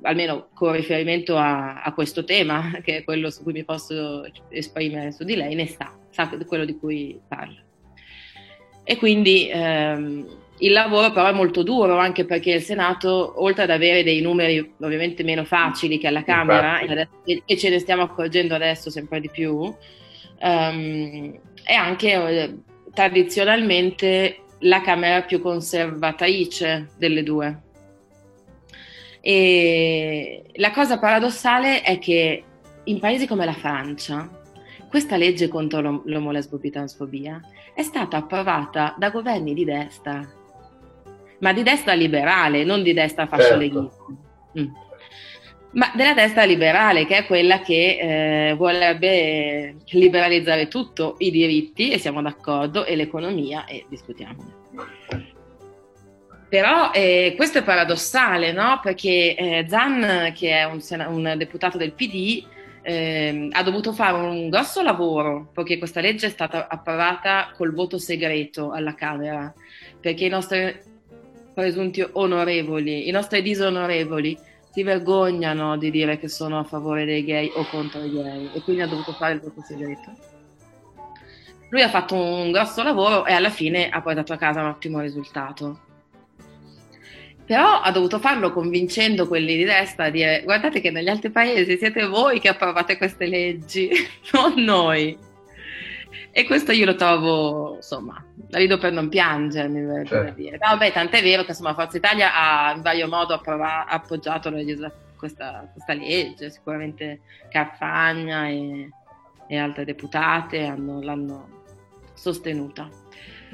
almeno 0.02 0.48
con 0.54 0.74
riferimento 0.74 1.38
a, 1.38 1.82
a 1.82 1.94
questo 1.94 2.24
tema, 2.24 2.72
che 2.84 2.98
è 2.98 3.04
quello 3.04 3.30
su 3.30 3.44
cui 3.44 3.54
mi 3.54 3.64
posso 3.64 4.26
esprimere 4.50 5.12
su 5.12 5.24
di 5.24 5.36
lei, 5.36 5.56
ne 5.56 5.68
sa, 5.68 5.92
sa 6.10 6.30
quello 6.46 6.66
di 6.66 6.78
cui 6.78 7.20
parla. 7.28 7.62
E 8.84 8.96
quindi 8.96 9.50
ehm, 9.52 10.26
il 10.60 10.72
lavoro 10.72 11.12
però 11.12 11.28
è 11.28 11.34
molto 11.34 11.62
duro, 11.62 11.98
anche 11.98 12.26
perché 12.26 12.54
il 12.54 12.62
Senato, 12.62 13.34
oltre 13.44 13.64
ad 13.64 13.70
avere 13.70 14.04
dei 14.04 14.22
numeri 14.22 14.74
ovviamente 14.80 15.24
meno 15.24 15.44
facili 15.44 16.00
che 16.00 16.08
alla 16.08 16.24
Camera, 16.24 16.82
Infatti. 16.82 17.34
e, 17.34 17.44
e 17.46 17.58
ce 17.58 17.70
ne 17.70 17.80
stiamo 17.80 18.04
accorgendo 18.04 18.56
adesso 18.56 18.90
sempre 18.90 19.20
di 19.20 19.30
più, 19.30 19.72
ehm, 20.40 21.40
è 21.64 21.74
anche 21.74 22.14
eh, 22.14 22.56
tradizionalmente 22.94 24.38
la 24.60 24.82
Camera 24.82 25.22
più 25.24 25.42
conservatrice 25.42 26.90
delle 26.98 27.24
due. 27.24 27.62
E 29.22 30.44
la 30.56 30.72
cosa 30.72 31.00
paradossale 31.00 31.82
è 31.82 32.00
che 32.00 32.44
in 32.86 33.00
paesi 33.00 33.28
come 33.28 33.46
la 33.46 33.54
Francia, 33.54 34.30
questa 34.90 35.18
legge 35.18 35.48
contro 35.48 35.82
l'om- 35.82 36.02
l'omolesbobitransfobia 36.06 37.42
è 37.74 37.84
stata 37.84 38.18
approvata 38.18 38.96
da 38.98 39.10
governi 39.10 39.54
di 39.54 39.66
destra, 39.66 40.26
ma 41.40 41.54
di 41.54 41.64
destra 41.64 41.94
liberale, 41.94 42.64
non 42.64 42.84
di 42.84 42.94
destra 42.94 43.28
fascioleghista. 43.28 44.06
Mm. 44.58 44.87
Ma 45.78 45.92
della 45.94 46.16
destra 46.16 46.44
liberale, 46.44 47.06
che 47.06 47.18
è 47.18 47.26
quella 47.28 47.62
che 47.62 48.50
eh, 48.50 48.54
vorrebbe 48.56 49.76
liberalizzare 49.92 50.68
tutto, 50.68 51.18
i 51.20 51.30
diritti, 51.30 51.92
e 51.92 52.00
siamo 52.00 52.20
d'accordo, 52.20 52.84
e 52.84 52.96
l'economia, 52.96 53.66
e 53.66 53.86
discutiamone. 53.88 54.56
Però 56.50 56.90
eh, 56.92 57.34
questo 57.36 57.60
è 57.60 57.64
paradossale, 57.64 58.52
no? 58.54 58.80
Perché 58.82 59.36
eh, 59.36 59.66
Zan, 59.68 60.34
che 60.34 60.58
è 60.58 60.64
un, 60.64 60.82
un 61.10 61.34
deputato 61.38 61.78
del 61.78 61.94
PD, 61.94 62.44
ehm, 62.82 63.50
ha 63.52 63.62
dovuto 63.62 63.94
fare 63.94 64.14
un 64.18 64.50
grosso 64.50 64.82
lavoro 64.82 65.52
perché 65.54 65.78
questa 65.78 66.02
legge 66.02 66.26
è 66.26 66.32
stata 66.32 66.68
approvata 66.68 67.52
col 67.56 67.76
voto 67.76 68.00
segreto 68.00 68.72
alla 68.72 68.96
Camera, 68.96 69.54
perché 70.02 70.26
i 70.26 70.30
nostri 70.30 70.76
presunti 71.54 72.04
onorevoli, 72.14 73.08
i 73.08 73.12
nostri 73.12 73.44
disonorevoli 73.44 74.56
si 74.72 74.84
vergognano 74.84 75.78
di 75.78 75.90
dire 75.92 76.20
che 76.20 76.28
sono 76.28 76.60
a 76.60 76.64
favore 76.64 77.06
dei 77.06 77.24
gay 77.24 77.52
o 77.56 77.66
contro 77.66 78.04
i 78.04 78.12
gay 78.12 78.50
e 78.54 78.62
quindi 78.62 78.82
ha 78.82 78.88
dovuto 78.88 79.14
fare 79.14 79.34
il 79.34 79.42
voto 79.42 79.62
segreto. 79.62 80.12
Lui 81.70 81.82
ha 81.82 81.90
fatto 81.90 82.16
un 82.16 82.52
grosso 82.52 82.82
lavoro 82.84 83.26
e 83.26 83.34
alla 83.34 83.50
fine 83.50 83.90
ha 83.90 84.02
portato 84.02 84.34
a 84.34 84.38
casa 84.38 84.62
un 84.62 84.68
ottimo 84.68 85.00
risultato. 85.00 85.80
Però 87.46 87.80
ha 87.82 87.92
dovuto 87.92 88.20
farlo 88.20 88.52
convincendo 88.52 89.28
quelli 89.28 89.56
di 89.56 89.64
destra 89.64 90.06
a 90.06 90.10
dire 90.10 90.42
guardate 90.44 90.82
che 90.82 90.92
negli 90.92 91.08
altri 91.08 91.30
paesi 91.30 91.78
siete 91.78 92.06
voi 92.06 92.40
che 92.40 92.50
approvate 92.50 92.98
queste 92.98 93.26
leggi, 93.26 93.90
non 94.34 94.54
noi. 94.64 95.27
E 96.32 96.46
questo 96.46 96.72
io 96.72 96.86
lo 96.86 96.96
trovo, 96.96 97.76
insomma, 97.76 98.24
la 98.50 98.58
rido 98.60 98.78
per 98.78 98.92
non 98.92 99.10
piangere, 99.10 99.68
mi 99.68 99.82
verrebbe 99.82 100.10
da 100.10 100.16
Certo. 100.26 100.34
dire. 100.36 100.52
No, 100.62 100.70
vabbè, 100.70 100.92
tant'è 100.92 101.22
vero 101.22 101.44
che 101.44 101.50
insomma 101.52 101.74
Forza 101.74 101.98
Italia 101.98 102.32
ha 102.36 102.74
in 102.76 102.82
vario 102.82 103.08
modo 103.08 103.34
approva- 103.34 103.86
appoggiato 103.88 104.52
questa, 105.18 105.68
questa 105.74 105.94
legge, 105.94 106.50
sicuramente 106.52 107.22
Carfagna 107.50 108.48
e, 108.48 108.90
e 109.48 109.58
altre 109.58 109.84
deputate 109.86 110.64
hanno- 110.66 111.02
l'hanno 111.02 111.48
sostenuta. 112.14 112.88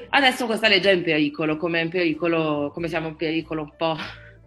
Adesso 0.09 0.45
questa 0.45 0.68
legge 0.68 0.89
è 0.89 0.93
in 0.93 1.03
pericolo, 1.03 1.55
come, 1.57 1.80
in 1.82 1.89
pericolo, 1.89 2.72
come 2.74 2.88
siamo 2.88 3.07
in 3.09 3.16
pericolo 3.16 3.61
un 3.61 3.72
po', 3.78 3.95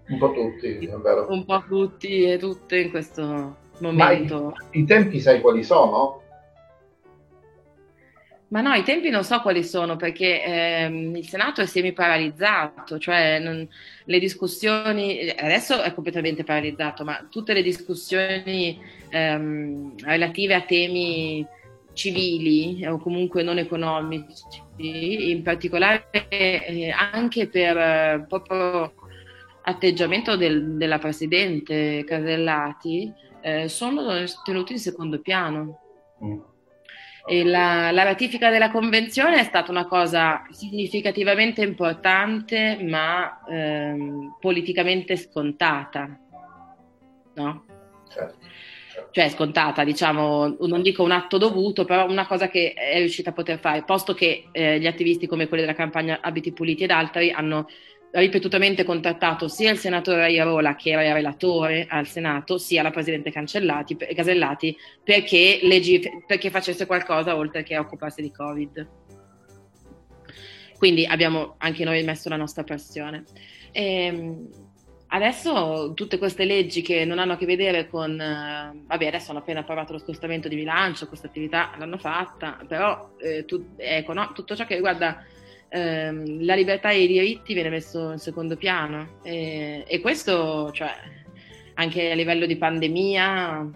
Un 0.09 0.19
po' 0.19 0.33
tutti, 0.33 0.85
è 0.87 0.97
vero. 0.97 1.27
un 1.31 1.45
po' 1.45 1.64
tutti 1.67 2.25
e 2.31 2.37
tutte 2.39 2.79
in 2.79 2.91
questo 2.91 3.23
Ma 3.23 3.89
i, 3.89 3.93
momento. 3.93 4.55
i 4.73 4.85
tempi 4.85 5.21
sai 5.21 5.41
quali 5.41 5.62
sono? 5.62 6.23
Ma 8.49 8.61
no, 8.61 8.72
i 8.74 8.84
tempi 8.84 9.11
non 9.11 9.24
so 9.24 9.40
quali 9.40 9.64
sono 9.64 9.97
perché 9.97 10.42
ehm, 10.44 11.16
il 11.16 11.26
Senato 11.26 11.61
è 11.62 11.66
semi-paralizzato, 11.66 12.97
cioè 12.99 13.40
non- 13.40 13.68
le 14.05 14.18
discussioni, 14.20 15.28
adesso 15.30 15.82
è 15.82 15.92
completamente 15.92 16.44
paralizzato, 16.44 17.03
ma 17.03 17.26
tutte 17.28 17.53
le 17.53 17.62
discussioni 17.62 18.78
ehm, 19.09 19.94
relative 20.05 20.55
a 20.55 20.61
temi 20.61 21.44
civili 21.92 22.86
o 22.86 22.99
comunque 22.99 23.42
non 23.42 23.59
economici, 23.59 24.44
in 24.76 25.42
particolare 25.42 26.09
eh, 26.28 26.90
anche 26.90 27.49
per 27.49 27.76
eh, 27.76 28.24
proprio 28.28 28.92
atteggiamento 29.62 30.36
del- 30.36 30.76
della 30.76 30.99
Presidente 30.99 32.05
Casellati, 32.05 33.12
eh, 33.40 33.68
sono 33.68 34.05
tenuti 34.44 34.72
in 34.74 34.78
secondo 34.78 35.20
piano. 35.20 35.80
Mm. 36.24 36.38
La, 37.29 37.91
la 37.91 38.03
ratifica 38.05 38.51
della 38.51 38.70
convenzione 38.70 39.41
è 39.41 39.43
stata 39.43 39.72
una 39.72 39.87
cosa 39.87 40.45
significativamente 40.51 41.61
importante, 41.61 42.79
ma 42.81 43.43
ehm, 43.49 44.37
politicamente 44.39 45.16
scontata, 45.16 46.18
no? 47.35 47.64
Certo, 48.09 48.47
certo. 48.93 49.11
Cioè 49.11 49.29
scontata, 49.31 49.83
diciamo, 49.83 50.57
non 50.61 50.83
dico 50.83 51.03
un 51.03 51.11
atto 51.11 51.37
dovuto, 51.37 51.85
però 51.85 52.09
una 52.09 52.27
cosa 52.27 52.49
che 52.49 52.74
è 52.74 52.99
riuscita 52.99 53.31
a 53.31 53.33
poter 53.33 53.59
fare, 53.59 53.83
posto 53.83 54.14
che 54.14 54.47
eh, 54.53 54.79
gli 54.79 54.87
attivisti 54.87 55.27
come 55.27 55.49
quelli 55.49 55.64
della 55.64 55.77
campagna 55.77 56.20
Abiti 56.22 56.53
Puliti 56.53 56.85
ed 56.85 56.93
altri 56.93 57.33
hanno 57.33 57.66
ripetutamente 58.19 58.83
contattato 58.85 59.47
sia 59.49 59.71
il 59.71 59.79
senatore 59.79 60.23
Airola, 60.25 60.75
che 60.75 60.91
era 60.91 61.07
il 61.07 61.12
relatore 61.12 61.87
al 61.89 62.07
Senato, 62.07 62.57
sia 62.59 62.83
la 62.83 62.91
presidente 62.91 63.31
Casellati, 63.31 64.77
perché, 65.05 65.61
legif- 65.62 66.25
perché 66.27 66.51
facesse 66.51 66.87
qualcosa 66.87 67.37
oltre 67.37 67.62
che 67.62 67.77
occuparsi 67.77 68.23
di 68.23 68.33
Covid. 68.33 68.89
Quindi 70.79 71.05
abbiamo 71.07 71.55
anche 71.59 71.85
noi 71.85 72.03
messo 72.05 72.29
la 72.29 72.37
nostra 72.37 72.64
pressione. 72.64 73.25
Ehm, 73.73 74.49
adesso 75.09 75.93
tutte 75.95 76.19
queste 76.19 76.45
leggi 76.45 76.83
che 76.83 77.05
non 77.05 77.19
hanno 77.19 77.35
a 77.35 77.37
che 77.37 77.47
vedere 77.47 77.87
con... 77.89 78.19
eh, 78.19 78.83
vabbè, 78.87 79.07
adesso 79.07 79.31
hanno 79.31 79.41
appena 79.41 79.61
approvato 79.61 79.93
lo 79.93 79.99
scostamento 79.99 80.49
di 80.49 80.57
bilancio, 80.57 81.07
questa 81.07 81.27
attività 81.27 81.73
l'hanno 81.79 81.99
fatta, 81.99 82.59
però 82.67 83.11
eh, 83.19 83.45
tu- 83.45 83.75
ecco, 83.77 84.12
no, 84.14 84.33
tutto 84.33 84.57
ciò 84.57 84.64
che 84.64 84.75
riguarda 84.75 85.23
ehm, 85.69 86.45
la 86.45 86.55
libertà 86.55 86.91
e 86.91 87.03
i 87.03 87.07
diritti 87.07 87.55
viene 87.55 87.71
messo 87.71 88.12
in 88.12 88.19
secondo 88.19 88.57
piano. 88.57 89.19
E, 89.23 89.85
e 89.87 90.01
questo, 90.01 90.71
cioè, 90.73 90.91
anche 91.75 92.11
a 92.11 92.14
livello 92.14 92.47
di 92.47 92.57
pandemia, 92.57 93.71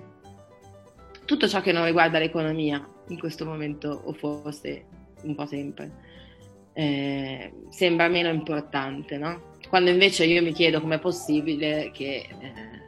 tutto 1.25 1.49
ciò 1.49 1.61
che 1.61 1.73
non 1.73 1.85
riguarda 1.85 2.19
l'economia 2.19 2.87
in 3.09 3.19
questo 3.19 3.45
momento, 3.45 3.89
o 4.05 4.13
forse 4.13 4.85
un 5.23 5.35
po' 5.35 5.47
sempre, 5.47 5.91
eh, 6.73 7.53
sembra 7.69 8.09
meno 8.09 8.29
importante, 8.29 9.19
no? 9.19 9.49
Quando 9.69 9.91
invece 9.91 10.25
io 10.25 10.43
mi 10.43 10.53
chiedo 10.53 10.81
com'è 10.81 10.99
possibile 10.99 11.91
che 11.93 12.27
eh, 12.27 12.81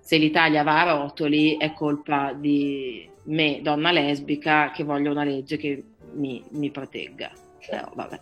se 0.00 0.16
l'Italia 0.16 0.62
va 0.62 0.80
a 0.80 0.92
rotoli 0.92 1.56
è 1.56 1.72
colpa 1.72 2.32
di 2.32 3.08
me, 3.24 3.60
donna 3.62 3.92
lesbica, 3.92 4.70
che 4.72 4.82
voglio 4.82 5.10
una 5.10 5.24
legge 5.24 5.56
che 5.56 5.84
mi, 6.14 6.42
mi 6.50 6.70
protegga. 6.70 7.30
Però 7.68 7.90
vabbè. 7.94 8.20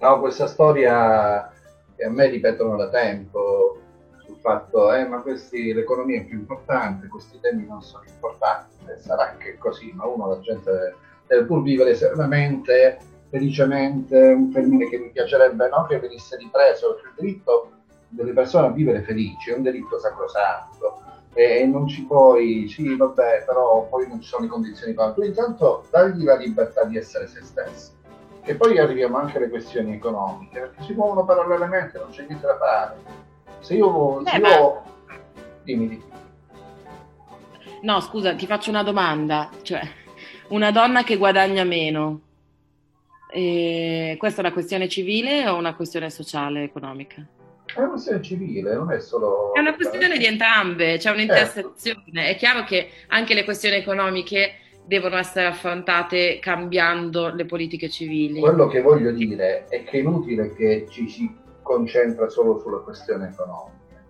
No, 0.00 0.20
questa 0.20 0.46
storia 0.46 1.50
che 1.96 2.04
a 2.04 2.10
me 2.10 2.26
ripetono 2.28 2.76
da 2.76 2.88
tempo 2.88 3.78
sul 4.24 4.36
fatto, 4.36 4.92
eh, 4.92 5.08
l'economia 5.74 6.20
è 6.20 6.24
più 6.24 6.38
importante, 6.38 7.08
questi 7.08 7.40
temi 7.40 7.66
non 7.66 7.82
sono 7.82 8.04
importanti, 8.06 8.76
Eh, 8.86 8.96
sarà 8.98 9.36
che 9.36 9.58
così, 9.58 9.92
ma 9.92 10.06
uno 10.06 10.28
la 10.28 10.40
gente 10.40 10.94
deve 11.26 11.44
pur 11.44 11.62
vivere 11.62 11.94
serenamente, 11.94 12.98
felicemente, 13.28 14.16
un 14.16 14.52
termine 14.52 14.88
che 14.88 14.98
mi 14.98 15.10
piacerebbe 15.10 15.68
no? 15.68 15.84
che 15.86 15.98
venisse 15.98 16.36
ripreso, 16.36 16.94
perché 16.94 17.08
il 17.08 17.14
diritto 17.18 17.72
delle 18.08 18.32
persone 18.32 18.68
a 18.68 18.70
vivere 18.70 19.02
felici 19.02 19.50
è 19.50 19.56
un 19.56 19.62
diritto 19.62 19.98
sacrosanto 19.98 21.02
e 21.34 21.66
non 21.66 21.86
ci 21.86 22.04
puoi, 22.04 22.68
sì 22.68 22.96
vabbè, 22.96 23.44
però 23.46 23.86
poi 23.88 24.08
non 24.08 24.20
ci 24.20 24.28
sono 24.28 24.44
le 24.44 24.50
condizioni 24.50 24.94
per 24.94 25.12
tu 25.12 25.22
intanto 25.22 25.86
dagli 25.90 26.24
la 26.24 26.36
libertà 26.36 26.84
di 26.84 26.96
essere 26.96 27.26
se 27.28 27.42
stessi. 27.42 27.92
E 28.42 28.54
poi 28.54 28.78
arriviamo 28.78 29.18
anche 29.18 29.36
alle 29.36 29.50
questioni 29.50 29.94
economiche, 29.94 30.58
perché 30.60 30.82
si 30.82 30.94
muovono 30.94 31.24
parallelamente, 31.24 31.98
non 31.98 32.10
c'è 32.10 32.24
niente 32.26 32.46
da 32.46 32.56
fare. 32.56 32.96
Se 33.60 33.74
io... 33.74 34.22
Se 34.24 34.38
Beh, 34.38 34.48
io... 34.48 34.82
Dimmi, 35.64 35.88
dimmi. 35.88 36.04
No, 37.82 38.00
scusa, 38.00 38.34
ti 38.34 38.46
faccio 38.46 38.70
una 38.70 38.82
domanda. 38.82 39.50
Cioè, 39.60 39.82
una 40.48 40.70
donna 40.70 41.02
che 41.02 41.18
guadagna 41.18 41.62
meno, 41.64 42.20
eh, 43.30 44.16
questa 44.18 44.40
è 44.40 44.44
una 44.44 44.54
questione 44.54 44.88
civile 44.88 45.46
o 45.46 45.56
una 45.56 45.74
questione 45.74 46.08
sociale, 46.08 46.62
economica? 46.62 47.22
È 47.74 47.78
una 47.78 47.90
questione 47.90 48.22
civile, 48.22 48.74
non 48.74 48.90
è 48.90 48.98
solo... 48.98 49.52
È 49.52 49.60
una 49.60 49.74
questione 49.74 50.16
di 50.18 50.24
entrambe, 50.24 50.96
c'è 50.96 51.10
un'intersezione. 51.10 52.28
È 52.28 52.36
chiaro 52.36 52.64
che 52.64 52.88
anche 53.08 53.34
le 53.34 53.44
questioni 53.44 53.76
economiche 53.76 54.54
devono 54.84 55.16
essere 55.16 55.46
affrontate 55.46 56.38
cambiando 56.40 57.32
le 57.32 57.44
politiche 57.44 57.90
civili. 57.90 58.40
Quello 58.40 58.68
che 58.68 58.80
voglio 58.80 59.12
dire 59.12 59.66
è 59.68 59.84
che 59.84 59.98
è 59.98 60.00
inutile 60.00 60.54
che 60.54 60.86
ci 60.88 61.08
si 61.08 61.30
concentra 61.62 62.28
solo 62.30 62.58
sulla 62.58 62.78
questione 62.78 63.28
economica, 63.28 64.02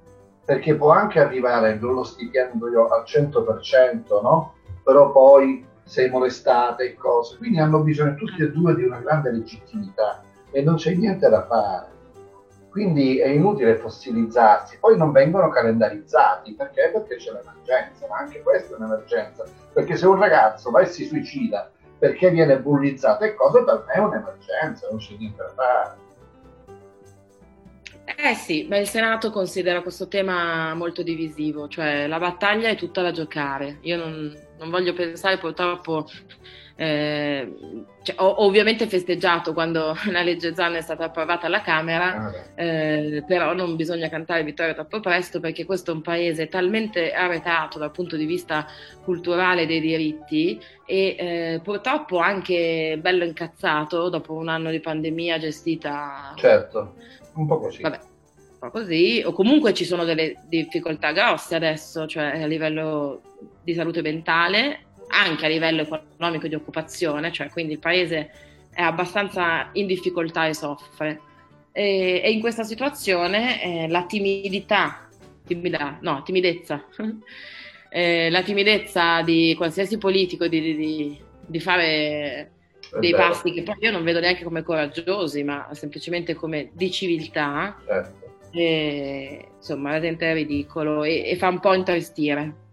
perché 0.45 0.77
può 0.77 0.93
anche 0.93 1.19
arrivare, 1.19 1.77
non 1.81 1.95
lo 1.95 2.05
stipendio 2.05 2.87
al 2.87 3.03
100%, 3.05 4.23
no? 4.23 4.55
Però 4.85 5.11
poi 5.11 5.67
sei 5.83 6.09
molestata 6.09 6.85
e 6.85 6.95
cose, 6.95 7.37
quindi 7.39 7.59
hanno 7.59 7.81
bisogno 7.81 8.15
tutti 8.15 8.43
e 8.43 8.53
due 8.53 8.77
di 8.77 8.85
una 8.85 9.01
grande 9.01 9.33
legittimità 9.33 10.23
e 10.53 10.63
non 10.63 10.77
c'è 10.77 10.95
niente 10.95 11.29
da 11.29 11.45
fare. 11.45 11.97
Quindi 12.79 13.19
è 13.19 13.27
inutile 13.27 13.75
fossilizzarsi, 13.75 14.79
poi 14.79 14.97
non 14.97 15.11
vengono 15.11 15.49
calendarizzati, 15.49 16.55
perché? 16.55 16.93
Perché 16.93 17.17
c'è 17.17 17.33
l'emergenza, 17.33 18.07
ma 18.09 18.19
anche 18.19 18.41
questa 18.41 18.75
è 18.75 18.79
un'emergenza, 18.79 19.45
perché 19.73 19.97
se 19.97 20.07
un 20.07 20.17
ragazzo 20.17 20.71
va 20.71 20.83
e 20.83 20.87
si 20.87 21.05
suicida 21.05 21.73
perché 21.99 22.31
viene 22.31 22.61
bullizzato 22.61 23.25
e 23.25 23.35
cose, 23.35 23.65
per 23.65 23.85
me 23.85 23.95
è 23.95 23.99
un'emergenza, 23.99 24.87
non 24.91 25.01
c'è 25.01 25.17
niente 25.19 25.43
da 25.43 25.53
fare. 25.57 25.97
Eh 28.17 28.35
sì, 28.35 28.69
ma 28.71 28.77
il 28.77 28.87
Senato 28.87 29.33
considera 29.33 29.83
questo 29.83 30.07
tema 30.07 30.73
molto 30.75 31.03
divisivo, 31.03 31.67
cioè 31.67 32.07
la 32.07 32.21
battaglia 32.21 32.69
è 32.69 32.77
tutta 32.77 33.03
da 33.03 33.11
giocare. 33.11 33.79
Io 33.81 33.97
non, 33.97 34.33
non 34.57 34.71
voglio 34.71 34.93
pensare 34.93 35.37
purtroppo, 35.39 36.07
eh, 36.81 37.55
cioè, 38.03 38.15
ho 38.21 38.45
ovviamente 38.45 38.87
festeggiato 38.87 39.53
quando 39.53 39.97
la 40.13 40.23
legge 40.23 40.55
Zan 40.55 40.77
è 40.77 40.81
stata 40.81 41.07
approvata 41.07 41.47
alla 41.47 41.61
Camera, 41.61 41.97
Ah, 42.29 42.33
eh, 42.55 43.25
però 43.27 43.53
non 43.53 43.75
bisogna 43.75 44.09
cantare 44.09 44.45
vittoria 44.45 44.75
troppo 44.75 45.01
presto 45.01 45.41
perché 45.41 45.65
questo 45.65 45.91
è 45.91 45.95
un 45.95 46.03
paese 46.03 46.47
talmente 46.47 47.13
arretato 47.13 47.81
dal 47.81 47.91
punto 47.91 48.17
di 48.17 48.27
vista 48.27 48.65
culturale 49.03 49.67
dei 49.67 49.81
diritti 49.81 50.61
e 50.87 51.17
eh, 51.19 51.61
purtroppo 51.65 52.19
anche 52.19 52.97
bello 53.01 53.25
incazzato 53.25 54.09
dopo 54.09 54.35
un 54.35 54.49
anno 54.49 54.71
di 54.71 54.79
pandemia 54.79 55.39
gestita 55.39 56.33
Certo, 56.37 56.95
un 57.35 57.47
po' 57.47 57.59
così. 57.59 57.83
Vabbè, 57.83 57.99
un 57.99 58.59
po' 58.61 58.71
così, 58.71 59.21
o 59.27 59.33
comunque 59.33 59.75
ci 59.75 59.85
sono 59.85 60.05
delle 60.05 60.37
difficoltà 60.47 61.11
grosse 61.11 61.57
adesso, 61.57 62.07
cioè 62.07 62.41
a 62.41 62.47
livello 62.47 63.21
di 63.65 63.75
salute 63.75 64.01
mentale, 64.01 64.87
anche 65.09 65.47
a 65.47 65.49
livello 65.49 65.83
economico 65.83 66.47
e 66.47 66.49
di 66.49 66.55
occupazione, 66.55 67.33
cioè 67.33 67.49
quindi 67.49 67.75
il 67.75 67.79
paese 67.79 68.31
è 68.73 68.83
abbastanza 68.83 69.71
in 69.73 69.87
difficoltà 69.87 70.47
e 70.47 70.55
soffre. 70.55 71.21
E, 71.73 72.21
e 72.25 72.31
in 72.31 72.41
questa 72.41 72.63
situazione 72.63 73.63
eh, 73.63 73.89
la 73.89 74.05
timidità, 74.05 75.09
timida, 75.45 75.99
no, 76.01 76.23
timidezza, 76.23 76.85
eh, 77.91 78.31
la 78.31 78.43
timidezza 78.43 79.23
di 79.23 79.55
qualsiasi 79.57 79.99
politico 79.99 80.47
di, 80.47 80.77
di- 80.77 81.21
di- 81.47 81.61
fare 81.61 82.51
È 82.91 82.99
dei 82.99 83.13
passi 83.13 83.53
che 83.53 83.63
poi 83.63 83.77
io 83.81 83.91
non 83.91 84.05
vedo 84.05 84.21
neanche 84.21 84.45
come 84.45 84.63
coraggiosi, 84.63 85.43
ma 85.43 85.69
semplicemente 85.73 86.35
come 86.35 86.71
di 86.73 86.91
civiltà, 86.91 87.77
certo. 87.87 88.49
e, 88.53 89.49
insomma, 89.57 89.91
veramente 89.91 90.31
è 90.31 90.35
ridicolo 90.35 91.05
e, 91.05 91.31
e 91.31 91.37
fa 91.37 91.49
un 91.49 91.61
po' 91.61 91.75
intristire. 91.75 92.67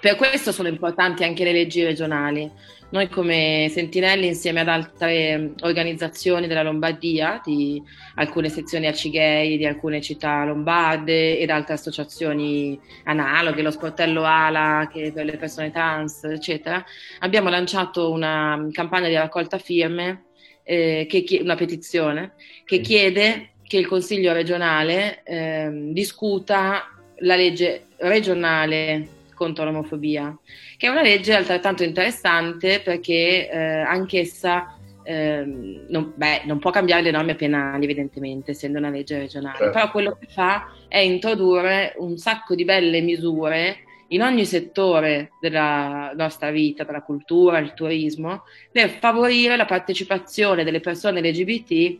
Per 0.00 0.16
questo 0.16 0.50
sono 0.50 0.68
importanti 0.68 1.24
anche 1.24 1.44
le 1.44 1.52
leggi 1.52 1.84
regionali. 1.84 2.50
Noi 2.88 3.10
come 3.10 3.68
Sentinelli, 3.70 4.26
insieme 4.26 4.60
ad 4.60 4.68
altre 4.68 5.52
organizzazioni 5.60 6.46
della 6.46 6.62
Lombardia, 6.62 7.38
di 7.44 7.82
alcune 8.14 8.48
sezioni 8.48 8.86
Acigay, 8.86 9.58
di 9.58 9.66
alcune 9.66 10.00
città 10.00 10.42
lombarde 10.46 11.38
ed 11.38 11.50
altre 11.50 11.74
associazioni 11.74 12.80
analoghe, 13.04 13.60
lo 13.60 13.70
Sportello 13.70 14.24
Ala 14.24 14.88
che 14.90 15.12
per 15.14 15.26
le 15.26 15.36
persone 15.36 15.70
trans, 15.70 16.24
eccetera, 16.24 16.82
abbiamo 17.18 17.50
lanciato 17.50 18.10
una 18.10 18.68
campagna 18.72 19.08
di 19.08 19.14
raccolta 19.14 19.58
firme, 19.58 20.24
eh, 20.62 21.06
che 21.10 21.22
chie- 21.24 21.42
una 21.42 21.56
petizione, 21.56 22.32
che 22.64 22.80
chiede 22.80 23.50
che 23.62 23.76
il 23.76 23.86
Consiglio 23.86 24.32
regionale 24.32 25.22
ehm, 25.24 25.92
discuta 25.92 26.88
la 27.18 27.36
legge 27.36 27.88
regionale 27.98 29.18
contro 29.40 29.64
l'omofobia, 29.64 30.38
che 30.76 30.86
è 30.86 30.90
una 30.90 31.00
legge 31.00 31.32
altrettanto 31.32 31.82
interessante 31.82 32.80
perché 32.80 33.48
eh, 33.48 33.56
anch'essa 33.56 34.76
ehm, 35.02 35.86
non, 35.88 36.12
beh, 36.14 36.42
non 36.44 36.58
può 36.58 36.70
cambiare 36.70 37.00
le 37.00 37.10
norme 37.10 37.36
penali, 37.36 37.84
evidentemente, 37.84 38.50
essendo 38.50 38.76
una 38.76 38.90
legge 38.90 39.16
regionale, 39.16 39.56
Certo. 39.56 39.72
però 39.72 39.90
quello 39.90 40.18
che 40.20 40.26
fa 40.28 40.70
è 40.88 40.98
introdurre 40.98 41.94
un 41.96 42.18
sacco 42.18 42.54
di 42.54 42.66
belle 42.66 43.00
misure 43.00 43.78
in 44.08 44.20
ogni 44.20 44.44
settore 44.44 45.30
della 45.40 46.12
nostra 46.14 46.50
vita, 46.50 46.84
dalla 46.84 47.00
cultura, 47.00 47.56
il 47.60 47.72
turismo, 47.72 48.42
per 48.70 48.90
favorire 48.90 49.56
la 49.56 49.64
partecipazione 49.64 50.64
delle 50.64 50.80
persone 50.80 51.22
LGBT 51.22 51.98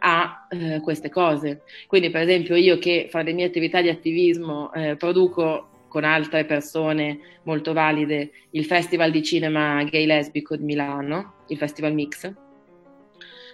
a 0.00 0.46
eh, 0.50 0.80
queste 0.82 1.08
cose. 1.08 1.62
Quindi, 1.86 2.10
per 2.10 2.20
esempio, 2.20 2.54
io 2.54 2.76
che 2.76 3.06
fra 3.08 3.22
le 3.22 3.32
mie 3.32 3.46
attività 3.46 3.80
di 3.80 3.88
attivismo 3.88 4.70
eh, 4.74 4.96
produco 4.96 5.68
con 5.92 6.04
altre 6.04 6.46
persone 6.46 7.18
molto 7.42 7.74
valide 7.74 8.30
il 8.52 8.64
Festival 8.64 9.10
di 9.10 9.22
Cinema 9.22 9.84
Gay 9.84 10.06
Lesbico 10.06 10.56
di 10.56 10.64
Milano, 10.64 11.34
il 11.48 11.58
Festival 11.58 11.92
Mix. 11.92 12.32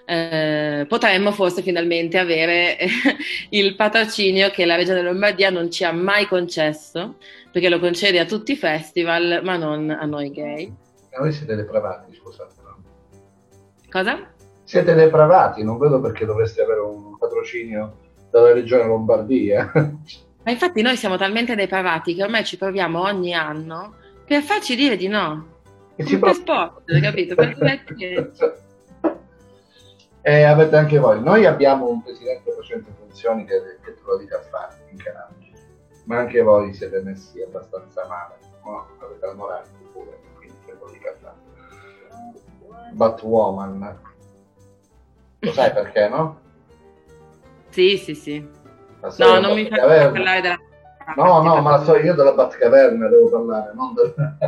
eh, 0.06 0.86
potremmo 0.88 1.32
forse 1.32 1.62
finalmente 1.62 2.16
avere 2.16 2.76
il 3.50 3.74
patrocinio 3.74 4.50
che 4.50 4.66
la 4.66 4.76
Regione 4.76 5.02
Lombardia 5.02 5.50
non 5.50 5.68
ci 5.68 5.82
ha 5.82 5.90
mai 5.90 6.28
concesso, 6.28 7.16
perché 7.50 7.68
lo 7.68 7.80
concede 7.80 8.20
a 8.20 8.24
tutti 8.24 8.52
i 8.52 8.56
festival, 8.56 9.40
ma 9.42 9.56
non 9.56 9.90
a 9.90 10.04
noi 10.04 10.30
gay. 10.30 10.72
Voi 11.18 11.32
siete 11.32 11.56
depravati, 11.56 12.14
scusate. 12.14 12.54
Cosa? 13.90 14.32
Siete 14.62 14.94
depravati, 14.94 15.64
non 15.64 15.76
vedo 15.76 16.00
perché 16.00 16.24
dovreste 16.24 16.62
avere 16.62 16.80
un 16.80 17.18
patrocinio 17.18 17.96
dalla 18.30 18.52
regione 18.52 18.86
Lombardia. 18.86 19.72
Ma 20.48 20.54
infatti 20.54 20.80
noi 20.80 20.96
siamo 20.96 21.18
talmente 21.18 21.54
depravati 21.54 22.14
che 22.14 22.22
ormai 22.22 22.42
ci 22.42 22.56
proviamo 22.56 23.02
ogni 23.02 23.34
anno 23.34 23.96
per 24.24 24.40
farci 24.40 24.76
dire 24.76 24.96
di 24.96 25.06
no. 25.06 25.56
E 25.94 26.04
Come 26.04 26.18
per 26.20 26.32
sport, 26.32 27.00
capito? 27.02 27.34
Perché- 27.34 28.32
E 30.22 30.42
avete 30.44 30.74
anche 30.76 30.96
voi. 30.96 31.22
Noi 31.22 31.44
abbiamo 31.44 31.90
un 31.90 32.02
presidente 32.02 32.50
facente 32.52 32.90
funzioni 32.98 33.44
che, 33.44 33.60
che 33.84 33.92
te 33.92 34.00
lo 34.06 34.16
dica 34.16 34.38
a 34.38 34.40
fare 34.40 34.86
in 34.90 34.96
Calabria, 34.96 35.52
ma 36.04 36.16
anche 36.16 36.40
voi 36.40 36.72
siete 36.72 37.02
messi 37.02 37.42
abbastanza 37.42 38.06
male. 38.06 38.36
No? 38.64 38.86
Avete 39.00 39.26
la 39.26 39.34
morale 39.34 39.66
pure, 39.92 40.18
quindi 40.38 40.56
te 40.64 40.74
lo 40.80 40.88
dica 40.90 41.10
a 41.10 41.14
fare. 41.20 42.90
Batwoman. 42.94 44.00
Lo 45.40 45.52
sai 45.52 45.72
perché, 45.74 46.08
no? 46.08 46.40
Sì, 47.68 47.98
sì, 47.98 48.14
sì. 48.14 48.48
No, 49.00 49.10
non 49.40 49.40
della 49.40 49.54
mi 49.54 49.68
fai 49.68 50.10
parlare 50.10 50.40
della... 50.40 50.58
No, 51.16 51.42
no, 51.42 51.60
ma 51.62 51.70
la 51.70 51.84
so 51.84 51.96
io 51.96 52.14
della 52.14 52.32
Batcaverna 52.32 53.08
devo 53.08 53.30
parlare, 53.30 53.72
non 53.74 53.94
del- 53.94 54.14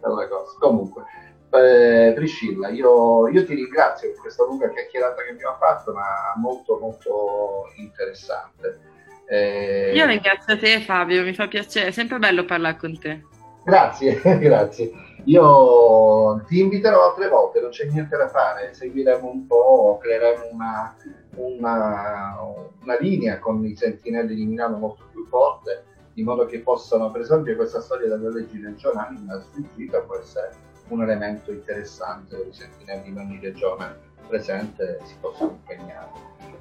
della 0.00 0.28
cosa. 0.28 0.56
Comunque, 0.58 1.02
eh, 1.50 2.12
Priscilla, 2.14 2.68
io, 2.68 3.28
io 3.28 3.44
ti 3.44 3.54
ringrazio 3.54 4.10
per 4.10 4.20
questa 4.20 4.44
lunga 4.44 4.70
chiacchierata 4.70 5.22
che 5.22 5.30
abbiamo 5.30 5.56
fatto, 5.58 5.92
ma 5.92 6.32
molto, 6.36 6.78
molto 6.80 7.72
interessante. 7.76 8.80
Eh, 9.26 9.92
Io 9.94 10.06
ringrazio 10.06 10.58
te 10.58 10.80
Fabio, 10.80 11.22
mi 11.22 11.34
fa 11.34 11.46
piacere, 11.46 11.88
è 11.88 11.90
sempre 11.92 12.18
bello 12.18 12.44
parlare 12.44 12.76
con 12.76 12.98
te. 12.98 13.22
Grazie, 13.64 14.20
grazie. 14.40 14.90
Io 15.26 16.42
ti 16.48 16.60
inviterò 16.60 17.10
altre 17.10 17.28
volte, 17.28 17.60
non 17.60 17.70
c'è 17.70 17.84
niente 17.84 18.16
da 18.16 18.28
fare, 18.28 18.72
seguiremo 18.72 19.28
un 19.30 19.46
po', 19.46 19.98
creeremo 20.02 20.48
una, 20.50 20.96
una, 21.36 22.38
una 22.82 22.98
linea 22.98 23.38
con 23.38 23.64
i 23.64 23.76
sentinelli 23.76 24.34
di 24.34 24.44
Milano 24.44 24.76
molto 24.76 25.04
più 25.10 25.26
forte, 25.26 25.84
in 26.14 26.24
modo 26.24 26.46
che 26.46 26.60
possano, 26.60 27.10
per 27.10 27.22
esempio, 27.22 27.56
questa 27.56 27.80
storia 27.80 28.08
delle 28.08 28.32
leggi 28.32 28.60
regionali, 28.60 29.16
una 29.22 29.40
sfuggita 29.40 30.00
può 30.00 30.16
essere 30.16 30.50
un 30.88 31.02
elemento 31.02 31.52
interessante 31.52 32.36
dove 32.36 32.48
i 32.48 32.52
sentinelli 32.52 33.12
di 33.12 33.18
ogni 33.18 33.38
regione 33.40 33.96
presente 34.26 35.00
si 35.04 35.14
possono 35.20 35.52
impegnare. 35.52 36.08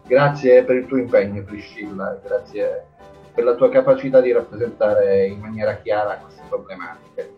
Grazie 0.05 0.63
per 0.63 0.75
il 0.77 0.85
tuo 0.87 0.97
impegno 0.97 1.43
Priscilla, 1.43 2.15
e 2.15 2.27
grazie 2.27 2.85
per 3.33 3.43
la 3.43 3.55
tua 3.55 3.69
capacità 3.69 4.21
di 4.21 4.31
rappresentare 4.31 5.27
in 5.27 5.39
maniera 5.39 5.75
chiara 5.77 6.17
queste 6.17 6.41
problematiche. 6.49 7.37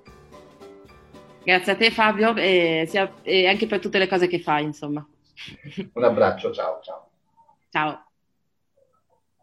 Grazie 1.44 1.72
a 1.72 1.76
te 1.76 1.92
Fabio 1.92 2.36
e, 2.36 2.86
sia- 2.88 3.14
e 3.24 3.48
anche 3.48 3.68
per 3.68 3.80
tutte 3.80 3.98
le 3.98 4.08
cose 4.08 4.28
che 4.28 4.40
fai, 4.40 4.64
insomma. 4.64 5.06
Un 5.94 6.04
abbraccio, 6.04 6.52
ciao 6.52 6.80
ciao. 6.82 7.11
Ciao. 7.72 8.11